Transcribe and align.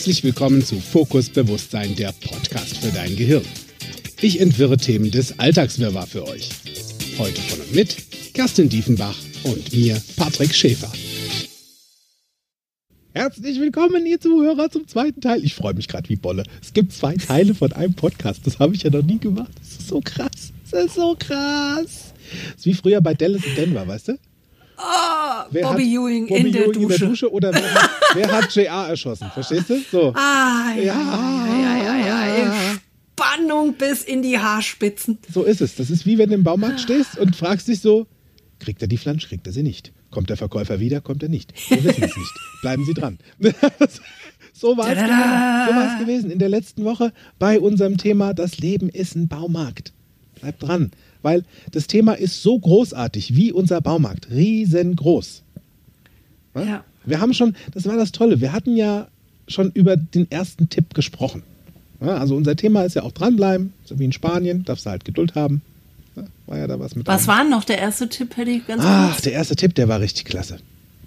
Herzlich 0.00 0.24
willkommen 0.24 0.64
zu 0.64 0.80
Fokus 0.80 1.28
Bewusstsein, 1.28 1.94
der 1.94 2.12
Podcast 2.12 2.78
für 2.78 2.90
dein 2.90 3.16
Gehirn. 3.16 3.44
Ich 4.22 4.40
entwirre 4.40 4.78
Themen 4.78 5.10
des 5.10 5.38
Alltagswirrwarr 5.38 6.06
für 6.06 6.26
euch. 6.26 6.48
Heute 7.18 7.38
von 7.42 7.60
und 7.60 7.74
mit 7.74 7.98
Kerstin 8.32 8.70
Diefenbach 8.70 9.14
und 9.44 9.74
mir, 9.74 10.00
Patrick 10.16 10.54
Schäfer. 10.54 10.90
Herzlich 13.12 13.60
willkommen, 13.60 14.06
ihr 14.06 14.18
Zuhörer, 14.18 14.70
zum 14.70 14.88
zweiten 14.88 15.20
Teil. 15.20 15.44
Ich 15.44 15.54
freue 15.54 15.74
mich 15.74 15.86
gerade 15.86 16.08
wie 16.08 16.16
Bolle. 16.16 16.44
Es 16.62 16.72
gibt 16.72 16.94
zwei 16.94 17.16
Teile 17.16 17.54
von 17.54 17.74
einem 17.74 17.92
Podcast. 17.92 18.46
Das 18.46 18.58
habe 18.58 18.74
ich 18.74 18.84
ja 18.84 18.90
noch 18.90 19.02
nie 19.02 19.18
gemacht. 19.18 19.52
Das 19.58 19.80
ist 19.80 19.88
so 19.88 20.00
krass. 20.02 20.54
Das 20.70 20.86
ist 20.86 20.94
so 20.94 21.14
krass. 21.18 22.14
Das 22.52 22.56
ist 22.56 22.64
wie 22.64 22.72
früher 22.72 23.02
bei 23.02 23.12
Dallas 23.12 23.44
in 23.44 23.54
Denver, 23.54 23.86
weißt 23.86 24.08
du? 24.08 24.18
Oh, 24.82 25.44
Wer 25.50 25.62
Bobby 25.62 25.82
hat 25.84 25.92
Ewing 25.92 26.26
Bobby 26.28 26.40
in, 26.40 26.52
der 26.52 26.62
Ewing 26.66 26.74
in 26.82 26.88
der 26.88 26.88
Dusche. 26.98 27.06
Dusche 27.08 27.32
oder 27.32 27.52
wer 27.52 27.74
hat, 27.74 27.90
wer 28.14 28.32
hat 28.32 28.54
JR 28.54 28.88
erschossen? 28.88 29.30
Verstehst 29.34 29.68
du? 29.68 29.80
So. 29.90 30.12
Ah, 30.14 30.72
ja, 30.76 30.82
Ja. 30.84 31.48
ja, 31.60 31.76
ja, 31.84 32.06
ja, 32.06 32.44
ja. 32.44 32.54
Spannung 33.18 33.74
bis 33.74 34.02
in 34.04 34.22
die 34.22 34.38
Haarspitzen. 34.38 35.18
So 35.32 35.42
ist 35.42 35.60
es. 35.60 35.74
Das 35.76 35.90
ist 35.90 36.06
wie 36.06 36.16
wenn 36.16 36.30
du 36.30 36.36
im 36.36 36.44
Baumarkt 36.44 36.80
stehst 36.80 37.18
und 37.18 37.36
fragst 37.36 37.68
dich 37.68 37.80
so, 37.80 38.06
kriegt 38.60 38.80
er 38.80 38.88
die 38.88 38.96
Flansch, 38.96 39.28
kriegt 39.28 39.46
er 39.46 39.52
sie 39.52 39.62
nicht? 39.62 39.92
Kommt 40.10 40.30
der 40.30 40.38
Verkäufer 40.38 40.80
wieder, 40.80 41.02
kommt 41.02 41.22
er 41.22 41.28
nicht? 41.28 41.52
Wir 41.68 41.84
wissen 41.84 42.02
es 42.02 42.16
nicht. 42.16 42.32
Bleiben 42.62 42.84
Sie 42.86 42.94
dran. 42.94 43.18
so 44.54 44.76
war 44.78 44.88
es 44.88 44.98
gewesen. 44.98 45.98
So 45.98 46.04
gewesen 46.04 46.30
in 46.30 46.38
der 46.38 46.48
letzten 46.48 46.84
Woche 46.84 47.12
bei 47.38 47.60
unserem 47.60 47.98
Thema 47.98 48.32
Das 48.32 48.58
Leben 48.58 48.88
ist 48.88 49.14
ein 49.16 49.28
Baumarkt. 49.28 49.92
Bleibt 50.40 50.62
dran, 50.62 50.90
weil 51.22 51.44
das 51.72 51.86
Thema 51.86 52.14
ist 52.14 52.42
so 52.42 52.58
großartig 52.58 53.34
wie 53.36 53.52
unser 53.52 53.80
Baumarkt. 53.80 54.30
Riesengroß. 54.30 55.42
Ja? 56.54 56.84
Wir 57.04 57.20
haben 57.20 57.32
schon, 57.34 57.54
das 57.72 57.86
war 57.86 57.96
das 57.96 58.12
Tolle, 58.12 58.40
wir 58.40 58.52
hatten 58.52 58.76
ja 58.76 59.08
schon 59.48 59.70
über 59.72 59.96
den 59.96 60.30
ersten 60.30 60.68
Tipp 60.68 60.94
gesprochen. 60.94 61.42
Ja, 62.00 62.16
also 62.16 62.34
unser 62.36 62.56
Thema 62.56 62.82
ist 62.84 62.94
ja 62.94 63.02
auch 63.02 63.12
dranbleiben, 63.12 63.72
so 63.84 63.98
wie 63.98 64.04
in 64.04 64.12
Spanien, 64.12 64.64
darfst 64.64 64.86
du 64.86 64.90
halt 64.90 65.04
Geduld 65.04 65.34
haben. 65.34 65.60
Ja, 66.16 66.24
war 66.46 66.58
ja 66.58 66.66
da 66.66 66.78
was 66.80 66.94
mit. 66.96 67.06
Was 67.06 67.22
einem- 67.22 67.28
war 67.28 67.42
denn 67.44 67.50
noch 67.50 67.64
der 67.64 67.78
erste 67.78 68.08
Tipp, 68.08 68.36
hätte 68.36 68.50
ich 68.50 68.66
ganz 68.66 68.82
Ach, 68.84 69.12
kurz? 69.12 69.22
der 69.22 69.32
erste 69.32 69.56
Tipp, 69.56 69.74
der 69.74 69.88
war 69.88 70.00
richtig 70.00 70.24
klasse. 70.24 70.58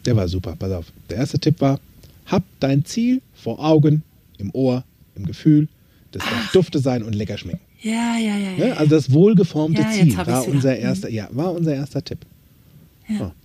Der 0.05 0.15
war 0.15 0.27
super, 0.27 0.55
pass 0.57 0.71
auf. 0.71 0.85
Der 1.09 1.17
erste 1.17 1.39
Tipp 1.39 1.61
war, 1.61 1.79
hab 2.25 2.43
dein 2.59 2.85
Ziel 2.85 3.21
vor 3.33 3.63
Augen, 3.63 4.03
im 4.37 4.51
Ohr, 4.53 4.83
im 5.15 5.25
Gefühl. 5.25 5.67
Das 6.11 6.23
darf 6.23 6.51
Dufte 6.51 6.79
sein 6.79 7.01
und 7.03 7.13
lecker 7.15 7.37
schmecken. 7.37 7.61
Ja, 7.83 8.17
ja, 8.17 8.37
ja, 8.37 8.51
ja. 8.57 8.65
Ne? 8.67 8.77
Also 8.77 8.95
das 8.95 9.11
wohlgeformte 9.11 9.81
Ja, 9.81 9.91
Ziel 9.91 10.15
war 10.17 10.47
unser 10.47 10.73
Mhm. 10.75 10.81
erster, 10.81 11.09
ja, 11.09 11.27
war 11.31 11.51
unser 11.53 11.75
erster 11.75 12.03
Tipp. 12.03 12.19
Ja. 13.09 13.15
Ja. 13.19 13.35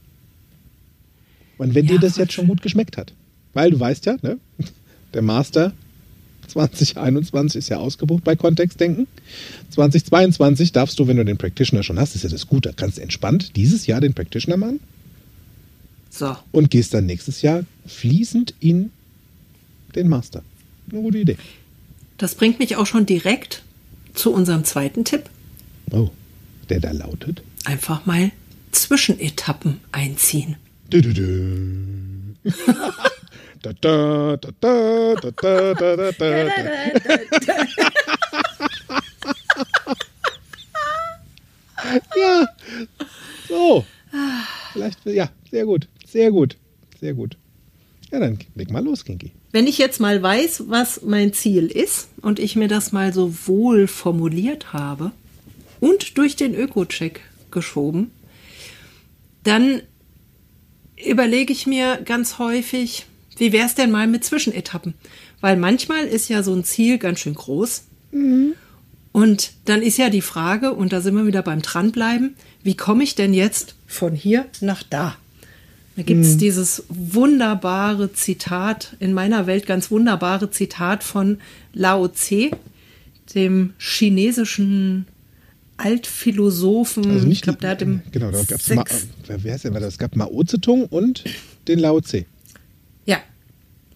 Und 1.59 1.75
wenn 1.75 1.87
dir 1.87 1.99
das 1.99 2.17
jetzt 2.17 2.33
schon 2.33 2.47
gut 2.47 2.63
geschmeckt 2.63 2.97
hat, 2.97 3.13
weil 3.53 3.71
du 3.73 3.81
weißt 3.81 4.07
ja, 4.07 4.17
ne, 4.23 4.39
der 5.15 5.23
Master 5.23 5.73
2021 6.47 7.59
ist 7.59 7.69
ja 7.69 7.79
ausgebucht 7.79 8.25
bei 8.25 8.37
Kontextdenken. 8.37 9.07
2022 9.71 10.73
darfst 10.73 10.99
du, 10.99 11.07
wenn 11.07 11.17
du 11.17 11.25
den 11.25 11.37
Practitioner 11.37 11.83
schon 11.83 11.99
hast, 11.99 12.15
ist 12.15 12.23
ja 12.23 12.31
das 12.31 12.47
Gute, 12.47 12.73
kannst 12.75 12.99
du 12.99 13.03
entspannt 13.03 13.57
dieses 13.57 13.87
Jahr 13.87 14.01
den 14.01 14.15
Practitioner 14.15 14.57
machen 14.57 14.81
So, 16.11 16.37
und 16.53 16.71
gehst 16.71 16.95
dann 16.95 17.07
nächstes 17.07 17.43
Jahr 17.43 17.65
fließend 17.87 18.55
in 18.61 18.91
den 19.95 20.09
Master. 20.09 20.43
Eine 20.91 21.03
gute 21.03 21.19
Idee. 21.19 21.37
das 22.19 22.35
bringt 22.35 22.59
mich 22.61 22.77
auch 22.77 22.87
schon 22.87 23.05
direkt 23.05 23.63
zu 24.15 24.33
unserem 24.33 24.65
zweiten 24.65 25.05
Tipp. 25.05 25.25
Oh, 25.91 26.11
der 26.69 26.81
da 26.81 26.93
lautet. 26.93 27.43
Einfach 27.65 28.07
mal 28.07 28.31
Zwischenetappen 28.73 29.81
einziehen. 29.93 30.57
Du, 30.91 31.01
du, 31.01 31.13
du. 31.13 32.51
Da, 33.63 33.73
da, 33.81 34.37
da, 34.37 34.51
da, 34.61 35.15
da, 35.15 35.31
da, 35.31 35.75
da, 35.75 35.97
da, 35.97 36.13
da, 36.13 36.13
da. 36.13 36.69
Ja, 42.17 42.47
so. 43.49 43.85
Vielleicht, 44.73 45.05
ja, 45.07 45.31
sehr 45.51 45.65
gut, 45.65 45.89
sehr 46.07 46.31
gut, 46.31 46.57
sehr 47.01 47.15
gut. 47.15 47.37
Ja, 48.11 48.21
dann 48.21 48.39
leg 48.55 48.71
mal 48.71 48.83
los, 48.83 49.05
Kinky. 49.05 49.33
Wenn 49.53 49.67
ich 49.67 49.79
jetzt 49.79 50.01
mal 50.01 50.23
weiß, 50.23 50.65
was 50.69 51.03
mein 51.03 51.33
Ziel 51.33 51.67
ist 51.67 52.09
und 52.23 52.39
ich 52.39 52.57
mir 52.57 52.69
das 52.69 52.93
mal 52.93 53.13
so 53.13 53.35
wohl 53.47 53.87
formuliert 53.87 54.73
habe 54.73 55.13
und 55.81 56.17
durch 56.17 56.37
den 56.37 56.55
Öko-Check 56.55 57.21
geschoben, 57.51 58.11
dann 59.45 59.83
überlege 61.07 61.53
ich 61.53 61.67
mir 61.67 62.01
ganz 62.05 62.39
häufig, 62.39 63.07
wie 63.37 63.53
wäre 63.53 63.67
es 63.67 63.75
denn 63.75 63.91
mal 63.91 64.07
mit 64.07 64.25
Zwischenetappen? 64.25 64.95
Weil 65.41 65.57
manchmal 65.57 66.05
ist 66.07 66.29
ja 66.29 66.43
so 66.43 66.53
ein 66.55 66.65
Ziel 66.65 66.99
ganz 66.99 67.21
schön 67.21 67.35
groß. 67.35 67.85
Und 69.13 69.53
dann 69.65 69.83
ist 69.83 69.99
ja 69.99 70.11
die 70.11 70.23
Frage, 70.23 70.73
und 70.73 70.93
da 70.93 71.01
sind 71.01 71.15
wir 71.15 71.27
wieder 71.27 71.43
beim 71.43 71.63
Dranbleiben, 71.63 72.37
wie 72.63 72.77
komme 72.77 73.05
ich 73.05 73.15
denn 73.15 73.35
jetzt 73.35 73.75
von 73.87 74.15
hier 74.15 74.47
nach 74.61 74.83
da? 74.83 75.17
Da 75.99 76.05
gibt 76.05 76.25
es 76.25 76.37
dieses 76.37 76.85
wunderbare 76.89 78.13
Zitat, 78.13 78.95
in 79.01 79.13
meiner 79.13 79.49
Welt 79.49 79.67
ganz 79.67 79.91
wunderbare 79.91 80.49
Zitat 80.49 81.03
von 81.03 81.39
Lao 81.73 82.07
Tse, 82.07 82.53
dem 83.35 83.73
chinesischen 83.79 85.07
Altphilosophen. 85.77 87.11
Also 87.11 87.27
nicht 87.27 87.39
ich 87.39 87.43
glaube, 87.43 87.59
der 87.59 87.71
hat 87.71 87.83
im 87.83 88.03
Genau, 88.13 88.31
da 88.31 88.45
gab 88.45 88.61
es 88.61 88.67
sechs- 88.67 89.09
wer 89.27 89.53
heißt 89.53 89.65
der? 89.65 89.75
Es 89.83 89.99
gab 89.99 90.15
Mao 90.15 90.45
Zedong 90.45 90.85
und 90.85 91.25
den 91.67 91.81
Lao 91.81 92.01
Tse. 92.01 92.27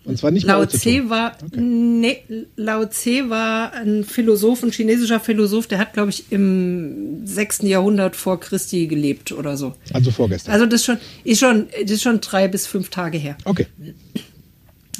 Und 0.04 0.18
zwar 0.18 0.30
nicht 0.32 0.46
Lao 0.46 0.66
Tse 0.66 1.08
war, 1.10 1.36
Okay. 1.46 1.60
nee, 1.60 2.22
Lao 2.56 2.84
Tse 2.86 3.30
war 3.30 3.72
ein 3.72 4.04
Philosoph, 4.04 4.62
ein 4.64 4.72
chinesischer 4.72 5.20
Philosoph, 5.20 5.68
der 5.68 5.78
hat, 5.78 5.92
glaube 5.92 6.10
ich, 6.10 6.24
im 6.30 7.24
6. 7.26 7.62
Jahrhundert 7.62 8.16
vor 8.16 8.40
Christi 8.40 8.88
gelebt 8.88 9.30
oder 9.32 9.56
so. 9.56 9.74
Also 9.92 10.10
vorgestern. 10.10 10.52
Also 10.54 10.66
das 10.66 10.80
ist 10.80 10.86
schon, 10.86 10.98
ist 11.24 11.38
schon, 11.38 11.66
das 11.82 11.90
ist 11.92 12.02
schon 12.02 12.20
drei 12.20 12.48
bis 12.48 12.66
fünf 12.66 12.88
Tage 12.90 13.18
her. 13.18 13.36
okay. 13.44 13.66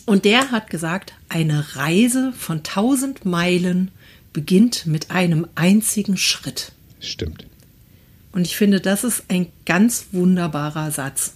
Und 0.06 0.24
der 0.24 0.50
hat 0.50 0.68
gesagt, 0.70 1.12
eine 1.28 1.76
Reise 1.76 2.32
von 2.36 2.62
tausend 2.64 3.24
Meilen 3.24 3.90
beginnt 4.32 4.86
mit 4.86 5.10
einem 5.10 5.46
einzigen 5.54 6.16
Schritt. 6.16 6.72
Stimmt. 6.98 7.46
Und 8.32 8.46
ich 8.46 8.56
finde, 8.56 8.80
das 8.80 9.04
ist 9.04 9.24
ein 9.28 9.48
ganz 9.66 10.06
wunderbarer 10.12 10.90
Satz. 10.90 11.34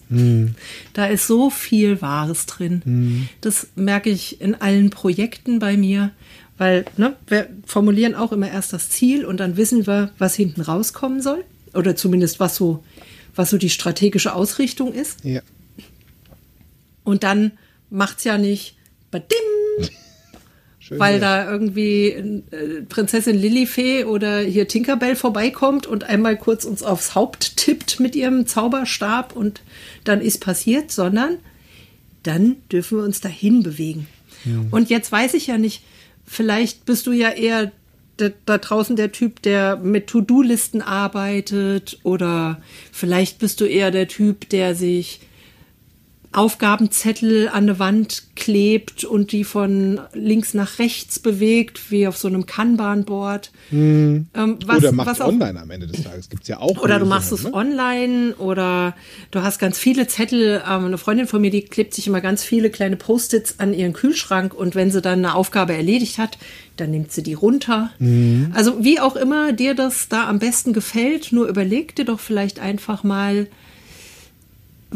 Da 0.94 1.06
ist 1.06 1.26
so 1.26 1.50
viel 1.50 2.00
Wahres 2.00 2.46
drin. 2.46 3.28
Das 3.42 3.68
merke 3.74 4.08
ich 4.10 4.40
in 4.40 4.54
allen 4.54 4.88
Projekten 4.90 5.58
bei 5.58 5.76
mir, 5.76 6.10
weil 6.56 6.86
ne, 6.96 7.14
wir 7.26 7.48
formulieren 7.66 8.14
auch 8.14 8.32
immer 8.32 8.50
erst 8.50 8.72
das 8.72 8.88
Ziel 8.88 9.26
und 9.26 9.40
dann 9.40 9.58
wissen 9.58 9.86
wir, 9.86 10.10
was 10.18 10.34
hinten 10.34 10.62
rauskommen 10.62 11.20
soll. 11.20 11.44
Oder 11.74 11.96
zumindest, 11.96 12.40
was 12.40 12.56
so, 12.56 12.82
was 13.34 13.50
so 13.50 13.58
die 13.58 13.68
strategische 13.68 14.34
Ausrichtung 14.34 14.94
ist. 14.94 15.22
Ja. 15.22 15.42
Und 17.04 17.22
dann 17.24 17.52
macht's 17.90 18.24
ja 18.24 18.38
nicht 18.38 18.76
badim, 19.10 19.36
Schön 20.86 21.00
weil 21.00 21.20
wär's. 21.20 21.22
da 21.22 21.50
irgendwie 21.50 22.08
äh, 22.10 22.82
Prinzessin 22.88 23.36
Lilifee 23.36 24.04
oder 24.04 24.38
hier 24.40 24.68
Tinkerbell 24.68 25.16
vorbeikommt 25.16 25.86
und 25.86 26.04
einmal 26.04 26.36
kurz 26.36 26.64
uns 26.64 26.84
aufs 26.84 27.16
Haupt 27.16 27.56
tippt 27.56 27.98
mit 27.98 28.14
ihrem 28.14 28.46
Zauberstab 28.46 29.34
und 29.34 29.62
dann 30.04 30.20
ist 30.20 30.40
passiert, 30.40 30.92
sondern 30.92 31.38
dann 32.22 32.56
dürfen 32.70 32.98
wir 32.98 33.04
uns 33.04 33.20
dahin 33.20 33.64
bewegen. 33.64 34.06
Und 34.70 34.90
jetzt 34.90 35.10
weiß 35.10 35.34
ich 35.34 35.48
ja 35.48 35.58
nicht, 35.58 35.82
vielleicht 36.24 36.84
bist 36.84 37.08
du 37.08 37.12
ja 37.12 37.30
eher 37.30 37.72
da, 38.16 38.28
da 38.44 38.58
draußen 38.58 38.94
der 38.94 39.10
Typ, 39.10 39.42
der 39.42 39.76
mit 39.76 40.06
To-Do-Listen 40.06 40.82
arbeitet 40.82 41.98
oder 42.04 42.62
vielleicht 42.92 43.40
bist 43.40 43.60
du 43.60 43.64
eher 43.64 43.90
der 43.90 44.06
Typ, 44.06 44.48
der 44.50 44.76
sich 44.76 45.20
Aufgabenzettel 46.32 47.48
an 47.48 47.64
eine 47.64 47.78
Wand 47.78 48.24
klebt 48.36 49.04
und 49.04 49.32
die 49.32 49.44
von 49.44 50.00
links 50.12 50.54
nach 50.54 50.78
rechts 50.78 51.18
bewegt, 51.18 51.90
wie 51.90 52.06
auf 52.06 52.16
so 52.16 52.28
einem 52.28 52.46
Kanban-Board. 52.46 53.50
Ähm, 53.72 54.26
was- 54.34 54.78
Oder 54.78 54.92
macht 54.92 55.06
was 55.08 55.20
auch- 55.20 55.28
online 55.28 55.60
am 55.60 55.70
Ende 55.70 55.86
des 55.86 56.02
Tages. 56.02 56.28
Gibt 56.28 56.42
es 56.42 56.48
ja 56.48 56.60
auch. 56.60 56.78
Oder 56.82 56.98
du 56.98 57.06
machst 57.06 57.32
es 57.32 57.44
ne? 57.44 57.54
online 57.54 58.34
oder 58.36 58.94
du 59.30 59.42
hast 59.42 59.58
ganz 59.58 59.78
viele 59.78 60.06
Zettel. 60.06 60.62
Ähm, 60.68 60.84
eine 60.86 60.98
Freundin 60.98 61.26
von 61.26 61.40
mir, 61.40 61.50
die 61.50 61.62
klebt 61.62 61.94
sich 61.94 62.06
immer 62.06 62.20
ganz 62.20 62.42
viele 62.44 62.70
kleine 62.70 62.96
Post-its 62.96 63.58
an 63.58 63.72
ihren 63.74 63.92
Kühlschrank 63.92 64.54
und 64.54 64.74
wenn 64.74 64.90
sie 64.90 65.00
dann 65.00 65.20
eine 65.20 65.34
Aufgabe 65.34 65.74
erledigt 65.74 66.18
hat, 66.18 66.38
dann 66.76 66.90
nimmt 66.90 67.12
sie 67.12 67.22
die 67.22 67.34
runter. 67.34 67.90
Mhm. 67.98 68.52
Also 68.54 68.84
wie 68.84 69.00
auch 69.00 69.16
immer 69.16 69.52
dir 69.52 69.74
das 69.74 70.08
da 70.08 70.28
am 70.28 70.38
besten 70.38 70.72
gefällt, 70.72 71.32
nur 71.32 71.46
überleg 71.48 71.94
dir 71.96 72.04
doch 72.04 72.20
vielleicht 72.20 72.58
einfach 72.60 73.02
mal, 73.02 73.46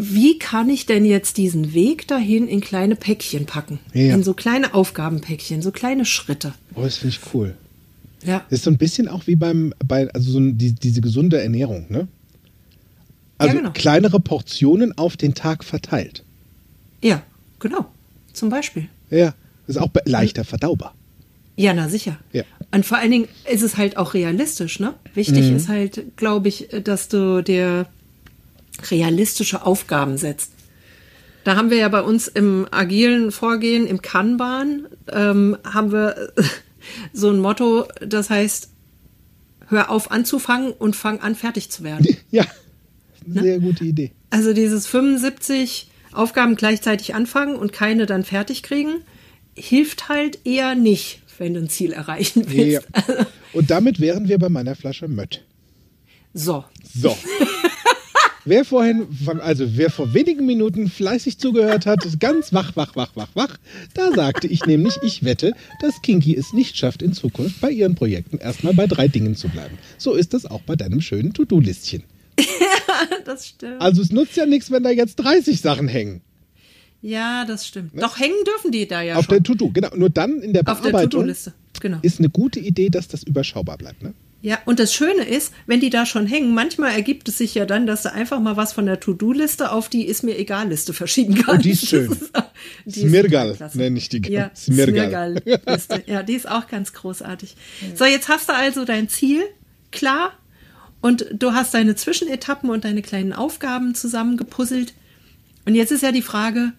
wie 0.03 0.39
kann 0.39 0.69
ich 0.69 0.87
denn 0.87 1.05
jetzt 1.05 1.37
diesen 1.37 1.75
Weg 1.75 2.07
dahin 2.09 2.49
in 2.49 2.61
kleine 2.61 2.97
Päckchen 2.97 3.47
packen? 3.47 3.79
Ja. 3.93 4.15
In 4.15 4.23
so 4.23 4.35
kleine 4.35 4.75
Aufgabenpäckchen, 4.75 5.63
so 5.63 5.71
kleine 5.71 6.05
Schritte. 6.05 6.55
Oh, 6.75 6.83
das 6.83 6.97
finde 6.97 7.17
ich 7.17 7.35
cool. 7.35 7.55
Ja. 8.25 8.45
Das 8.51 8.61
ist 8.61 8.65
so 8.65 8.71
ein 8.71 8.79
bisschen 8.79 9.09
auch 9.09 9.27
wie 9.27 9.37
beim, 9.37 9.73
bei, 9.85 10.09
also 10.13 10.33
so 10.33 10.41
die, 10.41 10.73
diese 10.73 11.01
gesunde 11.01 11.41
Ernährung, 11.41 11.87
ne? 11.89 12.09
Also 13.39 13.57
genau. 13.57 13.71
kleinere 13.71 14.21
Portionen 14.21 14.97
auf 14.99 15.17
den 15.17 15.35
Tag 15.35 15.65
verteilt. 15.65 16.23
Ja, 17.03 17.23
genau. 17.59 17.87
Zum 18.35 18.51
Beispiel. 18.51 18.89
Ja. 19.09 19.35
Ist 19.67 19.79
auch 19.79 19.89
leichter 20.05 20.45
verdaubar. 20.45 20.95
Ja, 21.57 21.73
na 21.73 21.89
sicher. 21.89 22.19
Ja. 22.33 22.43
Und 22.71 22.85
vor 22.85 22.99
allen 22.99 23.11
Dingen 23.11 23.29
ist 23.51 23.63
es 23.63 23.77
halt 23.77 23.97
auch 23.97 24.15
realistisch, 24.15 24.81
ne? 24.81 24.95
Wichtig 25.15 25.51
ist 25.51 25.69
halt, 25.69 26.17
glaube 26.17 26.49
ich, 26.49 26.69
dass 26.85 27.09
du 27.09 27.43
dir 27.43 27.87
realistische 28.91 29.65
Aufgaben 29.65 30.17
setzt. 30.17 30.53
Da 31.45 31.57
haben 31.57 31.71
wir 31.71 31.79
ja 31.79 31.89
bei 31.89 32.03
uns 32.03 32.29
im 32.29 32.67
agilen 32.71 33.33
Vorgehen, 33.33 33.87
im 33.87 34.03
Kanban, 34.03 34.87
ähm, 35.11 35.57
haben 35.65 35.93
wir 35.93 36.33
so 37.13 37.31
ein 37.31 37.39
Motto, 37.39 37.87
das 38.01 38.31
heißt, 38.31 38.69
hör 39.69 39.91
auf 39.91 40.11
anzufangen 40.11 40.73
und 40.73 40.97
fang 40.97 41.21
an 41.21 41.35
fertig 41.35 41.71
zu 41.71 41.83
werden. 41.83 42.07
Ja, 42.31 42.45
Ne? 43.27 43.43
sehr 43.43 43.59
gute 43.61 43.85
Idee. 43.85 44.13
Also 44.31 44.53
dieses 44.53 44.87
75 44.87 45.89
Aufgaben 46.13 46.57
gleichzeitig 46.57 47.15
anfangen 47.15 47.57
und 47.57 47.73
keine 47.73 48.07
dann 48.07 48.25
fertig 48.25 48.63
kriegen, 48.63 49.03
hilft 49.55 50.09
halt 50.09 50.41
eher 50.45 50.75
nicht, 50.75 51.23
wenn 51.39 51.55
du 51.55 51.61
ein 51.61 51.69
Ziel 51.69 51.93
erreichen 51.93 52.45
willst. 52.49 52.89
Ja. 52.97 53.27
Und 53.53 53.71
damit 53.71 53.99
wären 54.01 54.29
wir 54.29 54.39
bei 54.39 54.49
meiner 54.49 54.77
Flasche 54.77 55.09
Mött. 55.09 55.43
So. 56.35 56.65
So. 56.95 57.17
Wer 58.45 58.65
vorhin, 58.65 59.07
also 59.41 59.77
wer 59.77 59.91
vor 59.91 60.15
wenigen 60.15 60.47
Minuten 60.47 60.89
fleißig 60.89 61.39
zugehört 61.39 61.85
hat, 61.85 62.05
ist 62.07 62.21
ganz 62.21 62.53
wach, 62.53 62.75
wach, 62.75 62.97
wach, 62.97 63.11
wach, 63.15 63.29
wach. 63.35 63.59
Da 63.95 64.13
sagte 64.13 64.47
ich 64.47 64.65
nämlich, 64.65 64.97
ich 65.03 65.25
wette, 65.25 65.53
dass 65.81 66.01
Kinky 66.01 66.35
es 66.35 66.53
nicht 66.53 66.77
schafft, 66.77 67.03
in 67.03 67.13
Zukunft 67.13 67.61
bei 67.61 67.71
ihren 67.71 67.95
Projekten 67.95 68.39
erstmal 68.39 68.73
bei 68.73 68.87
drei 68.87 69.09
Dingen 69.09 69.37
zu 69.37 69.49
bleiben. 69.49 69.77
So 69.99 70.15
ist 70.15 70.33
das 70.33 70.47
auch 70.47 70.63
bei 70.63 70.77
deinem 70.77 71.01
schönen 71.01 71.33
To-Do-Listchen. 71.33 72.03
Das 73.25 73.47
stimmt. 73.47 73.81
Also 73.81 74.03
es 74.03 74.11
nutzt 74.11 74.37
ja 74.37 74.45
nichts, 74.45 74.71
wenn 74.71 74.83
da 74.83 74.91
jetzt 74.91 75.17
30 75.17 75.61
Sachen 75.61 75.89
hängen. 75.89 76.21
Ja, 77.03 77.45
das 77.47 77.67
stimmt. 77.67 77.93
Doch 78.03 78.19
hängen 78.19 78.45
dürfen 78.45 78.73
die 78.73 78.87
da 78.87 79.01
ja 79.01 79.15
Auf 79.17 79.25
schon. 79.27 79.37
der 79.37 79.43
To-Do, 79.43 79.71
genau. 79.71 79.89
Nur 79.97 80.11
dann 80.11 80.43
in 80.43 80.53
der 80.53 80.63
Auf 80.69 80.81
der 80.81 80.91
Bearbeitung 80.91 81.11
To-Do-Liste. 81.21 81.55
Genau. 81.81 81.99
ist 82.03 82.19
eine 82.19 82.29
gute 82.29 82.61
Idee, 82.61 82.91
dass 82.91 83.09
das 83.09 83.23
überschaubar 83.23 83.79
bleibt. 83.79 84.03
Ne? 84.03 84.13
Ja, 84.43 84.59
und 84.65 84.81
das 84.81 84.95
Schöne 84.95 85.25
ist, 85.25 85.53
wenn 85.67 85.81
die 85.81 85.91
da 85.91 86.07
schon 86.07 86.27
hängen, 86.27 86.55
manchmal 86.55 86.93
ergibt 86.93 87.29
es 87.29 87.37
sich 87.37 87.55
ja 87.55 87.67
dann, 87.67 87.87
dass 87.87 88.03
du 88.03 88.13
einfach 88.13 88.41
mal 88.41 88.57
was 88.57 88.73
von 88.73 88.87
der 88.87 88.99
To-Do-Liste 88.99 89.71
auf 89.71 89.91
die 89.91 90.07
Ist 90.07 90.23
mir 90.23 90.39
egal 90.39 90.69
Liste 90.69 90.95
verschieben 90.95 91.35
kannst. 91.35 91.61
Oh, 91.61 91.63
die 91.63 91.71
ist 91.71 91.87
schön. 91.87 92.17
Die 92.87 93.01
ist 93.03 93.09
Smirgal 93.09 93.57
nenne 93.75 93.99
ich 93.99 94.09
die. 94.09 94.23
Ja, 94.31 94.51
Smirgal. 94.57 95.43
Smirgal-Liste. 95.43 96.05
Ja, 96.07 96.23
die 96.23 96.35
ist 96.35 96.49
auch 96.49 96.69
ganz 96.69 96.95
großartig. 96.95 97.55
So, 97.95 98.07
jetzt 98.07 98.29
hast 98.29 98.49
du 98.49 98.55
also 98.55 98.87
dein 98.87 99.11
Ziel 99.11 99.43
klar 99.91 100.33
und 101.03 101.27
du 101.33 101.53
hast 101.53 101.75
deine 101.75 101.95
Zwischenetappen 101.95 102.71
und 102.71 102.85
deine 102.85 103.03
kleinen 103.03 103.35
Aufgaben 103.35 103.95
zusammengepuzzelt. 103.95 104.95
Und 105.67 105.75
jetzt 105.75 105.93
ist 105.93 106.03
ja 106.03 106.13
die 106.13 106.23
Frage, 106.23 106.73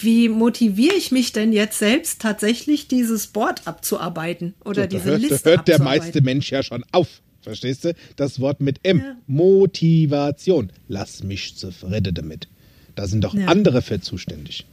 wie 0.00 0.28
motiviere 0.28 0.94
ich 0.94 1.12
mich 1.12 1.32
denn 1.32 1.52
jetzt 1.52 1.78
selbst 1.78 2.20
tatsächlich 2.20 2.88
dieses 2.88 3.28
Board 3.28 3.66
abzuarbeiten 3.66 4.54
oder 4.64 4.82
So, 4.82 4.88
diese 4.88 5.04
hört, 5.04 5.20
Liste 5.20 5.40
da 5.44 5.50
hört 5.50 5.68
der 5.68 5.80
meiste 5.82 6.20
Mensch 6.20 6.50
ja 6.50 6.62
schon 6.62 6.84
auf. 6.92 7.20
Verstehst 7.42 7.84
du? 7.84 7.94
Das 8.16 8.40
Wort 8.40 8.60
mit 8.60 8.80
M. 8.84 9.00
Ja. 9.00 9.16
Motivation. 9.26 10.70
Lass 10.88 11.22
mich 11.22 11.56
zufrieden 11.56 12.14
damit. 12.14 12.48
Da 12.94 13.06
sind 13.06 13.22
doch 13.22 13.34
Ja. 13.34 13.46
andere 13.48 13.82
für 13.82 14.00
zuständig. 14.00 14.64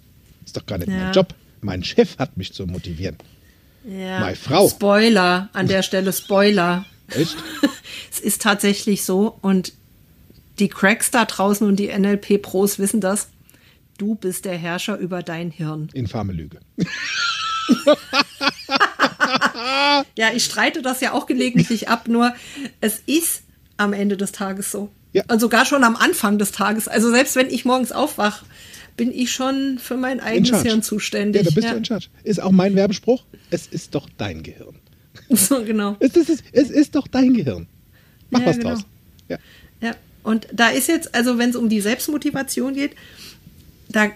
Ist 0.46 0.56
doch 0.56 0.66
gar 0.66 0.78
nicht 0.78 0.88
Ja. 0.90 0.96
mein 0.98 1.14
Job. 1.14 1.34
Mein 1.62 1.84
Chef 1.84 2.18
hat 2.18 2.38
mich 2.38 2.54
zu 2.54 2.66
motivieren. 2.66 3.18
Ja. 3.86 4.20
Meine 4.22 4.36
Frau. 4.36 4.70
Spoiler, 4.70 5.50
an 5.54 5.68
der 5.68 5.84
Stelle 5.84 6.14
Spoiler. 6.14 6.86
Echt? 7.10 7.36
es 8.12 8.20
ist 8.20 8.42
tatsächlich 8.42 9.04
so 9.04 9.38
und 9.42 9.74
die 10.60 10.68
Cracks 10.70 11.12
da 11.12 11.26
draußen 11.26 11.68
und 11.68 11.76
die 11.78 11.88
NLP-Pros 11.90 12.80
wissen 12.80 13.02
das. 13.02 13.28
Du 14.02 14.16
bist 14.16 14.46
der 14.46 14.58
Herrscher 14.58 14.98
über 14.98 15.22
dein 15.22 15.52
Hirn. 15.52 15.88
Infame 15.94 16.34
Lüge. 16.34 16.60
Ja, 20.18 20.32
ich 20.34 20.44
streite 20.44 20.82
das 20.82 21.00
ja 21.02 21.14
auch 21.14 21.28
gelegentlich 21.28 21.88
ab, 21.88 22.08
nur 22.08 22.34
es 22.82 23.02
ist 23.06 23.44
am 23.78 23.94
Ende 23.94 24.18
des 24.18 24.32
Tages 24.32 24.72
so. 24.72 24.90
Ja. 25.14 25.24
Und 25.32 25.40
sogar 25.40 25.66
schon 25.66 25.84
am 25.84 25.96
Anfang 25.96 26.40
des 26.40 26.52
Tages. 26.52 26.88
Also 26.88 27.12
selbst 27.12 27.36
wenn 27.36 27.48
ich 27.48 27.64
morgens 27.64 27.92
aufwache, 27.92 28.44
bin 28.98 29.12
ich 29.12 29.32
schon 29.32 29.78
für 29.78 29.98
mein 29.98 30.18
In 30.18 30.24
eigenes. 30.24 30.64
Hirn 30.64 30.82
zuständig. 30.82 31.44
Ja, 31.44 31.50
da 31.50 31.54
bist 31.54 31.66
ja. 31.66 31.72
du 31.72 31.78
in 31.78 31.86
charge. 31.86 32.08
Ist 32.24 32.42
auch 32.42 32.52
mein 32.52 32.76
Werbespruch. 32.76 33.24
Es 33.52 33.68
ist 33.68 33.94
doch 33.94 34.10
dein 34.18 34.42
Gehirn. 34.42 34.76
So, 35.30 35.64
genau. 35.64 35.96
Es 36.00 36.16
ist, 36.16 36.44
es 36.52 36.70
ist 36.72 36.96
doch 36.96 37.08
dein 37.08 37.34
Gehirn. 37.36 37.68
Mach 38.32 38.40
Ja, 38.40 38.46
was 38.48 38.58
genau. 38.58 38.70
draus. 38.72 38.86
Ja. 39.30 39.38
Ja, 39.80 39.96
und 40.24 40.48
da 40.52 40.70
ist 40.70 40.88
jetzt, 40.88 41.14
also 41.16 41.38
wenn 41.38 41.52
es 41.52 41.56
um 41.56 41.70
die 41.70 41.82
Selbstmotivation 41.82 42.74
geht, 42.74 42.96
da, 43.96 44.08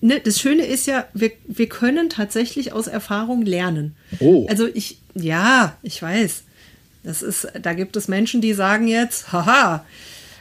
ne, 0.00 0.20
das 0.20 0.40
Schöne 0.40 0.64
ist 0.64 0.86
ja, 0.86 1.06
wir, 1.14 1.30
wir 1.46 1.68
können 1.68 2.08
tatsächlich 2.10 2.72
aus 2.72 2.86
Erfahrung 2.86 3.42
lernen. 3.42 3.94
Oh. 4.20 4.46
Also 4.48 4.66
ich, 4.72 4.98
ja, 5.14 5.76
ich 5.82 6.00
weiß. 6.02 6.42
Das 7.02 7.22
ist, 7.22 7.46
da 7.62 7.72
gibt 7.72 7.96
es 7.96 8.08
Menschen, 8.08 8.40
die 8.40 8.52
sagen 8.52 8.88
jetzt, 8.88 9.32
haha, 9.32 9.84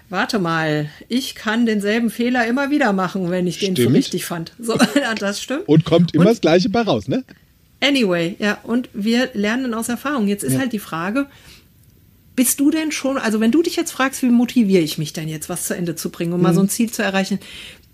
warte 0.10 0.40
mal, 0.40 0.90
ich 1.10 1.36
kann 1.36 1.66
denselben 1.66 2.10
Fehler 2.10 2.48
immer 2.48 2.72
wieder 2.72 2.92
machen, 2.94 3.30
wenn 3.30 3.46
ich 3.48 3.60
den 3.60 3.76
für 3.76 3.84
Stimmt. 3.84 3.96
richtig 3.98 4.26
fand. 4.26 4.54
So, 4.60 4.76
das 5.20 5.42
stimmt. 5.42 5.68
Und 5.68 5.86
kommt 5.86 6.14
immer 6.14 6.22
Und- 6.26 6.32
das 6.32 6.42
Gleiche 6.42 6.70
bei 6.70 6.82
raus, 6.82 7.08
ne? 7.08 7.24
Anyway, 7.82 8.36
ja, 8.40 8.58
und 8.64 8.90
wir 8.94 9.30
lernen 9.34 9.74
aus 9.76 9.90
Erfahrung. 9.90 10.28
Jetzt 10.28 10.44
ist 10.44 10.54
Ja. 10.54 10.60
halt 10.60 10.74
die 10.74 10.80
Frage, 10.80 11.28
bist 12.36 12.60
du 12.60 12.72
denn 12.72 12.92
schon, 12.92 13.18
also 13.18 13.40
wenn 13.40 13.52
du 13.52 13.62
dich 13.62 13.76
jetzt 13.76 13.92
fragst, 13.92 14.24
wie 14.24 14.28
motiviere 14.30 14.82
ich 14.82 14.98
mich 14.98 15.14
denn 15.14 15.28
jetzt, 15.28 15.50
was 15.50 15.68
zu 15.68 15.76
Ende 15.76 15.96
zu 15.96 16.10
bringen, 16.10 16.34
um 16.34 16.42
mal 16.42 16.54
so 16.54 16.62
Mhm. 16.62 16.66
ein 16.66 16.70
Ziel 16.70 16.92
zu 16.92 17.04
erreichen, 17.04 17.38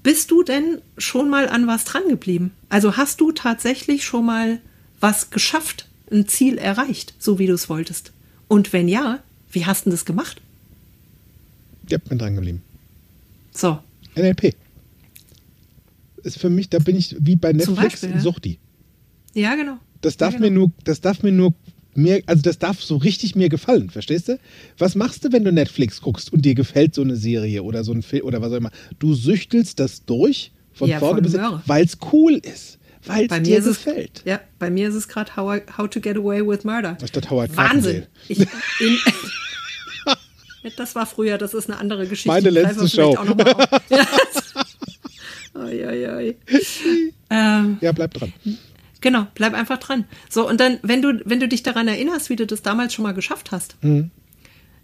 bist 0.04 0.32
du 0.32 0.44
denn 0.44 0.82
schon 0.98 1.30
mal 1.30 1.48
an 1.48 1.68
was 1.68 1.84
dran 1.84 2.04
geblieben? 2.08 2.52
Also 2.70 2.98
hast 2.98 3.22
du 3.22 3.32
tatsächlich 3.32 4.04
schon 4.04 4.26
mal 4.26 4.60
was 5.00 5.30
geschafft, 5.30 5.88
ein 6.12 6.28
Ziel 6.28 6.58
erreicht, 6.58 7.14
so 7.20 7.40
wie 7.40 7.48
du 7.48 7.54
es 7.54 7.70
wolltest? 7.70 8.12
Und 8.48 8.74
wenn 8.74 8.88
ja, 8.88 9.20
wie 9.52 9.66
hast 9.66 9.86
du 9.86 9.92
das 9.92 10.06
gemacht? 10.06 10.42
Ja, 11.90 11.98
bin 11.98 12.18
dran 12.18 12.36
geblieben. 12.36 12.62
So, 13.54 13.80
NLP. 14.16 14.56
Ist 16.24 16.40
für 16.40 16.50
mich, 16.50 16.70
da 16.70 16.80
bin 16.80 16.96
ich 16.96 17.16
wie 17.20 17.36
bei 17.36 17.52
Netflix 17.52 17.82
Beispiel, 17.82 18.12
ja. 18.12 18.20
Suchti. 18.20 18.60
ja, 19.34 19.56
genau. 19.56 19.78
Das 20.02 20.18
darf 20.18 20.34
ja, 20.34 20.40
mir 20.40 20.50
genau. 20.50 20.62
nur, 20.62 20.72
das 20.84 21.02
darf 21.02 21.22
mir 21.22 21.32
nur 21.32 21.54
mir, 21.94 22.22
also 22.26 22.42
das 22.42 22.58
darf 22.60 22.82
so 22.82 22.98
richtig 22.98 23.36
mir 23.36 23.50
gefallen, 23.50 23.90
verstehst 23.90 24.30
du? 24.30 24.40
Was 24.78 24.96
machst 24.96 25.26
du, 25.26 25.32
wenn 25.32 25.44
du 25.44 25.52
Netflix 25.52 26.02
guckst 26.02 26.32
und 26.32 26.44
dir 26.44 26.56
gefällt 26.56 26.96
so 26.96 27.02
eine 27.02 27.16
Serie 27.16 27.64
oder 27.64 27.84
so 27.84 27.92
ein 27.92 28.02
Film 28.02 28.26
oder 28.26 28.42
was 28.42 28.52
auch 28.52 28.58
immer? 28.58 28.72
Du 29.00 29.14
süchtelst 29.14 29.80
das 29.80 30.06
durch 30.06 30.52
von 30.74 30.90
Ja, 30.90 31.00
vorne 31.00 31.22
bis 31.22 31.34
weil 31.66 31.86
es 31.86 31.98
cool 32.12 32.34
ist, 32.34 32.80
weil 33.06 33.28
es 33.30 33.44
dir 33.44 33.60
es, 33.60 33.66
gefällt. 33.66 34.22
ja, 34.26 34.40
bei 34.60 34.70
mir 34.70 34.90
ist 34.90 34.96
es 34.96 35.08
gerade 35.08 35.36
how, 35.36 35.60
how 35.78 35.90
to 35.90 36.00
Get 36.00 36.18
Away 36.18 36.46
with 36.48 36.64
Murder. 36.64 36.98
Statt 37.06 37.30
Howard 37.30 37.56
Wahnsinn. 37.58 38.06
Ich, 38.28 38.40
in, 38.40 38.98
das 40.78 40.96
war 40.96 41.06
früher, 41.06 41.38
das 41.38 41.54
ist 41.54 41.70
eine 41.70 41.80
andere 41.80 42.08
Geschichte. 42.08 42.30
Meine 42.30 42.50
letzte 42.50 42.88
Show. 42.88 43.16
auch 43.18 43.26
noch 43.26 43.36
mal 43.36 43.52
auf. 43.54 43.68
Ähm, 47.34 47.78
Ja, 47.80 47.92
bleib 47.94 48.14
dran. 48.14 48.34
Genau, 49.02 49.28
bleib 49.36 49.54
einfach 49.54 49.78
dran. 49.78 50.06
So, 50.30 50.48
und 50.48 50.60
dann, 50.60 50.78
wenn 50.84 51.02
du, 51.02 51.22
wenn 51.26 51.40
du 51.40 51.48
dich 51.48 51.64
daran 51.64 51.88
erinnerst, 51.88 52.30
wie 52.30 52.36
du 52.36 52.48
das 52.48 52.62
damals 52.62 52.94
schon 52.94 53.04
mal 53.04 53.14
geschafft 53.14 53.52
hast, 53.52 53.76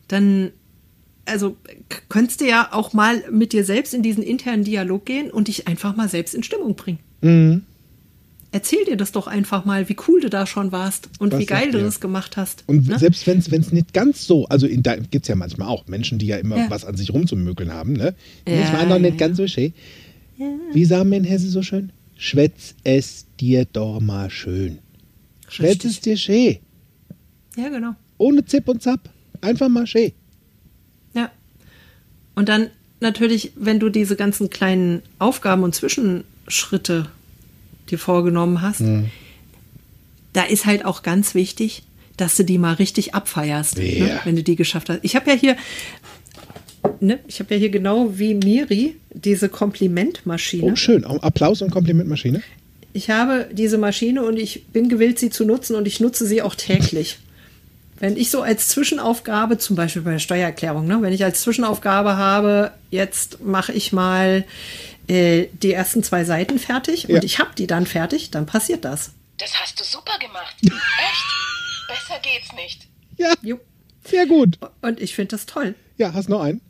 dann, 0.08 0.52
also, 1.26 1.58
könntest 2.10 2.42
du 2.42 2.48
ja 2.48 2.70
auch 2.72 2.94
mal 2.94 3.24
mit 3.32 3.54
dir 3.54 3.64
selbst 3.64 3.94
in 3.94 4.02
diesen 4.02 4.24
internen 4.24 4.64
Dialog 4.64 5.06
gehen 5.06 5.32
und 5.32 5.48
dich 5.48 5.68
einfach 5.68 5.96
mal 5.96 6.10
selbst 6.10 6.36
in 6.36 6.44
Stimmung 6.44 6.76
bringen. 6.76 7.66
Erzähl 8.54 8.86
dir 8.86 8.96
das 8.96 9.12
doch 9.12 9.28
einfach 9.28 9.66
mal, 9.66 9.90
wie 9.90 9.98
cool 10.08 10.22
du 10.22 10.30
da 10.30 10.48
schon 10.48 10.72
warst 10.72 11.10
und 11.20 11.34
Was 11.34 11.40
wie 11.40 11.46
geil 11.46 11.72
du 11.72 11.80
das 11.80 12.00
gemacht 12.00 12.38
hast. 12.38 12.64
Und 12.66 12.88
ne? 12.88 12.98
selbst 12.98 13.28
wenn 13.28 13.40
es 13.40 13.72
nicht 13.74 13.94
ganz 13.94 14.26
so, 14.26 14.46
also 14.46 14.66
in, 14.66 14.84
da 14.84 14.96
gibt 14.96 15.26
es 15.26 15.28
ja 15.28 15.36
manchmal 15.36 15.68
auch 15.68 15.86
Menschen, 15.88 16.18
die 16.18 16.28
ja 16.28 16.38
immer 16.38 16.58
Ja. 16.58 16.70
was 16.70 16.86
an 16.86 16.96
sich 16.96 17.14
rumzumökeln 17.14 17.74
haben, 17.74 17.94
ne? 17.94 18.16
Ja, 18.48 18.62
das 18.62 18.72
war 18.74 18.86
noch 18.86 19.00
nicht 19.00 19.20
ja. 19.20 19.28
ganz 19.28 19.38
so 19.38 19.48
schön. 19.48 19.74
Wie 20.72 20.86
sagen 20.86 21.10
wir 21.12 21.18
in 21.18 21.24
Hesse 21.26 21.50
so 21.50 21.62
schön? 21.62 21.92
Schwätz 22.18 22.76
es 22.84 23.26
dir 23.40 23.66
doch 23.66 24.00
mal 24.00 24.30
schön. 24.30 24.80
Schwätz 25.48 25.86
es 25.86 26.00
dir 26.02 26.18
schön. 26.18 26.58
Ja, 27.56 27.70
genau. 27.70 27.94
Ohne 28.18 28.44
Zip 28.46 28.68
und 28.68 28.82
Zap. 28.82 29.10
Einfach 29.42 29.70
mal 29.70 29.86
schön. 29.88 30.12
Ja. 31.14 31.32
Und 32.36 32.50
dann 32.50 32.70
natürlich, 33.00 33.52
wenn 33.56 33.80
du 33.80 33.90
diese 33.90 34.16
ganzen 34.16 34.50
kleinen 34.50 35.02
Aufgaben 35.20 35.64
und 35.64 35.76
Zwischenschritte 35.76 37.10
dir 37.90 38.00
vorgenommen 38.00 38.62
hast, 38.62 38.82
da 40.34 40.44
ist 40.44 40.66
halt 40.66 40.86
auch 40.86 41.04
ganz 41.04 41.36
wichtig, 41.36 41.84
dass 42.18 42.36
du 42.36 42.44
die 42.44 42.58
mal 42.58 42.74
richtig 42.74 43.14
abfeierst, 43.14 43.78
Ja. 43.78 44.06
ne, 44.06 44.20
wenn 44.24 44.36
du 44.36 44.44
die 44.44 44.56
geschafft 44.56 44.90
hast. 44.90 45.00
Ich 45.04 45.16
habe 45.16 45.30
ja 45.30 45.36
hier, 45.38 45.56
ne, 47.00 47.20
ich 47.28 47.40
habe 47.40 47.54
ja 47.54 47.60
hier 47.60 47.70
genau 47.70 48.18
wie 48.18 48.34
Miri 48.34 48.96
diese 49.14 49.50
Komplimentmaschine. 49.50 50.72
Oh, 50.72 50.76
schön. 50.76 51.04
Applaus 51.06 51.62
und 51.62 51.72
Komplimentmaschine. 51.72 52.42
Ich 52.94 53.10
habe 53.10 53.48
diese 53.52 53.78
Maschine 53.78 54.24
und 54.24 54.38
ich 54.38 54.66
bin 54.68 54.90
gewillt, 54.90 55.20
sie 55.20 55.30
zu 55.30 55.46
nutzen 55.46 55.76
und 55.76 55.86
ich 55.88 56.00
nutze 56.00 56.26
sie 56.26 56.42
auch 56.42 56.56
täglich. 56.56 57.20
Wenn 58.00 58.16
ich 58.18 58.30
so 58.30 58.42
als 58.42 58.68
Zwischenaufgabe, 58.70 59.58
zum 59.58 59.76
Beispiel 59.76 60.02
bei 60.04 60.12
der 60.12 60.20
Steuererklärung, 60.20 60.86
ne, 60.88 61.02
wenn 61.02 61.14
ich 61.14 61.24
als 61.24 61.42
Zwischenaufgabe 61.42 62.16
habe, 62.18 62.72
jetzt 62.92 63.44
mache 63.44 63.74
ich 63.74 63.92
mal 63.92 64.46
äh, 65.08 65.48
die 65.64 65.74
ersten 65.74 66.04
zwei 66.04 66.24
Seiten 66.24 66.60
fertig 66.60 67.04
Ja. 67.08 67.16
und 67.16 67.24
ich 67.24 67.40
habe 67.40 67.52
die 67.58 67.66
dann 67.68 67.86
fertig, 67.88 68.30
dann 68.32 68.46
passiert 68.46 68.86
das. 68.86 69.12
Das 69.40 69.54
hast 69.62 69.80
du 69.80 69.84
super 69.84 70.18
gemacht. 70.20 70.56
Echt? 70.64 71.88
Besser 71.88 72.20
geht's 72.22 72.54
nicht. 72.56 72.88
Ja, 73.18 73.34
Jo. 73.42 73.60
sehr 74.08 74.26
gut. 74.28 74.58
Und 74.82 75.00
ich 75.00 75.16
finde 75.16 75.32
das 75.32 75.46
toll. 75.46 75.74
Ja, 75.98 76.14
hast 76.14 76.30
noch 76.30 76.42
einen? 76.42 76.62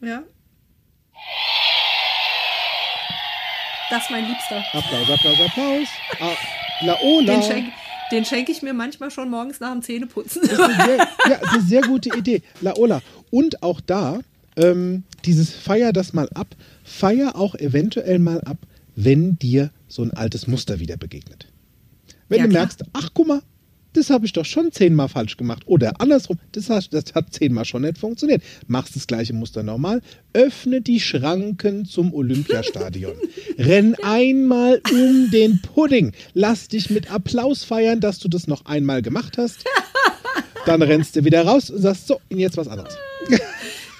Ja. 0.00 0.22
Das 3.90 4.02
ist 4.04 4.10
mein 4.10 4.26
Liebster. 4.26 4.58
Applaus, 4.72 5.10
Applaus, 5.10 5.40
Applaus. 5.40 5.88
Ah, 6.20 6.84
Laola. 6.84 7.34
Den 7.34 7.42
schenke 7.42 7.72
den 8.10 8.24
schenk 8.24 8.48
ich 8.48 8.62
mir 8.62 8.72
manchmal 8.72 9.10
schon 9.10 9.28
morgens 9.28 9.60
nach 9.60 9.70
dem 9.72 9.82
Zähneputzen. 9.82 10.40
Das 10.42 10.52
ist 10.52 10.60
eine 10.60 10.74
sehr, 10.84 10.96
ja, 11.28 11.34
ist 11.36 11.48
eine 11.52 11.62
sehr 11.62 11.82
gute 11.82 12.16
Idee. 12.16 12.42
Laola. 12.62 13.02
Und 13.30 13.62
auch 13.62 13.80
da, 13.82 14.20
ähm, 14.56 15.02
dieses 15.26 15.52
Feier 15.52 15.92
das 15.92 16.14
mal 16.14 16.28
ab, 16.34 16.46
feier 16.84 17.36
auch 17.36 17.54
eventuell 17.54 18.18
mal 18.18 18.40
ab, 18.42 18.56
wenn 18.96 19.38
dir 19.38 19.70
so 19.88 20.02
ein 20.02 20.12
altes 20.14 20.46
Muster 20.46 20.80
wieder 20.80 20.96
begegnet. 20.96 21.48
Wenn 22.28 22.38
Ja, 22.38 22.44
du 22.44 22.50
klar. 22.50 22.62
merkst, 22.62 22.82
ach 22.94 23.10
guck 23.12 23.26
mal, 23.28 23.42
das 23.92 24.10
habe 24.10 24.26
ich 24.26 24.32
doch 24.32 24.44
schon 24.44 24.72
zehnmal 24.72 25.08
falsch 25.08 25.36
gemacht. 25.36 25.62
Oder 25.66 26.00
andersrum, 26.00 26.38
das 26.52 26.70
hat, 26.70 26.92
das 26.92 27.14
hat 27.14 27.32
zehnmal 27.32 27.64
schon 27.64 27.82
nicht 27.82 27.98
funktioniert. 27.98 28.42
Machst 28.66 28.96
das 28.96 29.06
gleiche 29.06 29.32
Muster 29.32 29.62
nochmal, 29.62 30.02
öffne 30.32 30.80
die 30.80 31.00
Schranken 31.00 31.84
zum 31.84 32.12
Olympiastadion. 32.14 33.14
Renn 33.58 33.94
einmal 34.02 34.80
um 34.92 35.30
den 35.30 35.60
Pudding. 35.62 36.12
Lass 36.34 36.68
dich 36.68 36.90
mit 36.90 37.10
Applaus 37.10 37.64
feiern, 37.64 38.00
dass 38.00 38.18
du 38.18 38.28
das 38.28 38.46
noch 38.46 38.66
einmal 38.66 39.02
gemacht 39.02 39.38
hast. 39.38 39.64
Dann 40.66 40.82
rennst 40.82 41.16
du 41.16 41.24
wieder 41.24 41.46
raus 41.46 41.70
und 41.70 41.80
sagst, 41.80 42.06
so, 42.06 42.20
und 42.30 42.38
jetzt 42.38 42.56
was 42.56 42.68
anderes. 42.68 42.94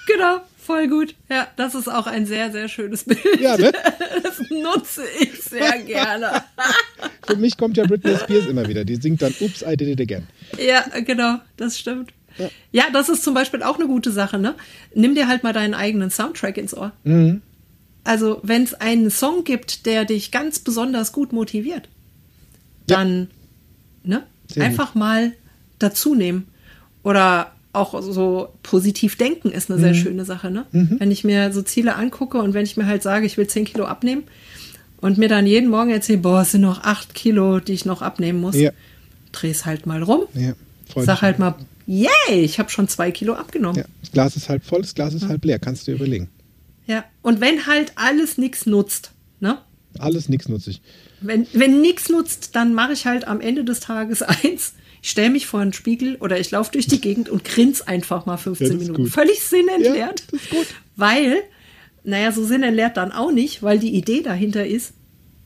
genau, 0.07 0.41
voll 0.69 0.87
gut. 0.87 1.15
Ja, 1.31 1.47
das 1.55 1.73
ist 1.73 1.87
auch 1.87 2.05
ein 2.05 2.27
sehr, 2.27 2.51
sehr 2.51 2.67
schönes 2.67 3.03
Bild. 3.03 3.41
Ja, 3.41 3.57
ne? 3.57 3.71
Das 4.23 4.39
nutze 4.51 5.03
ich 5.19 5.41
sehr 5.41 5.79
gerne. 5.79 6.43
Für 7.25 7.35
mich 7.37 7.57
kommt 7.57 7.75
ja 7.75 7.87
Britney 7.87 8.15
Spears 8.17 8.45
immer 8.45 8.67
wieder. 8.67 8.85
Die 8.85 8.97
singt 8.97 9.23
dann, 9.23 9.33
Oops, 9.39 9.63
I 9.63 9.75
did 9.75 9.87
it 9.87 9.99
again. 9.99 10.27
Ja, 10.59 10.85
genau, 10.99 11.37
das 11.57 11.79
stimmt. 11.79 12.11
Ja. 12.71 12.83
das 12.93 13.09
ist 13.09 13.23
zum 13.23 13.33
Beispiel 13.33 13.63
auch 13.63 13.77
eine 13.77 13.87
gute 13.87 14.11
Sache, 14.11 14.37
ne? 14.37 14.53
Nimm 14.93 15.15
dir 15.15 15.27
halt 15.27 15.41
mal 15.41 15.53
deinen 15.53 15.73
eigenen 15.73 16.11
Soundtrack 16.11 16.57
ins 16.57 16.75
Ohr. 16.75 16.91
Mhm. 17.03 17.41
Also, 18.03 18.39
wenn 18.43 18.63
es 18.63 18.75
einen 18.75 19.09
Song 19.09 19.43
gibt, 19.43 19.87
der 19.87 20.05
dich 20.05 20.29
ganz 20.29 20.59
besonders 20.59 21.11
gut 21.13 21.33
motiviert, 21.33 21.89
Ja. 22.87 22.97
dann 22.97 23.29
ne? 24.03 24.23
Sehr 24.47 24.63
einfach 24.65 24.93
mal 24.93 25.33
dazu 25.79 26.13
nehmen. 26.13 26.47
Oder 27.01 27.53
auch 27.79 27.99
so 28.01 28.49
positiv 28.63 29.15
denken 29.17 29.49
ist 29.51 29.69
Mhm. 29.69 29.75
eine 29.75 29.83
sehr 29.83 29.93
schöne 29.95 30.25
Sache, 30.25 30.51
ne? 30.51 30.65
Wenn 30.71 31.09
ich 31.11 31.23
mir 31.23 31.51
so 31.53 31.61
Ziele 31.61 31.95
angucke 31.95 32.37
und 32.39 32.53
wenn 32.53 32.63
ich 32.65 32.77
mir 32.77 32.85
halt 32.85 33.01
sage, 33.03 33.25
ich 33.25 33.37
will 33.37 33.47
10 33.47 33.65
Kilo 33.65 33.85
abnehmen 33.85 34.23
und 35.01 35.17
mir 35.17 35.29
dann 35.29 35.47
jeden 35.47 35.69
Morgen 35.69 35.89
erzähle, 35.89 36.19
boah, 36.19 36.41
es 36.41 36.51
sind 36.51 36.61
noch 36.61 36.83
8 36.83 37.13
Kilo, 37.15 37.59
die 37.59 37.73
ich 37.73 37.85
noch 37.85 38.01
abnehmen 38.01 38.39
muss, 38.41 38.55
Ja. 38.55 38.71
dreh's 39.31 39.65
halt 39.65 39.85
mal 39.85 40.03
rum. 40.03 40.23
Ja, 40.33 40.53
Sag 40.95 41.21
halt 41.21 41.39
mal, 41.39 41.55
yay, 41.87 42.09
ich 42.43 42.59
habe 42.59 42.69
schon 42.69 42.87
zwei 42.87 43.11
Kilo 43.11 43.33
abgenommen. 43.33 43.77
Ja, 43.77 43.85
das 44.01 44.11
Glas 44.11 44.35
ist 44.35 44.49
halb 44.49 44.63
voll, 44.63 44.81
das 44.81 44.93
Glas 44.95 45.13
ist 45.13 45.27
halb 45.27 45.45
leer. 45.45 45.59
Kannst 45.59 45.87
du 45.87 45.91
dir 45.91 45.95
überlegen. 45.97 46.29
Ja. 46.87 47.03
Und 47.21 47.39
wenn 47.41 47.67
halt 47.67 47.91
alles 47.95 48.37
nichts 48.39 48.65
nutzt, 48.65 49.11
ne? 49.39 49.59
Alles 49.99 50.29
nix 50.29 50.47
nutzig. 50.49 50.81
Wenn, 51.21 51.45
wenn 51.53 51.81
nichts 51.81 52.09
nutzt, 52.09 52.55
dann 52.55 52.73
mache 52.73 52.93
ich 52.93 53.05
halt 53.05 53.27
am 53.27 53.41
Ende 53.41 53.63
des 53.63 53.79
Tages 53.81 54.21
eins. 54.43 54.73
Ich 55.01 55.09
stelle 55.11 55.29
mich 55.29 55.45
vor 55.47 55.59
einen 55.61 55.73
Spiegel 55.73 56.15
oder 56.17 56.39
ich 56.39 56.51
laufe 56.51 56.71
durch 56.71 56.87
die 56.87 56.99
Gegend 57.01 57.29
und 57.29 57.45
grins 57.45 57.81
einfach 57.81 58.25
mal 58.25 58.37
15 58.37 58.67
Ja, 58.67 58.73
Minuten. 58.75 59.03
gut. 59.03 59.11
Völlig 59.11 59.41
sinnentleert. 59.41 59.97
Ja, 59.97 60.11
das 60.31 60.41
ist 60.41 60.49
gut. 60.49 60.67
Weil, 60.95 61.37
naja, 62.03 62.31
so 62.31 62.43
sinnentleert 62.45 62.97
dann 62.97 63.11
auch 63.11 63.31
nicht, 63.31 63.63
weil 63.63 63.79
die 63.79 63.95
Idee 63.95 64.21
dahinter 64.21 64.65
ist, 64.67 64.93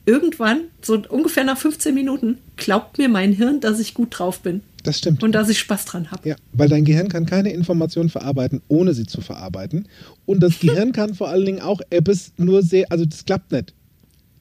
irgendwann, 0.06 0.62
so 0.82 1.00
ungefähr 1.08 1.44
nach 1.44 1.56
15 1.56 1.94
Minuten, 1.94 2.38
glaubt 2.56 2.98
mir 2.98 3.08
mein 3.08 3.32
Hirn, 3.32 3.60
dass 3.60 3.80
ich 3.80 3.94
gut 3.94 4.18
drauf 4.18 4.40
bin 4.40 4.60
Das 4.82 4.98
stimmt. 4.98 5.22
und 5.22 5.32
dass 5.32 5.48
ich 5.48 5.58
Spaß 5.60 5.86
dran 5.86 6.10
habe. 6.10 6.28
ja, 6.28 6.36
weil 6.52 6.68
dein 6.68 6.84
Gehirn 6.84 7.08
kann 7.08 7.24
keine 7.24 7.52
Informationen 7.52 8.10
verarbeiten, 8.10 8.60
ohne 8.68 8.92
sie 8.92 9.06
zu 9.06 9.20
verarbeiten. 9.22 9.88
Und 10.26 10.40
das 10.42 10.58
Gehirn 10.60 10.92
kann 10.92 11.14
vor 11.14 11.28
allen 11.28 11.46
Dingen 11.46 11.60
auch 11.60 11.80
etwas 11.90 12.32
nur 12.36 12.62
sehr, 12.62 12.90
also 12.92 13.04
das 13.06 13.24
klappt 13.24 13.52
nicht. 13.52 13.72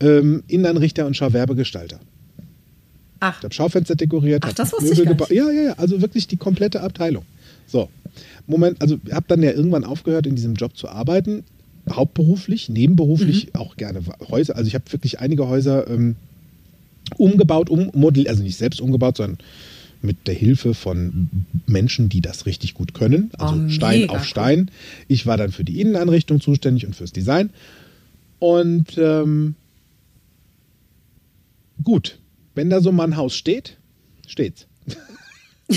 ähm, 0.00 0.42
Innenanrichter 0.48 1.06
und 1.06 1.16
Schauwerbegestalter. 1.16 2.00
Ach, 3.20 3.38
Ich 3.38 3.44
habe 3.44 3.54
Schaufenster 3.54 3.94
dekoriert, 3.94 4.42
Ach, 4.46 4.52
das 4.52 4.72
wusste 4.72 4.92
ich 4.92 4.98
gar 4.98 5.06
gebaut. 5.06 5.30
Ja, 5.30 5.50
ja, 5.50 5.62
ja, 5.62 5.72
also 5.74 6.00
wirklich 6.02 6.26
die 6.28 6.36
komplette 6.36 6.80
Abteilung. 6.80 7.24
So. 7.66 7.88
Moment, 8.46 8.80
also 8.82 8.98
ich 9.06 9.12
habe 9.12 9.26
dann 9.28 9.42
ja 9.42 9.52
irgendwann 9.52 9.84
aufgehört, 9.84 10.26
in 10.26 10.34
diesem 10.34 10.54
Job 10.54 10.76
zu 10.76 10.88
arbeiten, 10.88 11.44
hauptberuflich, 11.90 12.68
nebenberuflich 12.68 13.54
auch 13.54 13.76
gerne 13.76 14.02
Häuser. 14.28 14.56
Also 14.56 14.68
ich 14.68 14.74
habe 14.74 14.90
wirklich 14.90 15.20
einige 15.20 15.48
Häuser 15.48 15.88
ähm, 15.88 16.16
umgebaut, 17.18 17.70
ummodelliert, 17.70 18.28
also 18.28 18.42
nicht 18.42 18.56
selbst 18.56 18.80
umgebaut, 18.80 19.16
sondern 19.16 19.38
mit 20.00 20.26
der 20.26 20.34
Hilfe 20.34 20.74
von 20.74 21.28
Menschen, 21.66 22.08
die 22.08 22.20
das 22.20 22.46
richtig 22.46 22.74
gut 22.74 22.92
können. 22.94 23.30
Also 23.38 23.54
Oh, 23.54 23.68
Stein 23.68 24.10
auf. 24.10 24.24
Stein. 24.24 24.70
Ich 25.08 25.26
war 25.26 25.36
dann 25.36 25.52
für 25.52 25.64
die 25.64 25.80
Innenanrichtung 25.80 26.40
zuständig 26.40 26.86
und 26.86 26.96
fürs 26.96 27.12
Design. 27.12 27.50
Und 28.40 28.98
ähm, 28.98 29.54
gut, 31.84 32.18
wenn 32.54 32.68
da 32.68 32.80
so 32.80 32.90
mal 32.90 33.04
ein 33.04 33.16
Haus 33.16 33.36
steht, 33.36 33.76
steht's. 34.26 34.66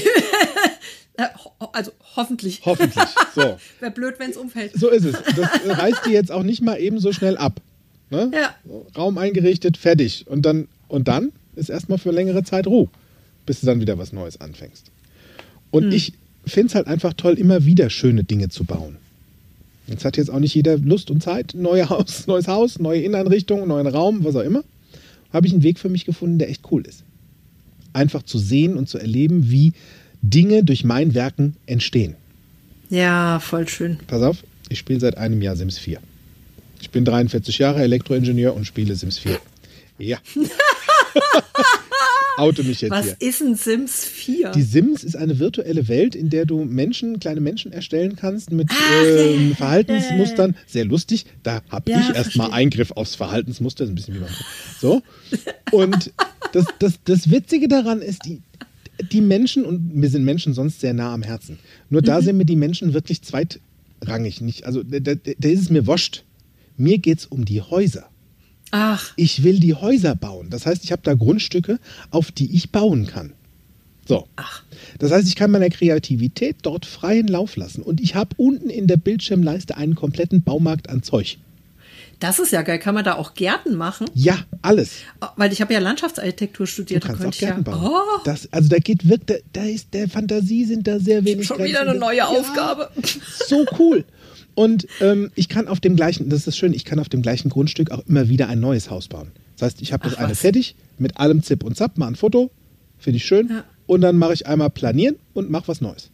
also 1.73 1.91
hoffentlich. 2.15 2.61
Hoffentlich. 2.65 3.03
So. 3.35 3.57
Wäre 3.79 3.91
blöd, 3.91 4.15
wenn 4.17 4.31
es 4.31 4.37
umfällt. 4.37 4.71
So 4.73 4.89
ist 4.89 5.05
es. 5.05 5.15
Das 5.35 5.77
reißt 5.77 6.05
die 6.07 6.11
jetzt 6.11 6.31
auch 6.31 6.43
nicht 6.43 6.61
mal 6.61 6.77
eben 6.77 6.99
so 6.99 7.11
schnell 7.11 7.37
ab. 7.37 7.61
Ne? 8.09 8.31
Ja. 8.33 8.55
Raum 8.97 9.17
eingerichtet, 9.17 9.77
fertig. 9.77 10.25
Und 10.27 10.43
dann, 10.43 10.67
und 10.87 11.07
dann 11.07 11.31
ist 11.55 11.69
erstmal 11.69 11.97
für 11.97 12.11
längere 12.11 12.43
Zeit 12.43 12.67
Ruhe, 12.67 12.89
bis 13.45 13.61
du 13.61 13.65
dann 13.65 13.79
wieder 13.79 13.97
was 13.97 14.13
Neues 14.13 14.39
anfängst. 14.41 14.91
Und 15.71 15.91
ich 15.91 16.13
finde 16.45 16.67
es 16.67 16.75
halt 16.75 16.87
einfach 16.87 17.13
toll, 17.13 17.37
immer 17.37 17.65
wieder 17.65 17.89
schöne 17.89 18.23
Dinge 18.23 18.49
zu 18.49 18.63
bauen. 18.63 18.97
Jetzt 19.87 20.05
hat 20.05 20.17
jetzt 20.17 20.29
auch 20.29 20.39
nicht 20.39 20.55
jeder 20.55 20.77
Lust 20.77 21.11
und 21.11 21.21
Zeit, 21.21 21.53
neue 21.55 21.89
Haus, 21.89 22.27
neues 22.27 22.47
Haus, 22.47 22.79
neue 22.79 23.01
Inneneinrichtung, 23.01 23.67
neuen 23.67 23.87
Raum, 23.87 24.23
was 24.23 24.35
auch 24.35 24.41
immer. 24.41 24.63
habe 25.31 25.47
ich 25.47 25.53
einen 25.53 25.63
Weg 25.63 25.79
für 25.79 25.89
mich 25.89 26.05
gefunden, 26.05 26.39
der 26.39 26.49
echt 26.49 26.63
cool 26.71 26.85
ist. 26.85 27.03
Einfach 27.93 28.23
zu 28.23 28.37
sehen 28.37 28.77
und 28.77 28.89
zu 28.89 28.97
erleben, 28.97 29.49
wie 29.49 29.73
Dinge 30.21 30.63
durch 30.63 30.83
mein 30.83 31.13
Werken 31.13 31.55
entstehen. 31.65 32.15
Ja, 32.89 33.39
voll 33.39 33.67
schön. 33.67 33.97
Pass 34.07 34.21
auf, 34.21 34.43
ich 34.69 34.79
spiele 34.79 34.99
seit 34.99 35.17
einem 35.17 35.41
Jahr 35.41 35.55
Sims 35.55 35.77
4. 35.77 35.99
Ich 36.81 36.89
bin 36.89 37.05
43 37.05 37.57
Jahre 37.57 37.81
Elektroingenieur 37.81 38.55
und 38.55 38.65
spiele 38.65 38.95
Sims 38.95 39.17
4. 39.19 39.39
Ja. 39.97 40.17
Oute 42.37 42.63
mich 42.63 42.81
jetzt 42.81 42.91
Was 42.91 43.05
hier. 43.05 43.15
ist 43.19 43.41
ein 43.41 43.55
Sims 43.55 44.03
4? 44.03 44.51
Die 44.51 44.61
Sims 44.61 45.03
ist 45.05 45.15
eine 45.15 45.39
virtuelle 45.39 45.87
Welt, 45.87 46.15
in 46.15 46.29
der 46.29 46.45
du 46.45 46.65
Menschen, 46.65 47.19
kleine 47.19 47.39
Menschen 47.39 47.71
erstellen 47.71 48.17
kannst 48.17 48.51
mit 48.51 48.67
Ach, 48.71 49.03
ja, 49.03 49.09
ja, 49.09 49.21
ähm, 49.31 49.49
ja, 49.51 49.55
Verhaltensmustern. 49.55 50.55
Sehr 50.67 50.83
lustig. 50.83 51.25
Da 51.43 51.61
habe 51.69 51.91
Ja, 51.91 52.01
ich 52.01 52.15
erstmal. 52.15 52.51
Eingriff 52.51 52.91
aufs 52.91 53.15
Verhaltensmuster. 53.15 53.85
Das 53.85 53.89
ist 53.89 53.91
ein 53.93 53.95
bisschen 53.95 54.15
wie 54.15 54.19
beim 54.19 54.29
So. 54.81 55.01
Und 55.71 56.11
das, 56.51 56.65
das, 56.79 56.93
das 57.05 57.31
Witzige 57.31 57.69
daran 57.69 58.01
ist, 58.01 58.25
die, 58.25 58.41
die 59.11 59.21
Menschen, 59.21 59.63
und 59.65 59.95
mir 59.95 60.09
sind 60.09 60.25
Menschen 60.25 60.53
sonst 60.53 60.81
sehr 60.81 60.93
nah 60.93 61.13
am 61.13 61.23
Herzen. 61.23 61.57
Nur 61.89 62.01
da 62.01 62.21
sind 62.21 62.35
mir 62.37 62.45
die 62.45 62.55
Menschen 62.57 62.93
wirklich 62.93 63.21
zweitrangig. 63.21 64.41
Nicht, 64.41 64.65
also 64.65 64.83
da, 64.83 64.99
da, 64.99 65.13
da 65.15 65.49
ist 65.49 65.61
es 65.61 65.69
mir 65.69 65.87
wurscht. 65.87 66.23
Mir 66.77 66.97
geht 66.97 67.19
es 67.19 67.25
um 67.27 67.45
die 67.45 67.61
Häuser. 67.61 68.09
Ach, 68.77 69.13
Ich 69.15 69.43
will 69.43 69.59
die 69.61 69.73
Häuser 69.73 70.15
bauen. 70.15 70.49
Das 70.49 70.65
heißt, 70.65 70.83
ich 70.83 70.91
habe 70.91 71.01
da 71.03 71.13
Grundstücke, 71.13 71.79
auf 72.11 72.31
die 72.33 72.53
ich 72.53 72.71
bauen 72.71 73.07
kann. 73.07 73.31
So. 74.05 74.27
ach. 74.35 74.63
Das 74.99 75.11
heißt, 75.11 75.27
ich 75.29 75.35
kann 75.37 75.49
meiner 75.49 75.69
Kreativität 75.69 76.57
dort 76.61 76.85
freien 76.85 77.27
Lauf 77.27 77.55
lassen. 77.55 77.81
Und 77.81 78.01
ich 78.01 78.15
habe 78.15 78.31
unten 78.37 78.69
in 78.69 78.85
der 78.87 78.97
Bildschirmleiste 78.97 79.77
einen 79.77 79.95
kompletten 79.95 80.43
Baumarkt 80.43 80.89
an 80.89 81.03
Zeug. 81.03 81.37
Das 82.19 82.37
ist 82.39 82.51
ja 82.51 82.61
geil. 82.61 82.79
Kann 82.79 82.95
man 82.95 83.03
da 83.05 83.15
auch 83.15 83.33
Gärten 83.33 83.75
machen? 83.75 84.07
Ja, 84.13 84.37
alles. 84.61 84.97
Oh, 85.21 85.25
Weil 85.37 85.51
ich 85.53 85.59
habe 85.61 85.73
ja 85.73 85.79
Landschaftsarchitektur 85.79 86.65
Du 86.65 86.71
studiert. 86.71 87.03
da 87.03 87.07
kannst 87.09 87.25
auch 87.25 87.29
ich 87.31 87.41
ja, 87.41 87.47
Gärten 87.49 87.63
bauen. 87.63 87.91
Oh, 87.93 88.19
Das, 88.25 88.47
also 88.53 88.69
da 88.69 88.77
geht 88.77 89.07
wirklich, 89.09 89.41
da, 89.53 89.61
da 89.61 89.67
ist 89.67 89.93
der 89.93 90.07
Fantasie 90.09 90.65
sind 90.65 90.85
da 90.87 90.99
sehr 90.99 91.23
wenig. 91.25 91.47
schon 91.47 91.57
Grenzen. 91.57 91.71
wieder 91.71 91.81
eine 91.89 91.95
neue 91.99 92.17
Ja, 92.17 92.27
Aufgabe. 92.27 92.89
So 93.47 93.65
cool. 93.79 94.03
Und 94.55 94.87
ähm, 95.01 95.31
ich 95.35 95.49
kann 95.49 95.67
auf 95.67 95.79
dem 95.81 95.95
gleichen, 95.95 96.29
das 96.29 96.47
ist 96.47 96.57
schön, 96.57 96.73
ich 96.73 96.85
kann 96.85 96.99
auf 96.99 97.09
dem 97.09 97.21
gleichen 97.21 97.49
Grundstück 97.49 97.91
auch 97.91 98.03
immer 98.07 98.29
wieder 98.29 98.47
ein 98.47 98.59
neues 98.59 98.89
Haus 98.89 99.07
bauen. 99.09 99.31
Das 99.57 99.67
heißt, 99.67 99.81
ich 99.81 99.91
habe 99.93 100.05
das 100.05 100.15
Ach, 100.15 100.19
eine 100.21 100.31
was. 100.31 100.39
fertig, 100.39 100.75
mit 100.97 101.17
allem 101.17 101.43
Zip 101.43 101.63
und 101.63 101.75
Zap, 101.77 101.97
mal 101.97 102.07
ein 102.07 102.15
Foto, 102.15 102.51
finde 102.97 103.17
ich 103.17 103.25
schön. 103.25 103.49
Ja. 103.49 103.63
Und 103.85 104.01
dann 104.01 104.17
mache 104.17 104.33
ich 104.33 104.47
einmal 104.47 104.69
planieren 104.69 105.15
und 105.33 105.49
mache 105.49 105.67
was 105.67 105.81
Neues. 105.81 106.09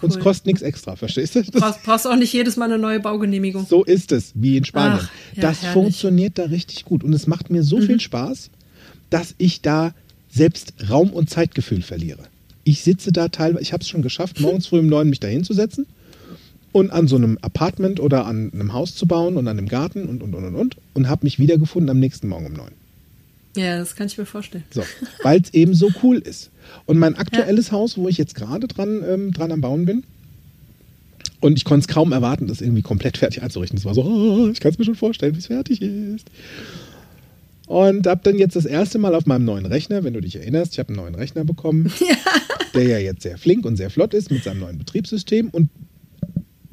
Und 0.00 0.08
es 0.10 0.16
Cool. 0.16 0.22
kostet 0.22 0.46
nichts 0.46 0.62
extra, 0.62 0.96
verstehst 0.96 1.36
du? 1.36 1.42
Das, 1.42 1.80
Brauchst, 1.82 2.06
auch 2.08 2.16
nicht 2.16 2.32
jedes 2.32 2.56
Mal 2.56 2.64
eine 2.64 2.78
neue 2.78 2.98
Baugenehmigung. 2.98 3.66
so 3.68 3.84
ist 3.84 4.10
es, 4.10 4.32
wie 4.34 4.56
in 4.56 4.64
Spanien. 4.64 4.98
Ach, 5.00 5.10
ja, 5.34 5.42
das 5.42 5.62
herrlich. 5.62 5.76
Mhm. 5.76 5.80
funktioniert 5.84 6.38
da 6.38 6.44
richtig 6.46 6.84
gut. 6.84 7.04
Und 7.04 7.12
es 7.12 7.26
macht 7.28 7.50
mir 7.50 7.62
so 7.62 7.80
viel 7.80 8.00
Spaß, 8.00 8.50
dass 9.10 9.34
ich 9.38 9.60
da 9.60 9.94
selbst 10.28 10.72
Raum- 10.90 11.10
und 11.12 11.30
Zeitgefühl 11.30 11.82
verliere. 11.82 12.24
Ich 12.64 12.82
sitze 12.82 13.12
da 13.12 13.28
teilweise, 13.28 13.62
ich 13.62 13.72
habe 13.72 13.82
es 13.82 13.88
schon 13.88 14.02
geschafft, 14.02 14.40
morgens 14.40 14.66
früh 14.66 14.78
um 14.80 14.86
neun 14.88 15.08
mich 15.08 15.20
da 15.20 15.28
hinzusetzen 15.28 15.86
und 16.72 16.90
an 16.90 17.06
so 17.06 17.16
einem 17.16 17.38
Apartment 17.42 18.00
oder 18.00 18.26
an 18.26 18.50
einem 18.52 18.72
Haus 18.72 18.94
zu 18.94 19.06
bauen 19.06 19.36
und 19.36 19.46
an 19.46 19.58
einem 19.58 19.68
Garten 19.68 20.08
und, 20.08 20.22
und, 20.22 20.34
und, 20.34 20.44
und, 20.44 20.54
und. 20.54 20.76
Und 20.94 21.08
habe 21.08 21.24
mich 21.24 21.38
wiedergefunden 21.38 21.90
am 21.90 21.98
nächsten 21.98 22.28
Morgen 22.28 22.46
um 22.46 22.54
neun. 22.54 22.72
Ja, 23.54 23.78
das 23.78 23.94
kann 23.94 24.06
ich 24.06 24.16
mir 24.16 24.24
vorstellen. 24.24 24.64
So, 24.70 24.82
weil 25.22 25.40
es 25.40 25.52
eben 25.52 25.74
so 25.74 25.90
cool 26.02 26.16
ist. 26.16 26.50
Und 26.86 26.98
mein 26.98 27.16
aktuelles 27.16 27.70
Haus, 27.70 27.98
wo 27.98 28.08
ich 28.08 28.16
jetzt 28.16 28.34
gerade 28.34 28.66
dran, 28.66 29.02
ähm, 29.06 29.32
dran 29.32 29.52
am 29.52 29.60
Bauen 29.60 29.84
bin, 29.84 30.04
und 31.40 31.56
ich 31.56 31.64
konnte 31.64 31.80
es 31.80 31.92
kaum 31.92 32.12
erwarten, 32.12 32.46
das 32.46 32.60
irgendwie 32.60 32.82
komplett 32.82 33.18
fertig 33.18 33.42
einzurichten. 33.42 33.76
Es 33.76 33.84
war 33.84 33.94
so, 33.94 34.04
oh, 34.04 34.48
ich 34.48 34.60
kann 34.60 34.70
es 34.70 34.78
mir 34.78 34.84
schon 34.84 34.94
vorstellen, 34.94 35.34
wie 35.34 35.40
es 35.40 35.48
fertig 35.48 35.82
ist. 35.82 36.30
Und 37.66 38.06
habe 38.06 38.20
dann 38.22 38.38
jetzt 38.38 38.54
das 38.54 38.64
erste 38.64 38.98
Mal 38.98 39.14
auf 39.14 39.26
meinem 39.26 39.44
neuen 39.44 39.66
Rechner, 39.66 40.04
wenn 40.04 40.14
du 40.14 40.20
dich 40.20 40.36
erinnerst, 40.36 40.72
ich 40.72 40.78
habe 40.78 40.90
einen 40.90 40.98
neuen 40.98 41.16
Rechner 41.16 41.44
bekommen, 41.44 41.92
der 42.74 42.84
ja 42.84 42.98
jetzt 42.98 43.22
sehr 43.22 43.38
flink 43.38 43.66
und 43.66 43.76
sehr 43.76 43.90
flott 43.90 44.14
ist 44.14 44.30
mit 44.30 44.44
seinem 44.44 44.60
neuen 44.60 44.78
Betriebssystem. 44.78 45.48
Und 45.50 45.68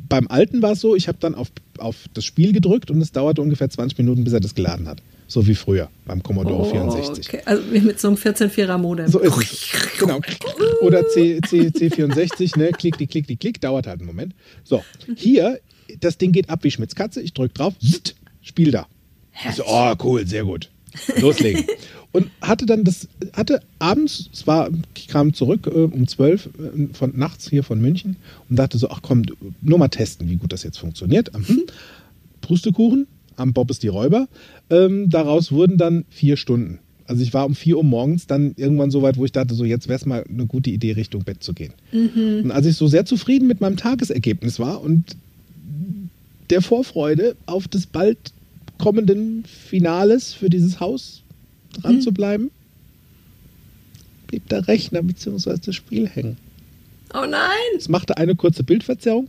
beim 0.09 0.27
alten 0.27 0.61
war 0.61 0.71
es 0.71 0.81
so, 0.81 0.95
ich 0.95 1.07
habe 1.07 1.17
dann 1.21 1.35
auf, 1.35 1.49
auf 1.77 1.95
das 2.13 2.25
Spiel 2.25 2.51
gedrückt 2.51 2.91
und 2.91 3.01
es 3.01 3.11
dauerte 3.11 3.41
ungefähr 3.41 3.69
20 3.69 3.97
Minuten, 3.97 4.23
bis 4.23 4.33
er 4.33 4.39
das 4.39 4.55
geladen 4.55 4.87
hat. 4.87 5.01
So 5.27 5.45
wie 5.45 5.53
früher 5.53 5.89
beim 6.05 6.23
Commodore 6.23 6.69
64. 6.71 7.27
Oh, 7.27 7.29
Okay. 7.29 7.41
Also 7.45 7.63
mit 7.71 7.99
so 7.99 8.07
einem 8.07 8.17
14-4er 8.17 8.77
Modem. 8.79 9.07
So 9.07 9.19
ist 9.19 9.37
es. 9.37 9.69
Genau. 9.99 10.19
Oder 10.81 11.07
C, 11.07 11.39
C, 11.47 11.67
C64, 11.67 12.57
ne? 12.57 12.71
Klick, 12.71 12.95
klick, 12.95 13.11
klick, 13.11 13.27
klick, 13.27 13.39
klick, 13.39 13.61
dauert 13.61 13.85
halt 13.85 13.99
einen 13.99 14.07
Moment. 14.07 14.33
So, 14.63 14.83
hier, 15.15 15.59
das 15.99 16.17
Ding 16.17 16.31
geht 16.31 16.49
ab 16.49 16.63
wie 16.63 16.71
Schmitz 16.71 16.95
Katze. 16.95 17.21
Ich 17.21 17.33
drücke 17.33 17.53
drauf, 17.53 17.75
zzzt, 17.79 18.15
Spiel 18.41 18.71
da. 18.71 18.87
So, 19.55 19.63
oh, 19.67 19.93
cool, 20.03 20.25
sehr 20.25 20.43
gut. 20.43 20.69
Loslegen. 21.17 21.65
Und 22.11 22.31
hatte 22.41 22.65
dann 22.65 22.83
das, 22.83 23.07
hatte 23.33 23.61
abends, 23.77 24.29
es 24.33 24.47
war, 24.47 24.69
ich 24.97 25.07
kam 25.07 25.33
zurück 25.33 25.67
äh, 25.67 25.69
um 25.69 26.07
12 26.07 26.45
äh, 26.45 26.93
von 26.93 27.13
nachts 27.15 27.49
hier 27.49 27.63
von 27.63 27.79
München 27.79 28.15
und 28.49 28.57
dachte 28.57 28.79
so, 28.79 28.89
ach 28.89 29.01
komm, 29.03 29.23
nur 29.61 29.77
mal 29.77 29.89
testen, 29.89 30.27
wie 30.27 30.37
gut 30.37 30.51
das 30.51 30.63
jetzt 30.63 30.79
funktioniert. 30.79 31.31
Mhm. 31.37 31.63
Pustekuchen, 32.41 33.05
am 33.35 33.53
Bob 33.53 33.69
ist 33.69 33.83
die 33.83 33.89
Räuber. 33.89 34.27
Ähm, 34.71 35.09
daraus 35.09 35.51
wurden 35.51 35.77
dann 35.77 36.05
vier 36.09 36.35
Stunden. 36.35 36.79
Also 37.05 37.23
ich 37.23 37.33
war 37.33 37.45
um 37.45 37.55
4 37.55 37.77
Uhr 37.77 37.83
morgens 37.83 38.27
dann 38.27 38.53
irgendwann 38.55 38.91
so 38.91 39.01
weit, 39.01 39.17
wo 39.17 39.25
ich 39.25 39.31
dachte, 39.31 39.55
so 39.55 39.65
jetzt 39.65 39.87
wäre 39.87 39.97
es 39.97 40.05
mal 40.05 40.23
eine 40.29 40.45
gute 40.45 40.69
Idee, 40.69 40.91
Richtung 40.91 41.23
Bett 41.23 41.43
zu 41.43 41.53
gehen. 41.53 41.73
Und 42.43 42.51
als 42.51 42.67
ich 42.67 42.75
so 42.75 42.85
sehr 42.85 43.05
zufrieden 43.05 43.47
mit 43.47 43.61
meinem 43.61 43.77
Tagesergebnis 43.77 44.59
war 44.59 44.81
und 44.81 45.15
der 46.51 46.61
Vorfreude 46.61 47.35
auf 47.47 47.67
des 47.67 47.87
bald 47.87 48.17
kommenden 48.77 49.43
Finales 49.45 50.33
für 50.33 50.51
dieses 50.51 50.79
Haus 50.79 51.23
dran 51.81 52.01
zu 52.01 52.11
bleiben, 52.11 52.51
blieb 54.27 54.47
der 54.49 54.67
Rechner 54.67 55.01
bzw. 55.01 55.55
das 55.63 55.75
Spiel 55.75 56.07
hängen. 56.07 56.37
Oh 57.13 57.25
nein! 57.27 57.49
Es 57.77 57.89
machte 57.89 58.17
eine 58.17 58.35
kurze 58.35 58.63
Bildverzerrung. 58.63 59.27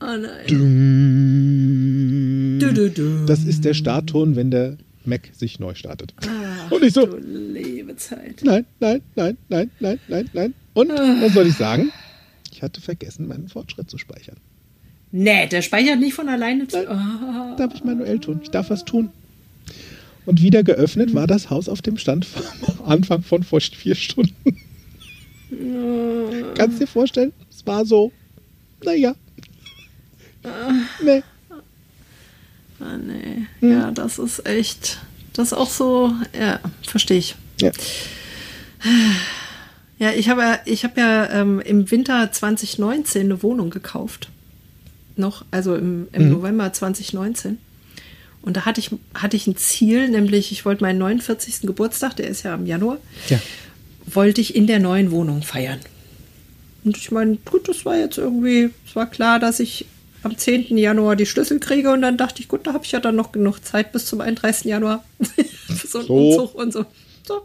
Oh 0.00 0.06
nein. 0.16 0.46
Düm. 0.48 2.58
Du, 2.60 2.72
du, 2.72 2.90
du. 2.90 3.24
Das 3.26 3.44
ist 3.44 3.64
der 3.64 3.74
Startton, 3.74 4.36
wenn 4.36 4.50
der 4.50 4.76
Mac 5.04 5.28
sich 5.34 5.58
neu 5.60 5.74
startet. 5.74 6.14
Ach, 6.26 6.70
Und 6.70 6.82
ich 6.84 6.92
so, 6.92 7.06
Du 7.06 7.16
liebe 7.18 7.96
Zeit. 7.96 8.40
nein, 8.44 8.64
nein, 8.80 9.02
nein, 9.16 9.36
nein, 9.48 9.70
nein, 9.80 9.98
nein, 10.08 10.30
nein. 10.32 10.54
Und 10.74 10.88
was 10.90 11.32
soll 11.34 11.46
ich 11.46 11.54
sagen? 11.56 11.90
Ich 12.52 12.62
hatte 12.62 12.80
vergessen, 12.80 13.26
meinen 13.28 13.48
Fortschritt 13.48 13.90
zu 13.90 13.98
speichern. 13.98 14.36
Nee, 15.12 15.46
der 15.48 15.62
speichert 15.62 16.00
nicht 16.00 16.14
von 16.14 16.28
alleine. 16.28 16.66
Nein. 16.72 16.86
Oh. 16.88 17.56
Darf 17.56 17.74
ich 17.74 17.84
manuell 17.84 18.18
tun. 18.18 18.40
Ich 18.42 18.50
darf 18.50 18.70
was 18.70 18.84
tun. 18.84 19.10
Und 20.26 20.42
wieder 20.42 20.62
geöffnet 20.62 21.14
war 21.14 21.26
das 21.26 21.50
Haus 21.50 21.68
auf 21.68 21.82
dem 21.82 21.98
Stand 21.98 22.24
vom 22.24 22.86
Anfang 22.86 23.22
von 23.22 23.42
vor 23.42 23.60
vier 23.60 23.94
Stunden. 23.94 24.34
Kannst 26.56 26.80
dir 26.80 26.86
vorstellen? 26.86 27.32
Es 27.50 27.66
war 27.66 27.84
so, 27.84 28.12
naja. 28.84 29.14
Nee. 31.02 31.22
Ah, 32.80 32.96
nee. 32.98 33.46
Ja, 33.60 33.90
das 33.90 34.18
ist 34.18 34.46
echt. 34.46 34.98
Das 35.32 35.48
ist 35.48 35.52
auch 35.54 35.70
so. 35.70 36.12
Ja, 36.38 36.60
verstehe 36.82 37.18
ich. 37.18 37.36
Ja. 37.60 37.70
Ja, 39.98 40.12
ich 40.12 40.28
habe 40.28 40.42
ja, 40.42 40.58
ich 40.64 40.84
habe 40.84 41.00
ja 41.00 41.30
ähm, 41.30 41.60
im 41.60 41.90
Winter 41.90 42.30
2019 42.30 43.22
eine 43.22 43.42
Wohnung 43.42 43.70
gekauft. 43.70 44.28
Noch, 45.16 45.44
also 45.50 45.76
im, 45.76 46.08
im 46.12 46.30
November 46.30 46.72
2019. 46.72 47.58
Und 48.44 48.56
da 48.56 48.64
hatte 48.66 48.80
ich, 48.80 48.90
hatte 49.14 49.36
ich 49.36 49.46
ein 49.46 49.56
Ziel, 49.56 50.08
nämlich 50.08 50.52
ich 50.52 50.64
wollte 50.64 50.82
meinen 50.84 50.98
49. 50.98 51.62
Geburtstag, 51.62 52.16
der 52.16 52.28
ist 52.28 52.42
ja 52.42 52.54
im 52.54 52.66
Januar, 52.66 52.98
Ja. 53.28 53.40
wollte 54.06 54.40
ich 54.40 54.54
in 54.54 54.66
der 54.66 54.80
neuen 54.80 55.10
Wohnung 55.10 55.42
feiern. 55.42 55.80
Und 56.84 56.96
ich 56.98 57.10
meine, 57.10 57.36
gut, 57.46 57.68
das 57.68 57.84
war 57.86 57.96
jetzt 57.96 58.18
irgendwie, 58.18 58.68
es 58.86 58.94
war 58.94 59.06
klar, 59.10 59.38
dass 59.40 59.60
ich 59.60 59.86
am 60.22 60.36
10. 60.36 60.76
Januar 60.76 61.16
die 61.16 61.24
Schlüssel 61.26 61.58
kriege 61.60 61.90
und 61.92 62.02
dann 62.02 62.16
dachte 62.18 62.40
ich, 62.42 62.48
gut, 62.48 62.66
da 62.66 62.72
habe 62.74 62.84
ich 62.84 62.92
ja 62.92 63.00
dann 63.00 63.16
noch 63.16 63.32
genug 63.32 63.64
Zeit 63.64 63.92
bis 63.92 64.04
zum 64.06 64.20
31. 64.20 64.64
Januar 64.66 65.04
für 65.68 65.86
so 65.86 65.98
einen 66.00 66.08
So. 66.08 66.14
Umzug 66.14 66.54
und 66.54 66.72
so. 66.72 66.84
so. 67.26 67.42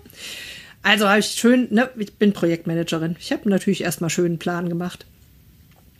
Also 0.82 1.08
habe 1.08 1.20
ich 1.20 1.26
schön, 1.28 1.68
ne, 1.72 1.90
ich 1.98 2.14
bin 2.14 2.32
Projektmanagerin. 2.34 3.16
Ich 3.20 3.32
habe 3.32 3.50
natürlich 3.50 3.82
erstmal 3.84 4.10
schön 4.10 4.26
einen 4.28 4.40
Plan 4.40 4.68
gemacht. 4.70 5.06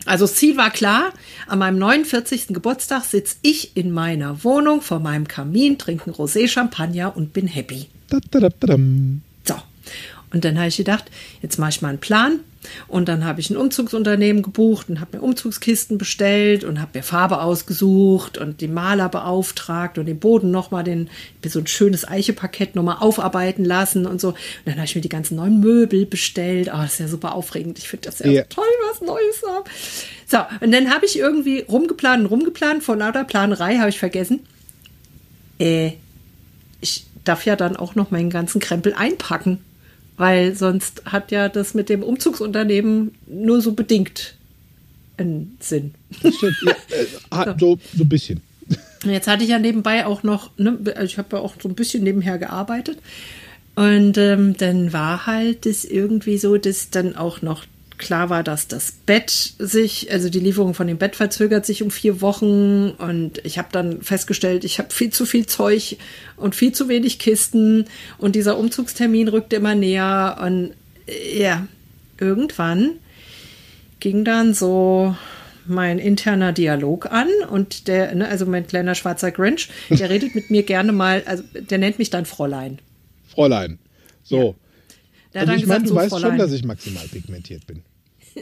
Also 0.06 0.24
das 0.24 0.34
Ziel 0.34 0.56
war 0.56 0.70
klar, 0.70 1.12
an 1.46 1.58
meinem 1.58 1.78
49. 1.78 2.48
Geburtstag 2.48 3.04
sitze 3.04 3.36
ich 3.42 3.76
in 3.76 3.90
meiner 3.90 4.44
Wohnung 4.44 4.80
vor 4.80 4.98
meinem 4.98 5.28
Kamin, 5.28 5.78
trinke 5.78 6.10
Rosé 6.10 6.48
Champagner 6.48 7.16
und 7.16 7.32
bin 7.32 7.46
happy. 7.46 7.86
Da, 8.08 8.18
da, 8.30 8.48
da. 8.48 8.76
So. 9.44 9.54
Und 10.32 10.44
dann 10.44 10.56
habe 10.58 10.68
ich 10.68 10.76
gedacht, 10.76 11.04
jetzt 11.42 11.58
mache 11.58 11.70
ich 11.70 11.82
mal 11.82 11.88
einen 11.88 11.98
Plan. 11.98 12.40
Und 12.88 13.08
dann 13.08 13.24
habe 13.24 13.40
ich 13.40 13.48
ein 13.48 13.56
Umzugsunternehmen 13.56 14.42
gebucht 14.42 14.90
und 14.90 15.00
habe 15.00 15.16
mir 15.16 15.22
Umzugskisten 15.22 15.96
bestellt 15.96 16.62
und 16.62 16.78
habe 16.80 16.98
mir 16.98 17.02
Farbe 17.02 17.40
ausgesucht 17.40 18.36
und 18.36 18.60
den 18.60 18.74
Maler 18.74 19.08
beauftragt 19.08 19.96
und 19.96 20.04
den 20.06 20.20
Boden 20.20 20.50
nochmal, 20.50 20.84
den, 20.84 21.08
so 21.46 21.58
ein 21.58 21.66
schönes 21.66 22.06
Eicheparkett 22.06 22.76
nochmal 22.76 22.98
aufarbeiten 23.00 23.64
lassen 23.64 24.06
und 24.06 24.20
so. 24.20 24.28
Und 24.28 24.36
dann 24.66 24.74
habe 24.76 24.84
ich 24.84 24.94
mir 24.94 25.00
die 25.00 25.08
ganzen 25.08 25.36
neuen 25.36 25.58
Möbel 25.60 26.04
bestellt. 26.04 26.68
Ah, 26.68 26.82
das 26.82 26.92
ist 26.94 27.00
ja 27.00 27.08
super 27.08 27.34
aufregend. 27.34 27.78
Ich 27.78 27.88
finde 27.88 28.08
das 28.10 28.18
ja, 28.18 28.26
Ja. 28.30 28.42
toll, 28.44 28.64
was 28.90 29.00
Neues 29.00 29.40
zu 29.40 29.48
haben. 29.48 29.64
So, 30.26 30.38
und 30.64 30.70
dann 30.70 30.90
habe 30.94 31.06
ich 31.06 31.18
irgendwie 31.18 31.64
rumgeplant 31.66 32.20
und 32.20 32.26
rumgeplant. 32.26 32.84
Vor 32.84 32.94
lauter 32.96 33.24
Planerei 33.24 33.78
habe 33.78 33.88
ich 33.88 33.98
vergessen, 33.98 34.40
äh, 35.58 35.92
ich 36.82 37.06
darf 37.24 37.46
ja 37.46 37.56
dann 37.56 37.76
auch 37.76 37.94
noch 37.94 38.10
meinen 38.10 38.30
ganzen 38.30 38.60
Krempel 38.60 38.94
einpacken, 38.94 39.64
weil 40.20 40.54
sonst 40.54 41.06
hat 41.06 41.30
ja 41.32 41.48
das 41.48 41.72
mit 41.72 41.88
dem 41.88 42.02
Umzugsunternehmen 42.02 43.12
nur 43.26 43.62
so 43.62 43.72
bedingt 43.72 44.34
einen 45.16 45.56
Sinn. 45.60 45.94
Stimmt. 46.18 46.56
Ja, 46.62 46.72
äh, 46.90 47.06
hat 47.34 47.58
so, 47.58 47.78
so 47.96 48.04
ein 48.04 48.08
bisschen. 48.10 48.42
Jetzt 49.02 49.28
hatte 49.28 49.44
ich 49.44 49.48
ja 49.48 49.58
nebenbei 49.58 50.04
auch 50.04 50.22
noch, 50.22 50.50
ne, 50.58 50.76
also 50.94 51.04
ich 51.04 51.16
habe 51.16 51.38
ja 51.38 51.42
auch 51.42 51.54
so 51.58 51.70
ein 51.70 51.74
bisschen 51.74 52.04
nebenher 52.04 52.36
gearbeitet. 52.36 52.98
Und 53.76 54.18
ähm, 54.18 54.58
dann 54.58 54.92
war 54.92 55.24
halt 55.24 55.64
das 55.64 55.86
irgendwie 55.86 56.36
so, 56.36 56.58
dass 56.58 56.90
dann 56.90 57.16
auch 57.16 57.40
noch 57.40 57.64
klar 58.00 58.30
war, 58.30 58.42
dass 58.42 58.66
das 58.66 58.90
Bett 59.06 59.30
sich, 59.58 60.10
also 60.10 60.28
die 60.28 60.40
Lieferung 60.40 60.74
von 60.74 60.88
dem 60.88 60.98
Bett 60.98 61.14
verzögert 61.14 61.64
sich 61.64 61.82
um 61.84 61.92
vier 61.92 62.20
Wochen. 62.20 62.90
Und 62.90 63.40
ich 63.44 63.58
habe 63.58 63.68
dann 63.70 64.02
festgestellt, 64.02 64.64
ich 64.64 64.78
habe 64.78 64.92
viel 64.92 65.10
zu 65.10 65.24
viel 65.24 65.46
Zeug 65.46 65.98
und 66.36 66.56
viel 66.56 66.72
zu 66.72 66.88
wenig 66.88 67.20
Kisten. 67.20 67.84
Und 68.18 68.34
dieser 68.34 68.58
Umzugstermin 68.58 69.28
rückte 69.28 69.56
immer 69.56 69.76
näher. 69.76 70.38
Und 70.44 70.72
äh, 71.06 71.40
ja, 71.40 71.68
irgendwann 72.18 72.94
ging 74.00 74.24
dann 74.24 74.54
so 74.54 75.14
mein 75.66 75.98
interner 75.98 76.52
Dialog 76.52 77.12
an 77.12 77.28
und 77.50 77.86
der, 77.86 78.14
ne, 78.14 78.26
also 78.26 78.46
mein 78.46 78.66
kleiner 78.66 78.94
schwarzer 78.94 79.30
Grinch, 79.30 79.68
der 79.90 80.10
redet 80.10 80.34
mit 80.34 80.50
mir 80.50 80.62
gerne 80.62 80.92
mal, 80.92 81.22
also 81.26 81.44
der 81.54 81.78
nennt 81.78 81.98
mich 81.98 82.10
dann 82.10 82.24
Fräulein. 82.24 82.80
Fräulein. 83.28 83.78
So. 84.24 84.56
Hat 85.34 85.36
Also 85.36 85.46
dann 85.46 85.58
ich 85.58 85.66
meine, 85.66 85.84
du 85.84 85.90
so 85.90 85.94
weißt 85.94 86.10
schon, 86.10 86.20
Fräulein. 86.20 86.38
dass 86.38 86.52
ich 86.52 86.64
maximal 86.64 87.06
pigmentiert 87.06 87.66
bin. 87.66 87.82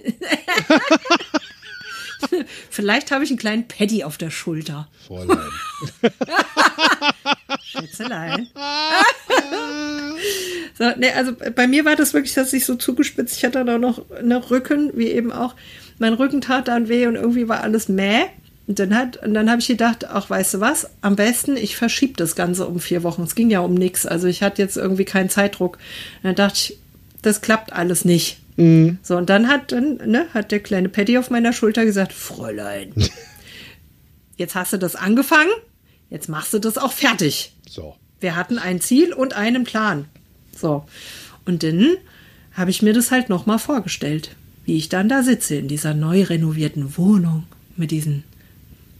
Vielleicht 2.70 3.10
habe 3.10 3.24
ich 3.24 3.30
einen 3.30 3.38
kleinen 3.38 3.68
Paddy 3.68 4.04
auf 4.04 4.18
der 4.18 4.30
Schulter. 4.30 4.88
Fräulein. 5.06 5.38
Schätzelein. 7.62 8.48
so, 10.78 10.90
nee, 10.96 11.10
also 11.10 11.32
bei 11.54 11.66
mir 11.66 11.84
war 11.84 11.96
das 11.96 12.14
wirklich, 12.14 12.34
dass 12.34 12.52
ich 12.52 12.64
so 12.64 12.74
zugespitzt. 12.74 13.36
Ich 13.36 13.44
hatte 13.44 13.64
dann 13.64 13.84
auch 13.84 13.98
noch 13.98 14.10
einen 14.10 14.32
Rücken, 14.32 14.90
wie 14.94 15.08
eben 15.08 15.32
auch. 15.32 15.54
Mein 15.98 16.14
Rücken 16.14 16.40
tat 16.40 16.68
dann 16.68 16.88
weh 16.88 17.06
und 17.06 17.16
irgendwie 17.16 17.48
war 17.48 17.62
alles 17.62 17.88
mäh. 17.88 18.26
Und 18.66 18.78
dann, 18.78 18.94
hat, 18.94 19.16
und 19.24 19.32
dann 19.32 19.50
habe 19.50 19.60
ich 19.60 19.66
gedacht, 19.66 20.06
ach, 20.06 20.28
weißt 20.28 20.54
du 20.54 20.60
was? 20.60 20.90
Am 21.00 21.16
besten, 21.16 21.56
ich 21.56 21.76
verschiebe 21.76 22.12
das 22.14 22.36
Ganze 22.36 22.66
um 22.66 22.80
vier 22.80 23.02
Wochen. 23.02 23.22
Es 23.22 23.34
ging 23.34 23.48
ja 23.48 23.60
um 23.60 23.72
nichts. 23.72 24.04
Also 24.04 24.26
ich 24.26 24.42
hatte 24.42 24.60
jetzt 24.60 24.76
irgendwie 24.76 25.06
keinen 25.06 25.30
Zeitdruck. 25.30 25.78
Und 26.22 26.24
dann 26.24 26.34
dachte 26.34 26.58
ich, 26.58 26.78
das 27.22 27.40
klappt 27.40 27.72
alles 27.72 28.04
nicht. 28.04 28.40
So, 29.02 29.16
und 29.16 29.30
dann 29.30 29.48
hat, 29.48 29.72
dann, 29.72 29.98
ne, 30.04 30.26
hat 30.34 30.50
der 30.50 30.58
kleine 30.60 30.88
Paddy 30.88 31.16
auf 31.16 31.30
meiner 31.30 31.52
Schulter 31.52 31.84
gesagt, 31.84 32.12
Fräulein, 32.12 32.92
jetzt 34.36 34.54
hast 34.54 34.72
du 34.72 34.78
das 34.78 34.96
angefangen, 34.96 35.50
jetzt 36.10 36.28
machst 36.28 36.52
du 36.52 36.58
das 36.58 36.76
auch 36.76 36.92
fertig. 36.92 37.54
So. 37.68 37.94
Wir 38.20 38.34
hatten 38.34 38.58
ein 38.58 38.80
Ziel 38.80 39.12
und 39.12 39.34
einen 39.34 39.62
Plan. 39.62 40.06
So. 40.56 40.84
Und 41.44 41.62
dann 41.62 41.96
habe 42.52 42.70
ich 42.70 42.82
mir 42.82 42.92
das 42.92 43.12
halt 43.12 43.28
nochmal 43.28 43.60
vorgestellt, 43.60 44.34
wie 44.64 44.76
ich 44.76 44.88
dann 44.88 45.08
da 45.08 45.22
sitze 45.22 45.54
in 45.54 45.68
dieser 45.68 45.94
neu 45.94 46.24
renovierten 46.24 46.98
Wohnung 46.98 47.44
mit 47.76 47.92
diesen 47.92 48.24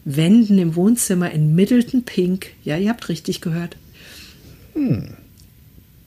Wänden 0.05 0.59
im 0.59 0.77
Wohnzimmer 0.77 1.33
in 1.33 1.57
Middleton 1.57 2.05
Pink. 2.05 2.53
Ja, 2.63 2.79
ihr 2.79 2.91
habt 2.91 3.09
richtig 3.09 3.41
gehört. 3.41 3.77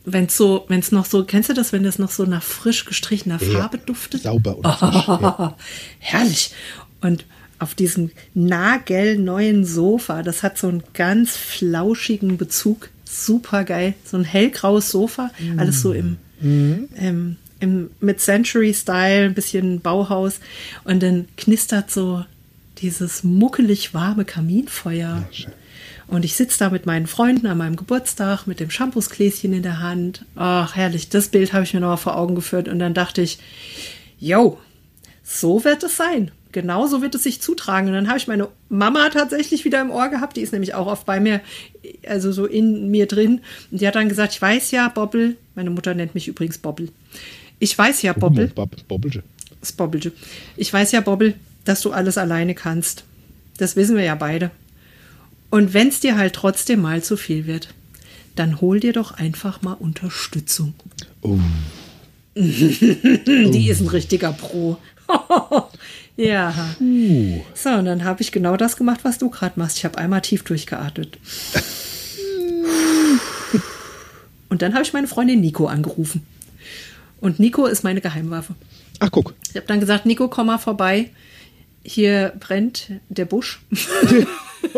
Wenn 0.04 0.26
es 0.26 0.38
so, 0.38 0.66
wenn 0.68 0.80
es 0.80 0.92
noch 0.92 1.06
so, 1.06 1.24
kennst 1.24 1.50
du 1.50 1.54
das, 1.54 1.74
wenn 1.74 1.84
das 1.84 2.00
noch 2.00 2.12
so 2.12 2.26
nach 2.26 2.42
frisch 2.42 2.86
gestrichener 2.86 3.40
Farbe 3.40 3.78
duftet? 3.78 4.24
Sauber 4.24 4.58
und 4.58 4.66
frisch. 4.66 5.08
Ja. 5.08 5.56
Herrlich. 6.00 6.52
Und 7.02 7.26
auf 7.60 7.76
diesem 7.76 8.10
nagelneuen 8.34 9.64
Sofa, 9.66 10.24
das 10.24 10.42
hat 10.42 10.58
so 10.58 10.68
einen 10.68 10.84
ganz 10.94 11.38
flauschigen 11.38 12.38
Bezug. 12.38 12.90
Super 13.06 13.64
geil. 13.64 13.94
So 14.04 14.18
ein 14.18 14.24
hellgraues 14.24 14.90
Sofa. 14.90 15.30
Alles 15.58 15.82
so 15.82 15.94
im, 15.94 16.18
ähm, 16.42 17.38
im 17.60 17.92
mit 18.00 18.20
Century-Style, 18.20 19.26
ein 19.26 19.36
bisschen 19.36 19.82
Bauhaus. 19.82 20.40
Und 20.84 21.04
dann 21.04 21.28
knistert 21.38 21.92
so 21.92 22.26
dieses 22.80 23.24
muckelig 23.24 23.94
warme 23.94 24.26
Kaminfeuer. 24.26 25.28
schön. 25.32 25.52
Und 26.12 26.26
ich 26.26 26.36
sitze 26.36 26.60
da 26.60 26.70
mit 26.70 26.86
meinen 26.86 27.08
Freunden 27.08 27.48
an 27.48 27.58
meinem 27.58 27.78
Geburtstag 27.78 28.46
mit 28.46 28.60
dem 28.60 28.70
Shampoosgläschen 28.70 29.54
in 29.54 29.64
der 29.64 29.80
Hand. 29.80 30.26
Ach, 30.36 30.76
herrlich. 30.76 31.08
Das 31.08 31.30
Bild 31.30 31.54
habe 31.54 31.64
ich 31.64 31.74
mir 31.74 31.80
noch 31.80 31.88
mal 31.88 31.98
vor 31.98 32.18
Augen 32.18 32.36
geführt. 32.36 32.68
Und 32.68 32.80
dann 32.80 32.94
dachte 32.94 33.22
ich, 33.22 33.40
yo, 34.20 34.60
so 35.24 35.64
wird 35.64 35.84
es 35.84 35.96
sein. 35.96 36.32
Genau 36.52 36.86
so 36.86 37.02
wird 37.02 37.16
es 37.16 37.24
sich 37.24 37.42
zutragen. 37.42 37.88
Und 37.88 37.94
dann 37.94 38.10
habe 38.10 38.18
ich 38.18 38.28
meine 38.28 38.50
Mama 38.68 39.08
tatsächlich 39.08 39.64
wieder 39.64 39.80
im 39.80 39.90
Ohr 39.90 40.10
gehabt. 40.10 40.36
Die 40.36 40.42
ist 40.42 40.52
nämlich 40.52 40.74
auch 40.74 40.88
oft 40.88 41.06
bei 41.06 41.22
mir, 41.22 41.40
also 42.06 42.34
so 42.34 42.46
in 42.46 42.92
mir 42.92 43.06
drin. 43.06 43.40
Und 43.72 43.80
die 43.80 43.88
hat 43.88 43.96
dann 43.96 44.10
gesagt, 44.10 44.34
ich 44.34 44.42
weiß 44.42 44.72
ja, 44.72 44.90
Bobbel, 44.90 45.38
meine 45.56 45.70
Mutter 45.70 45.94
nennt 45.94 46.14
mich 46.14 46.28
übrigens 46.28 46.58
Bobbel. 46.58 46.90
Ich 47.60 47.78
weiß 47.78 48.02
ja, 48.02 48.12
Bobbel, 48.12 48.48
Bob, 48.48 48.76
Bobbelche. 48.90 49.24
das 49.62 49.72
Bobbelche. 49.72 50.12
Ich 50.58 50.74
weiß 50.74 50.92
ja, 50.92 51.00
Bobbel, 51.00 51.36
dass 51.64 51.80
du 51.80 51.94
alles 51.94 52.18
alleine 52.18 52.54
kannst. 52.54 53.06
Das 53.58 53.78
wissen 53.78 53.96
wir 53.96 54.04
ja 54.04 54.16
beide. 54.16 54.52
Und 55.52 55.74
wenn 55.76 55.90
es 55.90 56.00
dir 56.00 56.18
halt 56.18 56.34
trotzdem 56.34 56.82
mal 56.82 57.04
zu 57.04 57.18
viel 57.18 57.46
wird, 57.46 57.68
dann 58.36 58.62
hol 58.62 58.80
dir 58.80 58.94
doch 58.94 59.12
einfach 59.12 59.62
mal 59.62 59.74
Unterstützung. 59.74 60.74
Oh. 61.22 61.38
Die 62.36 63.68
ist 63.70 63.82
ein 63.82 63.90
richtiger 63.90 64.32
Pro. 64.32 64.78
ja. 66.16 66.54
So, 67.54 67.70
und 67.70 67.86
dann 67.86 68.06
habe 68.06 68.22
ich 68.22 68.32
genau 68.32 68.56
das 68.56 68.78
gemacht, 68.78 69.02
was 69.04 69.18
du 69.18 69.30
gerade 69.30 69.60
machst. 69.60 69.78
Ich 69.78 69.86
habe 69.86 69.98
einmal 69.98 70.22
tief 70.22 70.44
durchgeatmet. 70.44 71.20
Und 74.50 74.62
dann 74.62 74.74
habe 74.74 74.84
ich 74.84 74.92
meine 74.92 75.08
Freundin 75.08 75.40
Nico 75.40 75.68
angerufen. 75.68 76.26
Und 77.22 77.40
Nico 77.40 77.68
ist 77.68 77.86
meine 77.86 78.02
Geheimwaffe. 78.02 78.54
Ach, 79.00 79.10
guck. 79.10 79.34
Ich 79.50 79.56
habe 79.56 79.66
dann 79.66 79.80
gesagt, 79.80 80.06
Nico, 80.06 80.28
komm 80.28 80.48
mal 80.48 80.58
vorbei. 80.58 81.10
Hier 81.84 82.34
brennt 82.38 82.92
der 83.08 83.24
Busch. 83.24 83.62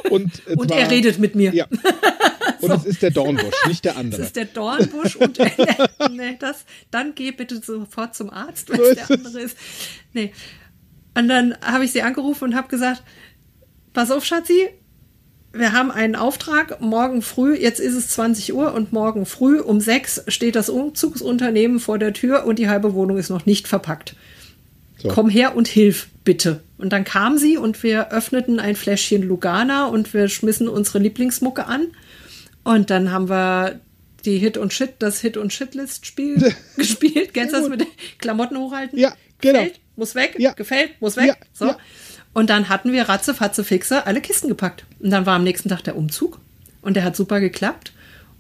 Und, 0.10 0.42
äh, 0.48 0.54
Und 0.56 0.72
er 0.72 0.90
redet 0.90 1.20
mit 1.20 1.36
mir. 1.36 1.54
Ja. 1.54 1.68
Und 2.62 2.72
es 2.72 2.86
ist 2.86 3.02
der 3.02 3.12
Dornbusch, 3.12 3.68
nicht 3.68 3.84
der 3.86 3.98
andere. 3.98 4.22
ist 4.22 4.36
der 4.38 4.46
Dornbusch 4.46 5.18
und 5.18 5.38
nee, 5.38 6.38
das, 6.40 6.64
dann 6.92 7.14
geh 7.14 7.32
bitte 7.32 7.62
sofort 7.62 8.16
zum 8.16 8.30
Arzt, 8.30 8.70
wenn 8.70 8.78
So 8.78 8.84
es 8.84 8.96
der 8.96 9.04
es. 9.04 9.12
andere 9.12 9.42
ist. 9.42 9.58
Nee. 10.14 10.32
Und 11.14 11.28
dann 11.28 11.58
habe 11.62 11.84
ich 11.84 11.92
sie 11.92 12.02
angerufen 12.04 12.46
und 12.46 12.56
habe 12.56 12.70
gesagt, 12.70 13.04
pass 13.92 14.12
auf, 14.12 14.24
Schatzi, 14.24 14.70
wir 15.52 15.74
haben 15.74 15.92
einen 15.92 16.16
Auftrag 16.16 16.80
morgen 16.82 17.22
früh, 17.22 17.56
jetzt 17.56 17.80
ist 17.82 17.96
es 17.96 18.10
20 18.10 18.54
Uhr 18.54 18.74
und 18.74 18.94
morgen 18.94 19.26
früh 19.26 19.60
um 19.60 19.80
6 19.82 20.24
steht 20.30 20.56
das 20.56 20.70
Umzugsunternehmen 20.70 21.80
vor 21.82 22.00
der 22.00 22.14
Tür 22.14 22.46
und 22.46 22.60
die 22.60 22.70
halbe 22.70 22.94
Wohnung 22.94 23.18
ist 23.18 23.30
noch 23.30 23.46
nicht 23.46 23.68
verpackt. 23.68 24.16
So. 25.04 25.10
Komm 25.10 25.30
her 25.30 25.56
und 25.56 25.68
hilf, 25.68 26.08
bitte. 26.24 26.62
Und 26.78 26.90
dann 26.94 27.04
kam 27.04 27.38
sie 27.38 27.58
und 27.58 27.84
wir 27.84 28.12
öffneten 28.12 28.60
ein 28.60 28.76
Fläschchen 28.76 29.22
Lugana 29.24 29.86
und 29.86 30.14
wir 30.14 30.28
schmissen 30.30 30.68
unsere 30.70 31.00
Lieblingsmucke 31.00 31.66
an. 31.66 31.88
Und 32.64 32.90
dann 32.90 33.12
haben 33.12 33.30
wir 33.30 33.80
die 34.26 34.38
Hit 34.38 34.58
und 34.58 34.72
Shit, 34.74 34.94
das 35.00 35.20
Hit 35.20 35.36
und 35.38 35.52
Shitlist-Spiel 35.52 36.54
gespielt. 36.78 37.34
Kennst 37.34 37.54
du 37.54 37.60
das 37.60 37.70
mit 37.70 37.82
den 37.82 37.88
Klamotten 38.20 38.58
hochhalten? 38.58 38.98
Ja, 38.98 39.14
genau. 39.42 39.60
Gefällt, 39.60 39.80
muss 39.98 40.16
weg, 40.16 40.36
Ja. 40.40 40.54
gefällt, 40.54 41.02
muss 41.02 41.18
weg. 41.18 41.28
Ja, 41.28 41.36
so. 41.54 41.66
ja. 41.68 41.78
Und 42.34 42.50
dann 42.50 42.70
hatten 42.70 42.92
wir 42.94 43.04
ratze, 43.10 43.34
fatze, 43.34 43.64
fixe 43.64 44.08
alle 44.08 44.22
Kisten 44.22 44.48
gepackt. 44.48 44.86
Und 45.00 45.12
dann 45.12 45.26
war 45.26 45.36
am 45.36 45.44
nächsten 45.44 45.70
Tag 45.70 45.84
der 45.84 45.96
Umzug. 45.98 46.40
Und 46.82 46.96
der 46.96 47.04
hat 47.04 47.16
super 47.16 47.40
geklappt. 47.40 47.94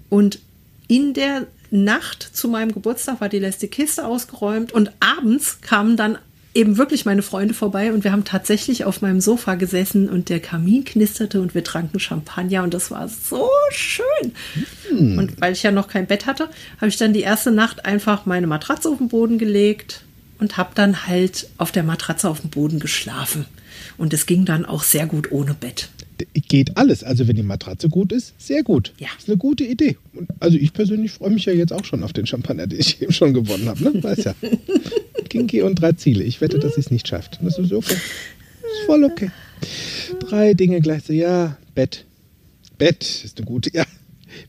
Und 0.10 0.40
in 0.88 1.14
der 1.14 1.48
Nacht 1.70 2.24
zu 2.24 2.48
meinem 2.48 2.72
Geburtstag 2.74 3.20
war 3.22 3.30
die 3.30 3.40
letzte 3.40 3.68
Kiste 3.68 4.06
ausgeräumt. 4.06 4.72
Und 4.72 4.92
abends 5.00 5.62
kamen 5.62 5.96
dann 5.98 6.18
eben 6.54 6.78
wirklich 6.78 7.06
meine 7.06 7.22
Freunde 7.22 7.54
vorbei. 7.54 7.92
Und 7.94 8.04
wir 8.04 8.12
haben 8.12 8.24
tatsächlich 8.24 8.86
auf 8.86 9.02
meinem 9.02 9.22
Sofa 9.22 9.56
gesessen 9.56 10.10
und 10.10 10.30
der 10.30 10.40
Kamin 10.40 10.84
knisterte 10.84 11.42
und 11.42 11.56
wir 11.56 11.64
tranken 11.64 12.00
Champagner. 12.00 12.64
Und 12.64 12.74
das 12.74 12.92
war 12.92 13.08
so 13.08 13.50
schön. 13.72 14.34
Und 14.92 15.42
weil 15.42 15.54
ich 15.54 15.64
ja 15.64 15.72
noch 15.72 15.88
kein 15.88 16.08
Bett 16.08 16.26
hatte, 16.26 16.50
habe 16.78 16.88
ich 16.88 16.98
dann 16.98 17.14
die 17.14 17.22
erste 17.22 17.52
Nacht 17.52 17.86
einfach 17.86 18.26
meine 18.26 18.48
Matratze 18.48 18.90
auf 18.90 18.98
den 18.98 19.08
Boden 19.08 19.38
gelegt 19.38 20.04
und 20.40 20.58
habe 20.58 20.72
dann 20.76 21.08
halt 21.08 21.48
auf 21.58 21.72
der 21.72 21.84
Matratze 21.84 22.30
auf 22.30 22.42
dem 22.42 22.50
Boden 22.50 22.80
geschlafen. 22.80 23.46
Und 23.98 24.14
es 24.14 24.26
ging 24.26 24.46
dann 24.46 24.66
auch 24.66 24.84
sehr 24.84 25.08
gut 25.08 25.32
ohne 25.32 25.54
Bett. 25.54 25.90
Geht 26.34 26.78
alles. 26.78 27.04
Also 27.04 27.28
wenn 27.28 27.36
die 27.36 27.44
Matratze 27.44 27.90
gut 27.90 28.12
ist, 28.12 28.34
sehr 28.38 28.64
gut. 28.64 28.94
Ja. 29.00 29.08
Ist 29.18 29.28
eine 29.28 29.38
gute 29.38 29.64
Idee. 29.64 29.98
Und 30.14 30.30
also 30.40 30.58
ich 30.58 30.74
persönlich 30.74 31.12
freue 31.12 31.32
mich 31.32 31.46
ja 31.46 31.54
jetzt 31.54 31.74
auch 31.74 31.86
schon 31.86 32.04
auf 32.04 32.14
den 32.14 32.26
Champagner, 32.26 32.68
den 32.68 32.80
ich 32.80 33.02
eben 33.02 33.12
schon 33.14 33.34
gewonnen 33.34 33.68
habe. 33.68 33.84
Ne? 33.84 34.04
Weiß 34.04 34.24
ja. 34.24 34.36
Kinky 35.30 35.62
und 35.62 35.76
drei 35.76 35.94
Ziele. 35.94 36.24
Ich 36.24 36.42
wette, 36.42 36.60
dass 36.60 36.76
sie 36.76 36.82
es 36.82 36.92
nicht 36.92 37.08
schafft. 37.08 37.40
Das 37.42 37.58
ist 37.58 37.72
okay. 37.74 37.96
Das 37.96 38.72
ist 38.72 38.86
voll 38.86 39.04
okay. 39.04 39.32
Drei 40.20 40.54
Dinge 40.54 40.82
gleich 40.82 41.04
so. 41.04 41.14
Ja, 41.14 41.58
Bett. 41.76 42.06
Bett 42.78 43.04
ist 43.24 43.38
eine 43.38 43.46
gute. 43.46 43.72
Ja. 43.74 43.86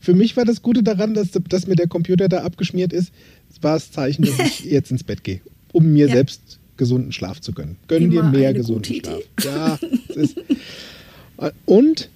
Für 0.01 0.13
mich 0.13 0.35
war 0.35 0.45
das 0.45 0.61
Gute 0.61 0.83
daran, 0.83 1.13
dass, 1.13 1.29
dass 1.31 1.67
mir 1.67 1.75
der 1.75 1.87
Computer 1.87 2.27
da 2.27 2.43
abgeschmiert 2.43 2.91
ist. 2.91 3.11
War 3.61 3.75
das 3.75 3.91
Zeichen, 3.91 4.23
dass 4.25 4.37
ich 4.39 4.59
jetzt 4.65 4.91
ins 4.91 5.03
Bett 5.03 5.23
gehe, 5.23 5.41
um 5.71 5.93
mir 5.93 6.07
Ja. 6.07 6.13
selbst 6.15 6.59
gesunden 6.77 7.11
Schlaf 7.13 7.39
zu 7.39 7.53
gönnen. 7.53 7.77
Gönn 7.87 8.09
dir 8.11 8.19
Immer 8.19 8.31
mehr 8.31 8.49
eine 8.49 8.57
gesunden 8.57 8.95
Schlaf. 8.95 9.19
Ja, 9.43 9.79
es 10.09 10.15
ist. 10.15 10.37
Und 11.65 12.09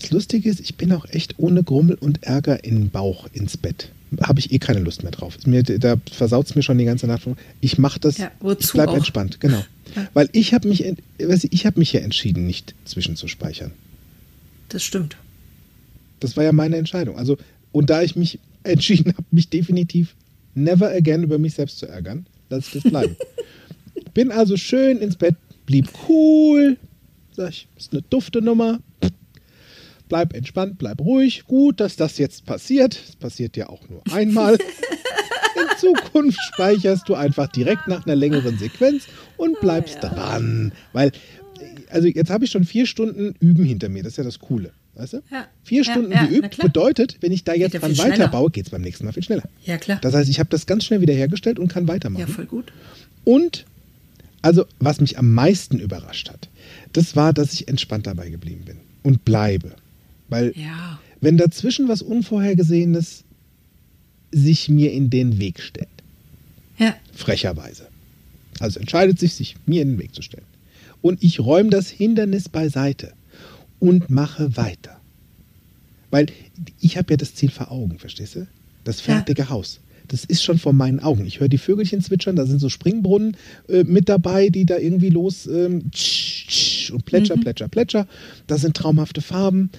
Das 0.00 0.10
Lustige 0.10 0.48
ist, 0.48 0.60
ich 0.60 0.76
bin 0.76 0.92
auch 0.92 1.04
echt 1.10 1.34
ohne 1.38 1.62
Grummel 1.62 1.96
und 1.96 2.22
Ärger 2.22 2.64
in 2.64 2.76
den 2.76 2.90
Bauch 2.90 3.28
ins 3.32 3.56
Bett. 3.56 3.92
Habe 4.22 4.40
ich 4.40 4.50
eh 4.50 4.58
keine 4.58 4.80
Lust 4.80 5.02
mehr 5.02 5.12
drauf. 5.12 5.36
Mir, 5.46 5.62
da 5.62 5.96
versaut 6.10 6.46
es 6.46 6.54
mir 6.54 6.62
schon 6.62 6.78
die 6.78 6.84
ganze 6.84 7.06
Nacht. 7.06 7.22
Ich 7.60 7.78
mache 7.78 8.00
das, 8.00 8.18
Ja, 8.18 8.30
ich 8.58 8.72
bleibe 8.72 8.94
entspannt, 8.94 9.40
genau. 9.40 9.62
Ja. 9.96 10.08
Weil 10.14 10.28
ich 10.30 10.54
habe 10.54 10.68
mich, 10.68 10.84
ich 11.18 11.66
habe 11.66 11.78
mich 11.80 11.92
ja 11.92 11.98
entschieden, 11.98 12.46
nicht 12.46 12.76
zwischenzuspeichern. 12.84 13.72
Das 14.68 14.84
stimmt. 14.84 15.16
Das 16.20 16.36
war 16.36 16.44
ja 16.44 16.52
meine 16.52 16.76
Entscheidung. 16.76 17.18
Also, 17.18 17.38
und 17.72 17.90
da 17.90 18.00
ich 18.00 18.14
mich 18.14 18.38
entschieden 18.62 19.12
habe, 19.14 19.24
mich 19.32 19.48
definitiv 19.48 20.14
never 20.54 20.90
again 20.90 21.24
über 21.24 21.38
mich 21.38 21.54
selbst 21.54 21.80
zu 21.80 21.86
ärgern, 21.86 22.24
lasse 22.50 22.68
ich 22.68 22.82
das 22.82 22.90
bleiben. 22.92 23.16
Bin 24.14 24.30
also 24.30 24.56
schön 24.56 24.98
ins 24.98 25.16
Bett, 25.16 25.34
blieb 25.66 25.88
cool. 26.08 26.76
Sag 27.40 27.48
ich, 27.48 27.68
ist 27.78 27.92
eine 27.94 28.02
dufte 28.02 28.42
Nummer. 28.42 28.80
Bleib 30.10 30.34
entspannt, 30.34 30.76
bleib 30.76 31.00
ruhig. 31.00 31.44
Gut, 31.46 31.80
dass 31.80 31.96
das 31.96 32.18
jetzt 32.18 32.44
passiert. 32.44 33.00
Es 33.08 33.16
passiert 33.16 33.56
ja 33.56 33.70
auch 33.70 33.88
nur 33.88 34.02
einmal. 34.12 34.56
In 35.56 35.78
Zukunft 35.78 36.38
speicherst 36.52 37.08
du 37.08 37.14
einfach 37.14 37.50
direkt 37.50 37.88
nach 37.88 38.04
einer 38.04 38.14
längeren 38.14 38.58
Sequenz 38.58 39.06
und 39.38 39.58
bleibst 39.60 40.02
dran. 40.02 40.72
Weil, 40.92 41.12
also 41.88 42.08
jetzt 42.08 42.28
habe 42.28 42.44
ich 42.44 42.50
schon 42.50 42.64
vier 42.64 42.84
Stunden 42.84 43.34
Üben 43.40 43.64
hinter 43.64 43.88
mir. 43.88 44.02
Das 44.02 44.12
ist 44.12 44.16
ja 44.18 44.24
das 44.24 44.38
Coole. 44.38 44.72
Weißt 44.96 45.14
du? 45.14 45.22
Ja. 45.32 45.46
Vier 45.62 45.82
Ja, 45.82 45.92
Stunden 45.92 46.12
ja, 46.12 46.26
geübt 46.26 46.58
bedeutet, 46.58 47.16
wenn 47.22 47.32
ich 47.32 47.44
da 47.44 47.54
jetzt 47.54 47.72
ja 47.72 47.80
dran 47.80 47.96
weiterbaue, 47.96 48.50
geht 48.50 48.66
es 48.66 48.70
beim 48.70 48.82
nächsten 48.82 49.06
Mal 49.06 49.12
viel 49.14 49.22
schneller. 49.22 49.44
Ja, 49.64 49.78
klar. 49.78 49.98
Das 50.02 50.12
heißt, 50.12 50.28
ich 50.28 50.40
habe 50.40 50.50
das 50.50 50.66
ganz 50.66 50.84
schnell 50.84 51.00
wieder 51.00 51.14
hergestellt 51.14 51.58
und 51.58 51.68
kann 51.68 51.88
weitermachen. 51.88 52.20
ja, 52.20 52.26
voll 52.26 52.44
gut. 52.44 52.70
Und, 53.24 53.64
also, 54.42 54.64
was 54.78 55.00
mich 55.00 55.18
am 55.18 55.32
meisten 55.34 55.78
überrascht 55.78 56.30
hat, 56.30 56.48
das 56.92 57.16
war, 57.16 57.32
dass 57.32 57.52
ich 57.52 57.68
entspannt 57.68 58.06
dabei 58.06 58.30
geblieben 58.30 58.64
bin 58.64 58.76
und 59.02 59.24
bleibe. 59.24 59.74
Weil, 60.28 60.52
Ja. 60.56 61.00
wenn 61.20 61.36
dazwischen 61.36 61.88
was 61.88 62.02
Unvorhergesehenes 62.02 63.24
sich 64.32 64.68
mir 64.68 64.92
in 64.92 65.10
den 65.10 65.38
Weg 65.38 65.60
stellt, 65.60 65.88
Ja. 66.78 66.94
frecherweise, 67.12 67.88
also 68.60 68.80
entscheidet 68.80 69.18
sich, 69.18 69.34
sich 69.34 69.56
mir 69.66 69.82
in 69.82 69.92
den 69.92 69.98
Weg 69.98 70.14
zu 70.14 70.22
stellen, 70.22 70.46
und 71.02 71.22
ich 71.22 71.40
räume 71.40 71.70
das 71.70 71.88
Hindernis 71.90 72.48
beiseite 72.48 73.12
und 73.78 74.10
mache 74.10 74.56
weiter. 74.56 75.00
Weil 76.10 76.26
ich 76.80 76.96
habe 76.96 77.12
ja 77.12 77.16
das 77.16 77.34
Ziel 77.34 77.50
vor 77.50 77.70
Augen, 77.70 77.98
verstehst 77.98 78.34
du? 78.36 78.46
Das 78.84 78.98
Ja. 78.98 79.14
fertige 79.14 79.48
Haus. 79.48 79.80
Das 80.10 80.24
ist 80.24 80.42
schon 80.42 80.58
vor 80.58 80.72
meinen 80.72 80.98
Augen. 80.98 81.24
Ich 81.24 81.38
höre 81.38 81.48
die 81.48 81.56
Vögelchen 81.56 82.02
zwitschern, 82.02 82.34
da 82.34 82.44
sind 82.44 82.58
so 82.58 82.68
Springbrunnen 82.68 83.36
äh, 83.68 83.84
mit 83.84 84.08
dabei, 84.08 84.48
die 84.48 84.66
da 84.66 84.76
irgendwie 84.76 85.08
los 85.08 85.46
ähm, 85.46 85.90
tsch, 85.92 86.48
tsch, 86.48 86.90
und 86.90 87.04
plätscher, 87.04 87.36
plätscher, 87.36 87.68
plätscher. 87.68 88.08
Da 88.48 88.58
sind 88.58 88.76
traumhafte 88.76 89.20
Farben. 89.20 89.70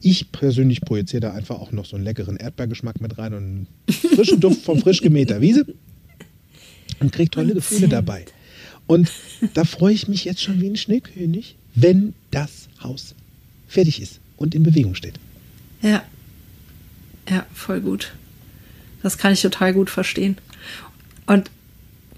Ich 0.00 0.30
persönlich 0.30 0.82
projiziere 0.82 1.20
da 1.20 1.32
einfach 1.32 1.58
auch 1.58 1.72
noch 1.72 1.86
so 1.86 1.96
einen 1.96 2.04
leckeren 2.04 2.36
Erdbeergeschmack 2.36 3.00
mit 3.00 3.18
rein 3.18 3.34
und 3.34 3.42
einen 3.42 3.66
frischen 3.90 4.38
Duft 4.38 4.62
von 4.62 4.78
frisch 4.78 5.00
gemähter 5.00 5.40
Wiese 5.40 5.66
und 7.00 7.10
kriege 7.10 7.30
tolle 7.30 7.54
Gefühle 7.54 7.88
dabei. 7.88 8.26
Und 8.86 9.10
da 9.54 9.64
freue 9.64 9.92
ich 9.92 10.06
mich 10.06 10.24
jetzt 10.24 10.40
schon 10.40 10.60
wie 10.60 10.68
ein 10.68 10.76
Schneekönig, 10.76 11.56
wenn 11.74 12.14
das 12.30 12.68
Haus 12.80 13.16
fertig 13.66 14.00
ist 14.00 14.20
und 14.36 14.54
in 14.54 14.62
Bewegung 14.62 14.94
steht. 14.94 15.14
Ja. 15.82 16.04
Ja, 17.28 17.44
voll 17.52 17.80
gut. 17.80 18.12
Das 19.02 19.18
kann 19.18 19.32
ich 19.32 19.42
total 19.42 19.72
gut 19.72 19.90
verstehen. 19.90 20.38
Und 21.26 21.50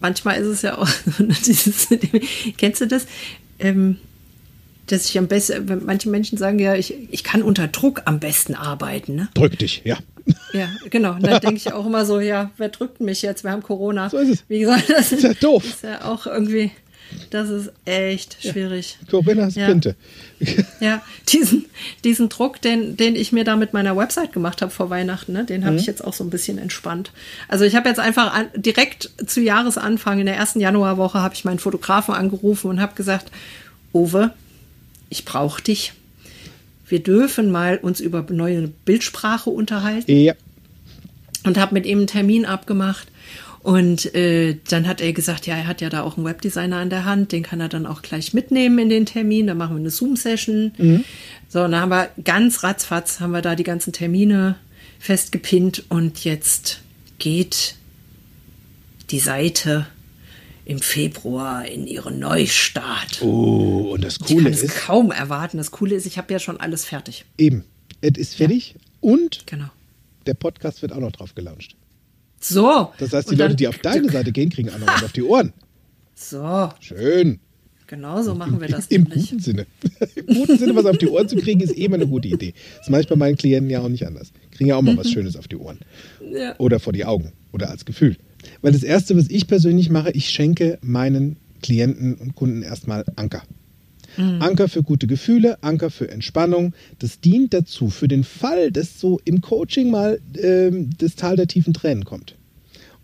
manchmal 0.01 0.41
ist 0.41 0.47
es 0.47 0.63
ja 0.63 0.79
auch 0.79 0.89
dieses, 1.19 1.89
kennst 2.57 2.81
du 2.81 2.87
das? 2.87 3.07
Ähm, 3.59 3.97
dass 4.87 5.09
ich 5.09 5.19
am 5.19 5.29
besten, 5.29 5.69
wenn 5.69 5.85
manche 5.85 6.09
Menschen 6.09 6.37
sagen 6.37 6.59
ja, 6.59 6.75
ich, 6.75 6.95
ich 7.11 7.23
kann 7.23 7.43
unter 7.43 7.69
Druck 7.69 8.03
am 8.07 8.19
besten 8.19 8.55
arbeiten, 8.55 9.15
ne? 9.15 9.29
Drück 9.35 9.59
dich, 9.59 9.83
ja. 9.85 9.99
Ja, 10.53 10.69
genau. 10.91 11.15
Und 11.15 11.27
dann 11.27 11.41
denke 11.41 11.57
ich 11.57 11.73
auch 11.73 11.87
immer 11.87 12.05
so, 12.05 12.21
ja, 12.21 12.51
wer 12.57 12.69
drückt 12.69 13.01
mich 13.01 13.23
jetzt? 13.23 13.45
Wir 13.45 13.53
haben 13.53 13.63
Corona. 13.63 14.11
So 14.11 14.19
ist 14.19 14.29
es. 14.29 14.45
Wie 14.49 14.61
gesagt, 14.61 14.91
das 14.91 15.13
Ist 15.13 15.23
ja 15.23 15.35
doof. 15.35 15.65
Ist 15.65 15.83
ja 15.83 16.05
auch 16.05 16.27
irgendwie, 16.27 16.71
das 17.31 17.49
ist 17.49 17.73
echt 17.85 18.37
schwierig. 18.43 18.99
Corinnas 19.11 19.55
Ja. 19.55 19.67
Pinte. 19.67 19.95
Ja, 20.81 21.03
diesen, 21.29 21.67
diesen 22.05 22.31
Druck, 22.31 22.63
den, 22.63 22.97
den 22.97 23.15
ich 23.15 23.31
mir 23.33 23.45
da 23.45 23.57
mit 23.57 23.75
meiner 23.75 23.95
Website 23.97 24.33
gemacht 24.33 24.63
habe 24.63 24.71
vor 24.73 24.89
Weihnachten, 24.89 25.33
ne, 25.33 25.45
den 25.45 25.67
habe 25.67 25.77
ich 25.77 25.85
jetzt 25.85 26.03
auch 26.03 26.15
so 26.15 26.25
ein 26.25 26.31
bisschen 26.31 26.57
entspannt. 26.57 27.13
Also 27.49 27.65
ich 27.67 27.75
habe 27.77 27.89
jetzt 27.91 28.01
einfach 28.01 28.33
an, 28.33 28.47
direkt 28.57 29.11
zu 29.27 29.43
Jahresanfang, 29.43 30.19
in 30.21 30.25
der 30.27 30.37
ersten 30.37 30.59
Januarwoche, 30.61 31.21
habe 31.21 31.35
ich 31.35 31.45
meinen 31.45 31.59
Fotografen 31.59 32.15
angerufen 32.15 32.69
und 32.71 32.81
habe 32.81 32.95
gesagt, 32.95 33.31
Uwe, 33.93 34.33
ich 35.11 35.27
brauche 35.27 35.61
dich. 35.63 35.93
Wir 36.89 37.03
dürfen 37.03 37.51
mal 37.51 37.77
uns 37.77 38.01
über 38.01 38.25
neue 38.31 38.69
Bildsprache 38.87 39.51
unterhalten 39.51 40.11
Ja. 40.11 40.33
und 41.45 41.59
habe 41.59 41.75
mit 41.75 41.85
ihm 41.85 41.99
einen 41.99 42.07
Termin 42.07 42.47
abgemacht. 42.47 43.09
Und 43.63 44.15
äh, 44.15 44.57
dann 44.71 44.87
hat 44.89 45.01
er 45.03 45.13
gesagt, 45.13 45.47
ja, 45.47 45.55
er 45.55 45.67
hat 45.67 45.83
ja 45.83 45.91
da 45.91 46.03
auch 46.03 46.17
einen 46.17 46.25
Webdesigner 46.25 46.77
an 46.79 46.89
der 46.89 47.05
Hand, 47.05 47.33
den 47.33 47.43
kann 47.43 47.61
er 47.61 47.69
dann 47.69 47.85
auch 47.85 48.01
gleich 48.01 48.33
mitnehmen 48.33 48.79
in 48.79 48.89
den 48.89 49.05
Termin. 49.07 49.47
Dann 49.47 49.59
machen 49.59 49.77
wir 49.77 49.81
eine 49.81 49.91
Zoom-Session. 49.91 51.05
So, 51.49 51.63
und 51.65 51.73
dann 51.73 51.81
haben 51.83 51.91
wir 51.91 52.09
ganz 52.25 52.63
ratzfatz, 52.63 53.21
haben 53.21 53.33
wir 53.33 53.43
da 53.43 53.55
die 53.57 53.63
ganzen 53.65 53.93
Termine 53.93 54.57
festgepinnt 54.99 55.85
und 55.91 56.25
jetzt 56.25 56.81
geht 57.19 57.75
die 59.11 59.19
Seite 59.19 59.87
im 60.65 60.79
Februar 60.79 61.67
in 61.67 61.87
ihren 61.87 62.19
Neustart. 62.19 63.21
Oh, 63.23 63.91
und 63.93 64.05
das 64.05 64.17
ich 64.21 64.27
Coole 64.27 64.45
kann 64.45 64.53
es 64.53 64.63
ist, 64.63 64.77
kaum 64.79 65.11
erwarten. 65.11 65.57
Das 65.59 65.71
Coole 65.71 65.97
ist, 65.97 66.07
ich 66.07 66.17
habe 66.17 66.33
ja 66.33 66.39
schon 66.39 66.61
alles 66.61 66.85
fertig. 66.85 67.25
eben, 67.37 67.65
es 68.01 68.17
ist 68.17 68.37
fertig 68.37 68.77
und 69.01 69.47
Genau. 69.47 69.67
der 70.27 70.35
Podcast 70.35 70.81
wird 70.83 70.93
auch 70.93 71.01
noch 71.01 71.13
drauf 71.13 71.35
gelauncht. 71.35 71.75
So. 72.41 72.91
Das 72.99 73.13
heißt, 73.13 73.31
die 73.31 73.37
Leute, 73.37 73.55
die 73.55 73.69
auf 73.69 73.79
deine 73.79 74.11
Seite 74.11 74.33
gehen, 74.33 74.51
kriegen 74.51 74.71
auch 74.71 74.79
noch 74.79 74.87
was 74.89 75.05
auf 75.05 75.13
die 75.13 75.23
Ohren. 75.23 75.53
So, 76.15 76.71
Schön. 76.81 77.39
genau 77.87 78.23
so 78.23 78.35
machen 78.35 78.61
wir 78.61 78.69
das 78.69 78.87
Im 78.89 79.03
nämlich. 79.05 79.31
guten 79.31 79.41
Sinne. 79.41 79.67
Im 80.15 80.27
guten 80.35 80.59
Sinne, 80.59 80.75
was 80.75 80.87
auf 80.87 80.99
die 80.99 81.09
Ohren 81.09 81.29
zu 81.29 81.37
kriegen, 81.37 81.61
ist 81.61 81.77
eh 81.77 81.85
immer 81.85 81.97
eine 81.97 82.07
gute 82.07 82.29
Idee. 82.29 82.55
Das 82.79 82.89
mache 82.89 83.03
ich 83.03 83.09
bei 83.09 83.17
meinen 83.17 83.37
Klienten 83.37 83.71
ja 83.71 83.81
auch 83.81 83.89
nicht 83.89 84.07
anders. 84.07 84.33
Kriegen 84.51 84.69
ja 84.69 84.77
auch 84.77 84.83
mal 84.83 84.97
was 84.97 85.11
Schönes 85.11 85.37
auf 85.37 85.49
die 85.49 85.57
Ohren. 85.57 85.79
Ja. 86.33 86.55
Oder 86.59 86.81
vor 86.81 86.93
die 86.93 87.05
Augen. 87.05 87.33
Oder 87.53 87.71
als 87.71 87.85
Gefühl. 87.85 88.17
Weil 88.63 88.73
das 88.73 88.83
Erste, 88.83 89.17
was 89.17 89.29
ich 89.29 89.47
persönlich 89.47 89.91
mache, 89.91 90.11
ich 90.13 90.31
schenke 90.31 90.79
meinen 90.83 91.37
Klienten 91.63 92.15
und 92.15 92.35
Kunden 92.35 92.63
erstmal 92.63 93.05
Anker. 93.17 93.43
Anker 94.17 94.69
für 94.69 94.83
gute 94.83 95.07
Gefühle, 95.07 95.63
Anker 95.63 95.91
für 95.91 96.11
Entspannung. 96.11 96.75
Das 96.99 97.21
dient 97.21 97.55
dazu, 97.55 97.91
für 97.91 98.09
den 98.09 98.25
Fall, 98.25 98.71
dass 98.73 99.01
so 99.01 99.21
im 99.25 99.41
Coaching 99.41 99.91
mal 99.91 100.21
ähm, 100.37 100.91
das 100.99 101.15
Tal 101.17 101.37
der 101.37 101.47
tiefen 101.47 101.73
Tränen 101.75 102.05
kommt. 102.05 102.35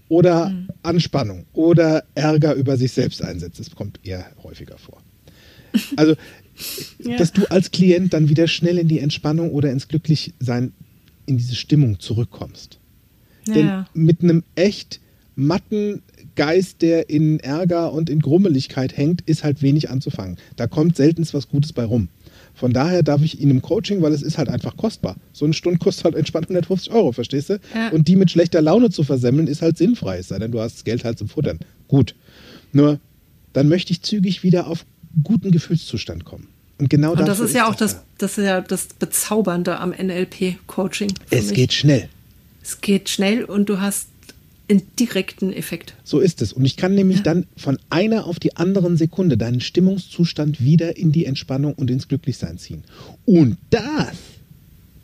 Oder 0.09 0.55
Anspannung 0.83 1.47
oder 1.53 2.05
Ärger 2.14 2.55
über 2.55 2.77
sich 2.77 2.92
selbst 2.92 3.23
einsetzt. 3.23 3.59
Das 3.59 3.71
kommt 3.75 3.99
eher 4.05 4.25
häufiger 4.42 4.79
vor. 4.79 5.03
Also, 5.97 6.14
Ja. 6.99 7.19
dass 7.19 7.33
du 7.35 7.45
als 7.51 7.71
Klient 7.71 8.14
dann 8.14 8.31
wieder 8.31 8.49
schnell 8.49 8.79
in 8.79 8.88
die 8.88 9.01
Entspannung 9.01 9.51
oder 9.51 9.71
ins 9.71 9.88
Glücklichsein, 9.88 10.73
in 11.27 11.37
diese 11.37 11.55
Stimmung 11.55 12.01
zurückkommst. 12.01 12.79
Denn 13.47 13.66
Ja. 13.66 13.87
mit 13.92 14.23
einem 14.23 14.42
echt 14.55 15.01
matten 15.35 16.01
Geist, 16.37 16.83
der 16.83 17.11
in 17.11 17.40
Ärger 17.40 17.92
und 17.92 18.09
in 18.09 18.20
Grummeligkeit 18.20 18.96
hängt, 18.96 19.22
ist 19.22 19.44
halt 19.44 19.62
wenig 19.62 19.90
anzufangen. 19.90 20.37
Da 20.57 20.66
kommt 20.66 20.96
selten 20.96 21.27
was 21.33 21.49
Gutes 21.49 21.72
bei 21.72 21.85
rum. 21.85 22.09
Von 22.55 22.72
daher 22.72 23.03
darf 23.03 23.22
ich 23.22 23.40
Ihnen 23.40 23.51
im 23.51 23.62
Coaching, 23.62 24.01
weil 24.01 24.12
es 24.12 24.22
ist 24.22 24.38
halt 24.38 24.49
einfach 24.49 24.77
kostbar. 24.77 25.16
So 25.33 25.44
eine 25.44 25.53
Stunde 25.53 25.79
kostet 25.79 26.05
halt 26.05 26.14
entspannt 26.14 26.46
150 26.46 26.90
Euro, 26.90 27.12
verstehst 27.12 27.51
du? 27.51 27.59
Ja. 27.75 27.90
Und 27.90 28.09
die 28.09 28.16
mit 28.16 28.31
schlechter 28.31 28.62
Laune 28.62 28.88
zu 28.90 29.05
versemmeln, 29.05 29.46
ist 29.46 29.61
halt 29.61 29.77
sinnfrei, 29.77 30.18
es 30.18 30.29
sei 30.29 30.38
denn, 30.38 30.53
du 30.53 30.61
hast 30.61 30.77
das 30.77 30.85
Geld 30.85 31.05
halt 31.05 31.18
zum 31.18 31.29
Futtern. 31.29 31.59
Gut. 31.87 32.14
Nur, 32.72 32.99
dann 33.53 33.68
möchte 33.68 33.92
ich 33.92 34.01
zügig 34.03 34.42
wieder 34.42 34.68
auf 34.68 34.87
guten 35.22 35.51
Gefühlszustand 35.51 36.25
kommen. 36.25 36.49
Und 36.79 36.90
genau 36.90 37.12
Und 37.12 37.27
das 37.27 37.40
ist 37.40 37.55
ja 37.55 37.68
auch 37.68 37.75
da. 37.75 37.87
das, 37.87 38.03
das 38.18 38.38
ist 38.38 38.44
ja 38.44 38.61
das 38.61 38.88
Bezaubernde 38.99 39.79
am 39.79 39.90
NLP-Coaching. 39.90 41.12
Es 41.31 41.46
mich. 41.49 41.55
geht 41.55 41.72
schnell. 41.72 42.09
Es 42.62 42.81
geht 42.81 43.09
schnell 43.09 43.44
und 43.44 43.68
du 43.68 43.81
hast 43.81 44.09
einen 44.69 44.83
direkten 44.99 45.53
Effekt. 45.53 45.95
So 46.05 46.19
ist 46.19 46.43
es. 46.43 46.53
Und 46.53 46.65
ich 46.65 46.77
kann 46.77 46.95
nämlich 46.95 47.23
dann 47.23 47.47
von 47.57 47.79
einer 47.89 48.27
auf 48.27 48.39
die 48.39 48.57
anderen 48.57 48.97
Sekunde 48.97 49.37
deinen 49.37 49.61
Stimmungszustand 49.61 50.61
wieder 50.61 50.97
in 50.97 51.13
die 51.13 51.25
Entspannung 51.25 51.75
und 51.75 51.91
ins 51.91 52.09
Glücklichsein 52.09 52.59
ziehen. 52.59 52.83
Und 53.25 53.59
das 53.71 54.17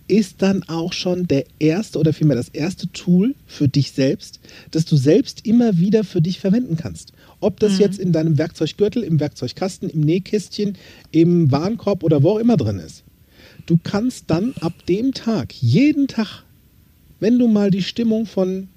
ist 0.09 0.43
dann 0.43 0.63
auch 0.65 0.93
schon 0.93 1.27
der 1.29 1.45
erste 1.59 1.99
oder 1.99 2.13
vielmehr 2.13 2.37
das 2.37 2.49
erste 2.49 2.91
Tool 2.93 3.35
für 3.47 3.69
dich 3.69 3.93
selbst, 3.93 4.41
das 4.71 4.85
du 4.85 4.97
selbst 4.97 5.47
immer 5.47 5.79
wieder 5.79 6.05
für 6.05 6.21
dich 6.21 6.41
verwenden 6.41 6.77
kannst. 6.77 7.13
Ob 7.41 7.59
das 7.61 7.79
jetzt 7.79 7.99
in 7.99 8.13
deinem 8.13 8.39
Werkzeuggürtel, 8.39 9.03
im 9.03 9.21
Werkzeugkasten, 9.21 9.89
im 9.89 10.01
Nähkästchen, 10.01 10.77
im 11.13 11.51
Warenkorb 11.51 12.03
oder 12.03 12.23
wo 12.23 12.33
auch 12.33 12.39
immer 12.39 12.57
drin 12.57 12.79
ist. 12.79 13.05
Du 13.67 13.79
kannst 13.83 14.25
dann 14.27 14.55
ab 14.61 14.75
dem 14.87 15.13
Tag, 15.13 15.55
jeden 15.61 16.09
Tag, 16.09 16.45
wenn 17.21 17.39
du 17.39 17.49
mal 17.49 17.71
die 17.71 17.83
Stimmung 17.83 18.27
von 18.27 18.69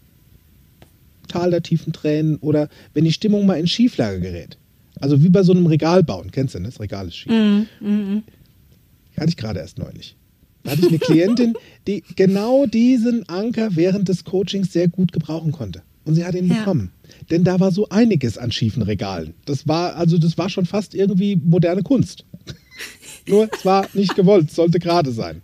Tal 1.27 1.51
der 1.51 1.61
tiefen 1.63 1.93
Tränen 1.93 2.37
oder 2.37 2.69
wenn 2.93 3.05
die 3.05 3.11
Stimmung 3.13 3.45
mal 3.45 3.59
in 3.59 3.67
Schieflage 3.67 4.19
gerät. 4.21 4.57
Also 4.99 5.21
wie 5.23 5.29
bei 5.29 5.43
so 5.43 5.51
einem 5.51 5.65
Regal 5.65 6.03
bauen. 6.03 6.31
Kennst 6.31 6.55
du, 6.55 6.59
ne? 6.59 6.67
Das 6.69 6.79
Regal 6.79 7.07
ist 7.07 7.17
schief. 7.17 7.31
Hatte 9.17 9.29
ich 9.29 9.37
gerade 9.37 9.59
erst 9.59 9.77
neulich. 9.77 10.15
Da 10.63 10.71
hatte 10.71 10.81
ich 10.81 10.87
eine 10.89 10.99
Klientin, 10.99 11.53
die 11.87 12.03
genau 12.15 12.65
diesen 12.65 13.27
Anker 13.29 13.75
während 13.75 14.09
des 14.09 14.23
Coachings 14.23 14.73
sehr 14.73 14.87
gut 14.87 15.11
gebrauchen 15.11 15.51
konnte. 15.51 15.81
Und 16.05 16.15
sie 16.15 16.23
hat 16.25 16.35
ihn 16.35 16.47
Ja. 16.47 16.55
bekommen. 16.59 16.91
Denn 17.29 17.43
da 17.43 17.59
war 17.59 17.71
so 17.71 17.89
einiges 17.89 18.37
an 18.37 18.51
schiefen 18.51 18.83
Regalen. 18.83 19.33
Das 19.45 19.67
war, 19.67 19.95
also 19.95 20.17
das 20.17 20.37
war 20.37 20.49
schon 20.49 20.65
fast 20.65 20.93
irgendwie 20.95 21.35
moderne 21.35 21.83
Kunst. 21.83 22.25
Nur 23.27 23.49
es 23.55 23.65
war 23.65 23.87
nicht 23.93 24.15
gewollt, 24.15 24.49
es 24.49 24.55
sollte 24.55 24.79
gerade 24.79 25.11
sein. 25.11 25.41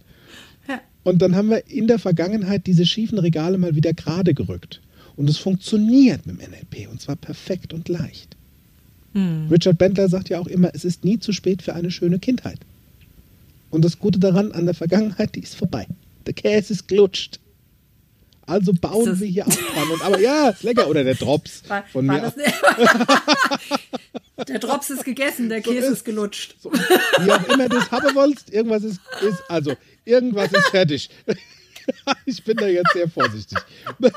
Ja. 0.67 0.79
Und 1.03 1.21
dann 1.21 1.35
haben 1.35 1.49
wir 1.49 1.67
in 1.67 1.87
der 1.87 1.97
Vergangenheit 1.99 2.67
diese 2.67 2.85
schiefen 2.85 3.17
Regale 3.19 3.57
mal 3.57 3.75
wieder 3.75 3.93
gerade 3.93 4.33
gerückt. 4.33 4.81
Und 5.21 5.29
es 5.29 5.37
funktioniert 5.37 6.25
mit 6.25 6.41
dem 6.41 6.49
NLP 6.49 6.89
und 6.89 6.99
zwar 6.99 7.15
perfekt 7.15 7.73
und 7.73 7.87
leicht. 7.89 8.35
Richard 9.13 9.77
Bentler 9.77 10.09
sagt 10.09 10.29
ja 10.29 10.39
auch 10.39 10.47
immer, 10.47 10.71
es 10.73 10.83
ist 10.83 11.05
nie 11.05 11.19
zu 11.19 11.31
spät 11.31 11.61
für 11.61 11.75
eine 11.75 11.91
schöne 11.91 12.17
Kindheit. 12.17 12.57
Und 13.69 13.85
das 13.85 13.99
Gute 13.99 14.17
daran 14.17 14.51
an 14.51 14.65
der 14.65 14.73
Vergangenheit, 14.73 15.35
die 15.35 15.41
ist 15.41 15.55
vorbei. 15.55 15.85
Der 16.25 16.33
Käse 16.33 16.73
ist 16.73 16.87
glutscht. 16.87 17.39
Also 18.47 18.73
bauen 18.73 19.19
wir 19.19 19.27
hier 19.27 19.45
auch 19.45 19.53
dran. 19.53 19.91
Und, 19.93 20.01
aber 20.01 20.19
ja, 20.19 20.49
ist 20.49 20.63
lecker. 20.63 20.87
Oder 20.87 21.03
der 21.03 21.13
Drops 21.13 21.61
War, 21.67 21.83
von 21.91 22.07
war 22.07 22.19
mir. 22.19 22.33
der 24.47 24.57
Drops 24.57 24.89
ist 24.89 25.05
gegessen, 25.05 25.49
der 25.49 25.61
Käse 25.61 25.85
ist- 25.85 25.91
ist 25.97 26.05
gelutscht. 26.05 26.55
So, 26.59 26.71
wie 26.71 27.31
auch 27.31 27.47
immer 27.47 27.69
du 27.69 27.77
es 27.77 27.91
haben 27.91 28.15
wolltest, 28.15 28.51
irgendwas 28.51 28.81
ist, 28.83 28.99
ist, 29.21 29.43
also, 29.49 29.75
irgendwas 30.03 30.51
ist 30.51 30.65
fertig. 30.69 31.11
ich 32.25 32.43
bin 32.43 32.57
da 32.57 32.65
jetzt 32.67 32.93
sehr 32.93 33.07
vorsichtig. 33.07 33.59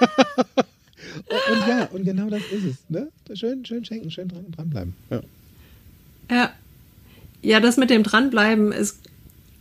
und, 1.17 1.25
und 1.57 1.69
ja, 1.69 1.85
und 1.93 2.05
genau 2.05 2.29
das 2.31 2.43
ist 2.51 2.65
es. 2.65 2.77
Ne? 2.89 3.09
Schön, 3.35 3.65
schön 3.65 3.85
schenken, 3.85 4.11
schön 4.11 4.29
dran, 4.29 4.47
dranbleiben. 4.51 4.95
Ja. 5.11 5.21
Ja. 6.31 6.53
ja, 7.43 7.61
das 7.61 7.77
mit 7.77 7.91
dem 7.91 8.03
Dranbleiben 8.03 8.73
ist 8.73 8.99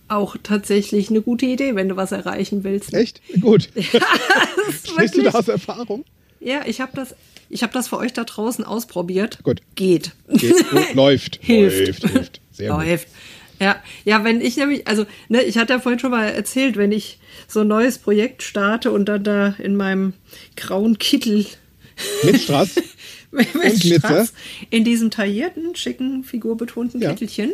auch 0.07 0.37
tatsächlich 0.41 1.09
eine 1.09 1.21
gute 1.21 1.45
Idee, 1.45 1.75
wenn 1.75 1.89
du 1.89 1.95
was 1.95 2.11
erreichen 2.11 2.63
willst. 2.63 2.93
Echt? 2.93 3.21
Gut. 3.41 3.69
Ist 3.75 4.87
Sprichst 4.87 5.17
du 5.17 5.23
da 5.23 5.31
aus 5.31 5.47
Erfahrung? 5.47 6.05
Ja, 6.39 6.61
ich 6.65 6.81
habe 6.81 6.91
das, 6.95 7.15
ich 7.49 7.63
habe 7.63 7.73
das 7.73 7.87
für 7.87 7.97
euch 7.97 8.13
da 8.13 8.23
draußen 8.23 8.63
ausprobiert. 8.63 9.39
Gut. 9.43 9.61
Geht. 9.75 10.11
Geht, 10.29 10.69
gut, 10.69 10.93
läuft. 10.93 11.39
Hilft. 11.41 12.03
Läuft, 12.03 12.09
hilft. 12.09 12.41
Sehr 12.51 12.71
gut. 12.71 13.07
Ja, 13.59 13.77
ja, 14.03 14.23
wenn 14.23 14.41
ich 14.41 14.57
nämlich, 14.57 14.87
also, 14.87 15.05
ne, 15.29 15.43
ich 15.43 15.57
hatte 15.57 15.73
ja 15.73 15.79
vorhin 15.79 15.99
schon 15.99 16.11
mal 16.11 16.27
erzählt, 16.29 16.75
wenn 16.77 16.91
ich 16.91 17.19
so 17.47 17.61
ein 17.61 17.67
neues 17.67 17.97
Projekt 17.97 18.43
starte 18.43 18.91
und 18.91 19.05
dann 19.05 19.23
da 19.23 19.55
in 19.57 19.75
meinem 19.75 20.13
grauen 20.55 20.97
Kittel 20.97 21.45
Mit 22.23 22.41
Strass. 22.41 22.75
mit 23.31 23.51
Glitzer. 23.79 24.07
Strass 24.07 24.33
in 24.69 24.83
diesem 24.83 25.11
taillierten, 25.11 25.75
schicken, 25.75 26.23
figurbetonten 26.23 27.01
Ja. 27.01 27.09
Kittelchen 27.09 27.51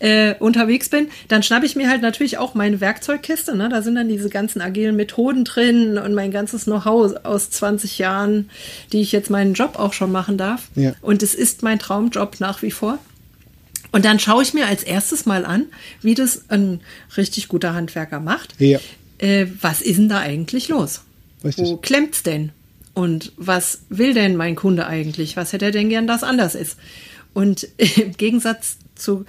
äh, 0.00 0.34
unterwegs 0.38 0.88
bin, 0.88 1.08
dann 1.28 1.42
schnappe 1.42 1.66
ich 1.66 1.76
mir 1.76 1.88
halt 1.88 2.02
natürlich 2.02 2.38
auch 2.38 2.54
meine 2.54 2.80
Werkzeugkiste. 2.80 3.56
Ne? 3.56 3.68
Da 3.68 3.82
sind 3.82 3.94
dann 3.94 4.08
diese 4.08 4.28
ganzen 4.28 4.60
agilen 4.60 4.96
Methoden 4.96 5.44
drin 5.44 5.98
und 5.98 6.14
mein 6.14 6.30
ganzes 6.30 6.64
Know-how 6.64 7.14
aus 7.24 7.50
20 7.50 7.98
Jahren, 7.98 8.50
die 8.92 9.00
ich 9.00 9.12
jetzt 9.12 9.30
meinen 9.30 9.54
Job 9.54 9.78
auch 9.78 9.92
schon 9.92 10.12
machen 10.12 10.36
darf. 10.36 10.68
Ja. 10.74 10.94
Und 11.00 11.22
es 11.22 11.34
ist 11.34 11.62
mein 11.62 11.78
Traumjob 11.78 12.40
nach 12.40 12.62
wie 12.62 12.70
vor. 12.70 12.98
Und 13.94 14.04
dann 14.04 14.18
schaue 14.18 14.42
ich 14.42 14.54
mir 14.54 14.66
als 14.66 14.82
erstes 14.82 15.24
mal 15.24 15.44
an, 15.46 15.66
wie 16.02 16.16
das 16.16 16.50
ein 16.50 16.80
richtig 17.16 17.46
guter 17.46 17.74
Handwerker 17.74 18.18
macht. 18.18 18.60
Ja. 18.60 18.80
Äh, 19.18 19.46
was 19.60 19.80
ist 19.82 19.98
denn 19.98 20.08
da 20.08 20.18
eigentlich 20.18 20.66
los? 20.66 21.02
Richtig. 21.44 21.68
Wo 21.68 21.76
klemmt's 21.76 22.24
denn? 22.24 22.50
Und 22.92 23.30
was 23.36 23.82
will 23.90 24.12
denn 24.12 24.34
mein 24.34 24.56
Kunde 24.56 24.88
eigentlich? 24.88 25.36
Was 25.36 25.52
hätte 25.52 25.66
er 25.66 25.70
denn 25.70 25.90
gern, 25.90 26.08
das 26.08 26.24
anders 26.24 26.56
ist? 26.56 26.76
Und 27.34 27.68
im 27.96 28.16
Gegensatz 28.16 28.78
zu 28.96 29.26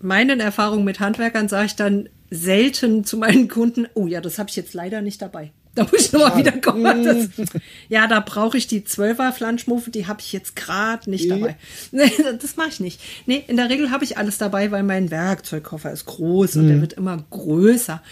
meinen 0.00 0.40
Erfahrungen 0.40 0.86
mit 0.86 0.98
Handwerkern 0.98 1.50
sage 1.50 1.66
ich 1.66 1.76
dann 1.76 2.08
selten 2.30 3.04
zu 3.04 3.18
meinen 3.18 3.48
Kunden, 3.48 3.86
oh 3.92 4.06
ja, 4.06 4.22
das 4.22 4.38
habe 4.38 4.48
ich 4.48 4.56
jetzt 4.56 4.72
leider 4.72 5.02
nicht 5.02 5.20
dabei. 5.20 5.52
Da 5.78 5.84
muss 5.84 6.06
ich 6.06 6.12
nochmal 6.12 6.36
wieder 6.36 6.52
kommen. 6.60 7.04
Das, 7.04 7.48
ja, 7.88 8.08
da 8.08 8.18
brauche 8.18 8.58
ich 8.58 8.66
die 8.66 8.80
12er 8.80 9.30
Flanschmuffel, 9.30 9.92
die 9.92 10.08
habe 10.08 10.20
ich 10.20 10.32
jetzt 10.32 10.56
gerade 10.56 11.08
nicht 11.08 11.30
dabei. 11.30 11.56
Nee, 11.92 12.10
das 12.42 12.56
mache 12.56 12.70
ich 12.70 12.80
nicht. 12.80 13.00
Nee, 13.26 13.44
in 13.46 13.56
der 13.56 13.70
Regel 13.70 13.92
habe 13.92 14.02
ich 14.02 14.18
alles 14.18 14.38
dabei, 14.38 14.72
weil 14.72 14.82
mein 14.82 15.12
Werkzeugkoffer 15.12 15.92
ist 15.92 16.06
groß 16.06 16.56
und 16.56 16.66
der 16.68 16.80
wird 16.80 16.94
immer 16.94 17.24
größer. 17.30 18.02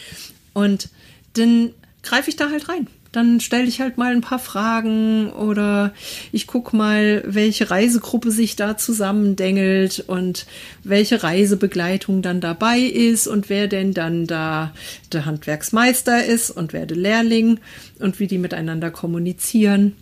Und 0.53 0.91
dann 1.33 1.73
greife 2.05 2.31
ich 2.31 2.37
da 2.37 2.51
halt 2.51 2.69
rein. 2.69 2.87
Dann 3.17 3.41
stelle 3.41 3.65
ich 3.65 3.81
halt 3.81 3.97
mal 3.97 4.13
ein 4.13 4.21
paar 4.21 4.39
Fragen 4.39 5.31
oder 5.31 5.95
ich 6.33 6.47
gucke 6.47 6.77
mal, 6.77 7.25
welche 7.25 7.71
Reisegruppe 7.71 8.31
sich 8.31 8.57
da 8.57 8.77
zusammendengelt 8.77 10.05
und 10.07 10.45
welche 10.85 11.23
Reisebegleitung 11.23 12.21
dann 12.21 12.43
dabei 12.43 12.79
ist 12.79 13.27
und 13.27 13.49
wer 13.49 13.69
denn 13.69 13.95
dann 13.95 14.27
da 14.27 14.75
der 15.13 15.25
Handwerksmeister 15.25 16.27
ist 16.27 16.51
und 16.51 16.75
wer 16.75 16.85
der 16.85 16.99
Lehrling 16.99 17.59
und 18.01 18.21
wie 18.21 18.27
die 18.27 18.37
miteinander 18.37 18.91
kommunizieren. 18.91 19.97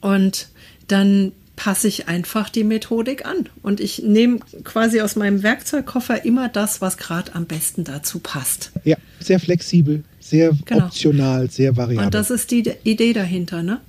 Und 0.00 0.48
dann 0.88 1.30
passe 1.54 1.86
ich 1.86 2.08
einfach 2.08 2.50
die 2.50 2.64
Methodik 2.64 3.26
an. 3.26 3.48
Und 3.62 3.78
ich 3.78 4.02
nehme 4.02 4.40
quasi 4.64 5.02
aus 5.02 5.14
meinem 5.14 5.44
Werkzeugkoffer 5.44 6.24
immer 6.24 6.48
das, 6.48 6.80
was 6.80 6.96
gerade 6.96 7.36
am 7.36 7.44
besten 7.44 7.84
dazu 7.84 8.18
passt. 8.18 8.72
Ja, 8.82 8.96
sehr 9.20 9.38
flexibel, 9.38 10.02
sehr 10.28 10.56
Genau. 10.64 10.86
optional, 10.86 11.50
sehr 11.50 11.76
variabel. 11.76 12.06
Und 12.06 12.14
das 12.14 12.30
ist 12.30 12.50
die 12.50 12.70
Idee 12.84 13.12
dahinter, 13.12 13.62
ne? 13.62 13.80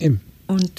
Eben. 0.00 0.20
Und 0.46 0.70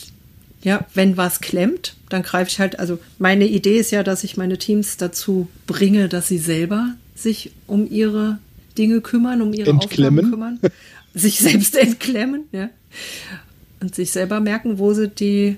ja, 0.61 0.85
wenn 0.93 1.15
was 1.17 1.41
klemmt, 1.41 1.95
dann 2.09 2.23
greife 2.23 2.49
ich 2.49 2.59
halt, 2.59 2.79
also 2.79 2.99
meine 3.19 3.45
Idee 3.45 3.77
ist 3.79 3.91
ja, 3.91 4.03
dass 4.03 4.23
ich 4.23 4.35
meine 4.37 4.57
Teams 4.57 4.97
dazu 4.97 5.47
bringe, 5.67 6.09
dass 6.09 6.27
sie 6.27 6.37
selber 6.39 6.95
sich 7.15 7.51
um 7.67 7.89
ihre 7.89 8.39
Dinge 8.77 9.01
kümmern, 9.01 9.41
um 9.41 9.53
ihre 9.53 9.69
Entklemmen. 9.69 10.25
Aufgaben 10.25 10.59
kümmern, 10.59 10.59
sich 11.13 11.39
selbst 11.39 11.75
entklemmen, 11.75 12.45
ja. 12.51 12.69
Und 13.79 13.93
sich 13.95 14.11
selber 14.11 14.39
merken, 14.39 14.79
wo 14.79 14.93
sie 14.93 15.07
die, 15.09 15.57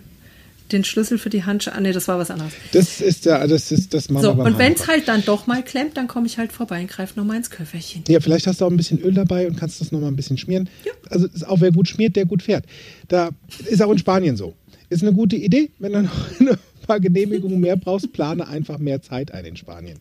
den 0.72 0.84
Schlüssel 0.84 1.18
für 1.18 1.30
die 1.30 1.44
Handschuhe, 1.44 1.74
ah 1.74 1.80
nee, 1.80 1.92
das 1.92 2.08
war 2.08 2.20
was 2.20 2.30
anderes. 2.32 2.54
Das 2.74 3.00
ist 3.02 3.26
ja, 3.26 3.46
das 3.48 3.72
ist 3.72 3.94
das 3.94 4.10
machen 4.10 4.24
So, 4.24 4.32
und 4.34 4.58
wenn 4.58 4.74
es 4.74 4.88
halt 4.88 5.08
dann 5.08 5.24
doch 5.26 5.48
mal 5.48 5.64
klemmt, 5.64 5.96
dann 5.98 6.08
komme 6.08 6.28
ich 6.28 6.38
halt 6.38 6.52
vorbei 6.52 6.82
und 6.82 6.90
greife 6.90 7.18
nochmal 7.20 7.38
ins 7.38 7.50
Köfferchen. 7.50 8.04
Ja, 8.08 8.20
vielleicht 8.20 8.48
hast 8.48 8.62
du 8.62 8.66
auch 8.66 8.72
ein 8.72 8.78
bisschen 8.78 9.00
Öl 9.00 9.14
dabei 9.14 9.48
und 9.48 9.58
kannst 9.58 9.80
das 9.82 9.92
nochmal 9.92 10.10
ein 10.12 10.16
bisschen 10.16 10.38
schmieren. 10.38 10.70
Also 11.10 11.28
ist 11.28 11.48
auch 11.48 11.62
wer 11.62 11.72
gut 11.72 11.88
schmiert, 11.88 12.16
der 12.16 12.26
gut 12.26 12.42
fährt. 12.44 12.66
Da 13.08 13.30
ist 13.70 13.82
auch 13.82 13.92
in 13.92 13.98
Spanien 13.98 14.36
so. 14.38 14.56
Ist 14.90 15.04
eine 15.04 15.14
gute 15.14 15.36
Idee. 15.36 15.70
Wenn 15.80 15.94
du 15.94 16.02
noch 16.40 16.52
ein 16.52 16.58
paar 16.86 17.00
Genehmigungen 17.00 17.60
mehr 17.60 17.76
brauchst, 17.78 18.12
plane 18.14 18.48
einfach 18.48 18.78
mehr 18.78 19.02
Zeit 19.02 19.34
ein 19.34 19.46
in 19.46 19.56
Spanien. 19.58 20.00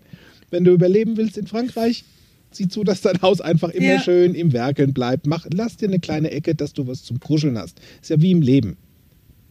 Wenn 0.50 0.64
du 0.64 0.72
überleben 0.72 1.16
willst 1.16 1.36
in 1.38 1.46
Frankreich, 1.46 2.04
sieh 2.52 2.68
zu, 2.68 2.84
dass 2.84 3.00
dein 3.00 3.20
Haus 3.22 3.40
einfach 3.40 3.70
immer 3.70 3.94
Ja. 3.94 4.00
schön 4.00 4.34
im 4.34 4.52
Werkeln 4.52 4.92
bleibt. 4.92 5.26
Mach, 5.26 5.46
lass 5.52 5.76
dir 5.76 5.88
eine 5.88 5.98
kleine 5.98 6.30
Ecke, 6.30 6.54
dass 6.54 6.72
du 6.72 6.86
was 6.86 7.02
zum 7.02 7.20
Kuscheln 7.20 7.58
hast. 7.58 7.80
Ist 8.00 8.10
ja 8.10 8.20
wie 8.20 8.30
im 8.30 8.42
Leben. 8.42 8.76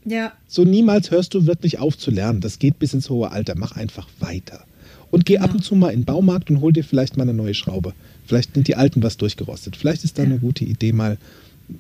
Ja, 0.06 0.34
So 0.48 0.64
niemals 0.64 1.12
hörst 1.12 1.34
du 1.34 1.48
wirklich 1.48 1.80
auf 1.80 1.98
zu 1.98 2.12
lernen. 2.12 2.40
Das 2.40 2.60
geht 2.60 2.80
bis 2.80 2.94
ins 2.94 3.10
hohe 3.10 3.32
Alter. 3.32 3.56
Mach 3.58 3.76
einfach 3.76 4.08
weiter. 4.20 4.64
Und 5.12 5.26
geh 5.26 5.40
ab 5.40 5.54
und 5.54 5.64
zu 5.64 5.76
mal 5.76 5.90
in 5.90 6.02
den 6.02 6.06
Baumarkt 6.06 6.50
und 6.50 6.62
hol 6.62 6.74
dir 6.74 6.84
vielleicht 6.84 7.18
mal 7.18 7.24
eine 7.24 7.34
neue 7.34 7.54
Schraube. 7.54 7.94
Vielleicht 8.26 8.54
sind 8.54 8.68
die 8.68 8.76
alten 8.76 9.02
was 9.04 9.18
durchgerostet. 9.18 9.76
Vielleicht 9.76 10.04
ist 10.04 10.18
da 10.18 10.24
eine 10.24 10.40
gute 10.40 10.66
Idee, 10.66 10.94
mal 10.94 11.18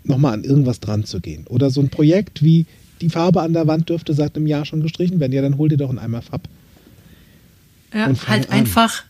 nochmal 0.04 0.34
an 0.34 0.44
irgendwas 0.44 0.80
dran 0.80 1.06
zu 1.06 1.20
gehen. 1.20 1.46
Oder 1.48 1.70
so 1.70 1.82
ein 1.82 1.90
Projekt 1.90 2.44
wie 2.44 2.66
die 3.02 3.10
Farbe 3.10 3.42
an 3.42 3.54
der 3.54 3.68
Wand 3.68 3.90
dürfte 3.90 4.14
seit 4.14 4.36
einem 4.36 4.48
Jahr 4.48 4.66
schon 4.66 4.82
gestrichen 4.82 5.20
werden. 5.20 5.34
Ja, 5.34 5.42
dann 5.42 5.58
hol 5.58 5.70
dir 5.70 5.78
doch 5.78 5.90
einen 5.90 6.00
Eimer 6.00 6.22
Fab. 6.22 6.48
ja 7.94 8.08
halt 8.28 8.50
an. 8.50 8.60
einfach 8.60 9.04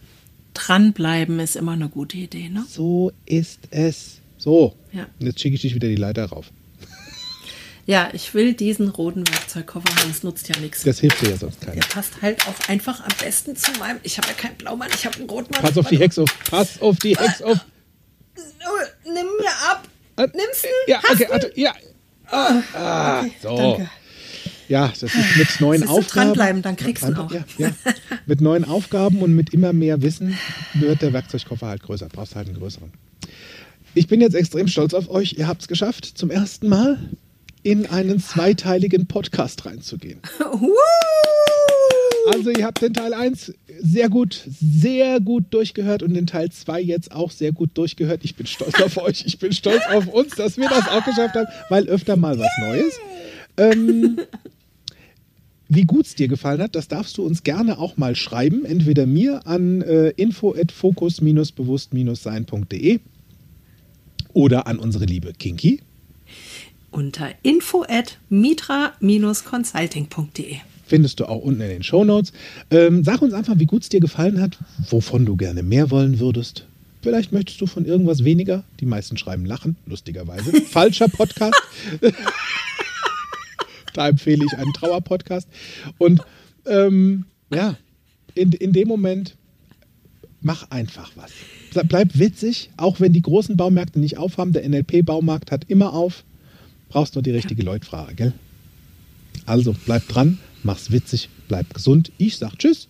dranbleiben 0.54 1.40
ist 1.40 1.56
immer 1.56 1.74
eine 1.74 1.90
gute 1.90 2.18
Idee, 2.18 2.50
ne? 2.50 2.66
So 2.68 3.12
ist 3.26 3.60
es. 3.72 4.20
So. 4.38 4.74
Ja. 4.92 5.08
Und 5.20 5.28
jetzt 5.28 5.40
schicke 5.40 5.56
ich 5.56 5.62
dich 5.62 5.76
wieder 5.76 5.88
die 5.88 5.96
Leiter 5.96 6.26
rauf. 6.26 6.52
Ja, 7.88 8.10
ich 8.14 8.34
will 8.34 8.54
diesen 8.54 8.90
roten 8.90 9.28
Werkzeugkoffer 9.28 9.88
haben, 9.96 10.10
es 10.10 10.24
nutzt 10.24 10.50
ja 10.50 10.60
nichts. 10.60 10.82
Das 10.84 11.00
hilft 11.00 11.22
dir 11.22 11.30
ja 11.30 11.38
sonst 11.38 11.62
keiner. 11.62 11.74
Der 11.82 11.88
passt 11.88 12.14
halt 12.22 12.42
auch 12.48 12.68
einfach 12.68 13.00
am 13.02 13.12
besten 13.24 13.56
zu 13.56 13.72
meinem. 13.80 14.00
Ich 14.02 14.18
habe 14.18 14.28
ja 14.28 14.34
keinen 14.34 14.56
Blaumann, 14.56 14.90
ich 14.94 15.06
habe 15.06 15.18
einen 15.18 15.30
Rotmann. 15.30 15.62
Pass 15.62 15.78
auf 15.78 15.88
die 15.90 16.00
Hex 16.00 16.18
auf. 16.18 16.30
Pass 16.50 16.82
auf 16.82 16.98
die 16.98 17.16
Hex 17.16 17.42
auf. 17.44 17.60
Oh, 18.38 18.86
nimm 19.06 19.14
mir 19.14 19.72
ab. 19.72 19.88
Äh, 20.18 20.22
Nimmst 20.36 20.64
du? 20.64 20.92
Ja, 20.92 21.00
okay, 21.12 21.28
warte, 21.30 21.52
ja. 21.56 21.74
Ah, 22.32 23.20
Okay, 23.22 23.32
so. 23.42 23.56
Danke. 23.56 23.90
Ja, 24.68 24.88
das 24.88 25.04
ist 25.04 25.14
mit 25.38 25.62
neuen 25.62 25.82
Siehst 25.82 25.92
du, 25.94 25.98
Aufgaben. 25.98 26.26
dranbleiben, 26.30 26.62
dann 26.64 26.76
kriegst 26.76 27.04
du 27.04 27.10
ihn 27.10 27.18
auch. 27.18 27.32
Ja, 27.32 27.44
ja. 27.60 27.70
Mit 28.26 28.42
neuen 28.42 28.66
Aufgaben 28.66 29.22
und 29.22 29.36
mit 29.36 29.54
immer 29.54 29.74
mehr 29.74 30.02
Wissen 30.02 30.36
wird 30.74 31.04
der 31.04 31.14
Werkzeugkoffer 31.14 31.68
halt 31.68 31.84
größer. 31.84 32.08
Brauchst 32.10 32.36
halt 32.36 32.48
einen 32.48 32.58
größeren. 32.58 32.92
Ich 33.94 34.08
bin 34.08 34.22
jetzt 34.22 34.34
extrem 34.34 34.68
stolz 34.68 34.96
auf 34.96 35.08
euch. 35.08 35.34
Ihr 35.38 35.48
habt 35.48 35.62
es 35.62 35.68
geschafft, 35.68 36.06
zum 36.18 36.32
ersten 36.32 36.68
Mal 36.68 36.98
in 37.66 37.88
einen 37.88 38.20
zweiteiligen 38.20 39.08
Podcast 39.08 39.66
reinzugehen. 39.66 40.20
Also 42.32 42.52
ihr 42.52 42.64
habt 42.64 42.82
den 42.82 42.94
Teil 42.94 43.14
1 43.14 43.54
sehr 43.82 44.08
gut, 44.10 44.42
sehr 44.48 45.20
gut 45.20 45.46
durchgehört 45.50 46.02
und 46.04 46.14
den 46.14 46.28
Teil 46.28 46.52
2 46.52 46.80
jetzt 46.82 47.12
auch 47.12 47.32
sehr 47.32 47.52
gut 47.52 47.72
durchgehört. 47.74 48.22
Ich 48.24 48.36
bin 48.36 48.46
stolz 48.46 48.80
auf 48.82 48.98
euch, 48.98 49.26
ich 49.26 49.40
bin 49.40 49.52
stolz 49.52 49.82
auf 49.92 50.08
uns, 50.08 50.36
dass 50.36 50.58
wir 50.58 50.70
das 50.70 50.88
auch 50.88 51.04
geschafft 51.06 51.34
haben, 51.36 51.48
weil 51.70 51.88
öfter 51.88 52.16
mal 52.16 52.38
was 52.38 52.52
Neues. 52.62 53.00
Ähm, 53.58 54.20
wie 55.68 55.86
gut 55.86 56.06
es 56.06 56.14
dir 56.14 56.28
gefallen 56.28 56.62
hat, 56.62 56.76
das 56.76 56.88
darfst 56.88 57.18
du 57.18 57.26
uns 57.26 57.42
gerne 57.42 57.80
auch 57.80 57.98
mal 57.98 58.16
schreiben. 58.16 58.64
Entweder 58.66 59.08
mir 59.08 59.48
an 59.48 59.82
äh, 59.82 60.10
info@fokus-bewusst-sein.de 60.10 63.00
oder 64.34 64.68
an 64.68 64.78
unsere 64.78 65.06
liebe 65.06 65.34
Kinky. 65.34 65.82
Unter 66.96 67.32
info 67.44 67.86
at 67.90 68.18
mitra-consulting.de. 68.30 70.56
Findest 70.86 71.20
du 71.20 71.26
auch 71.26 71.42
unten 71.42 71.60
in 71.60 71.68
den 71.68 71.84
Shownotes. 71.84 72.32
Ähm, 72.72 73.04
sag 73.04 73.22
uns 73.22 73.34
einfach, 73.34 73.60
wie 73.60 73.66
gut 73.66 73.84
es 73.84 73.90
dir 73.90 74.00
gefallen 74.00 74.40
hat, 74.40 74.58
wovon 74.90 75.26
du 75.26 75.36
gerne 75.36 75.62
mehr 75.62 75.92
wollen 75.92 76.20
würdest. 76.20 76.66
Vielleicht 77.02 77.34
möchtest 77.34 77.60
du 77.60 77.66
von 77.66 77.84
irgendwas 77.84 78.24
weniger. 78.24 78.64
Die 78.80 78.86
meisten 78.86 79.18
schreiben 79.18 79.46
Lachen, 79.46 79.76
lustigerweise. 79.86 80.62
Falscher 80.62 81.10
Podcast. 81.10 81.62
da 83.94 84.08
empfehle 84.08 84.46
ich 84.46 84.58
einen 84.58 84.72
Trauerpodcast. 84.72 85.50
Und 85.98 86.22
ähm, 86.66 87.26
ja, 87.54 87.76
in, 88.36 88.54
in 88.54 88.72
dem 88.72 88.88
Moment 88.88 89.36
mach 90.40 90.72
einfach 90.72 91.12
was. 91.16 91.34
Bleib 91.90 92.18
witzig, 92.18 92.70
auch 92.78 93.02
wenn 93.02 93.12
die 93.12 93.22
großen 93.22 93.58
Baumärkte 93.58 94.00
nicht 94.00 94.18
aufhaben. 94.18 94.54
Der 94.54 94.66
NLP-Baumarkt 94.70 95.52
hat 95.52 95.66
immer 95.68 95.92
auf. 95.92 96.24
Brauchst 96.90 97.16
nur 97.16 97.24
die 97.24 97.32
richtige 97.32 97.64
Leutfrage, 97.64 98.16
gell? 98.16 98.34
Also 99.46 99.76
bleib 99.86 100.08
dran, 100.08 100.40
mach's 100.64 100.92
witzig, 100.92 101.30
bleib 101.48 101.74
gesund. 101.74 102.12
Ich 102.18 102.38
sag 102.38 102.58
Tschüss. 102.58 102.88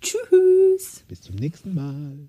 Tschüss. 0.00 1.04
Bis 1.08 1.20
zum 1.22 1.36
nächsten 1.36 1.74
Mal. 1.74 2.28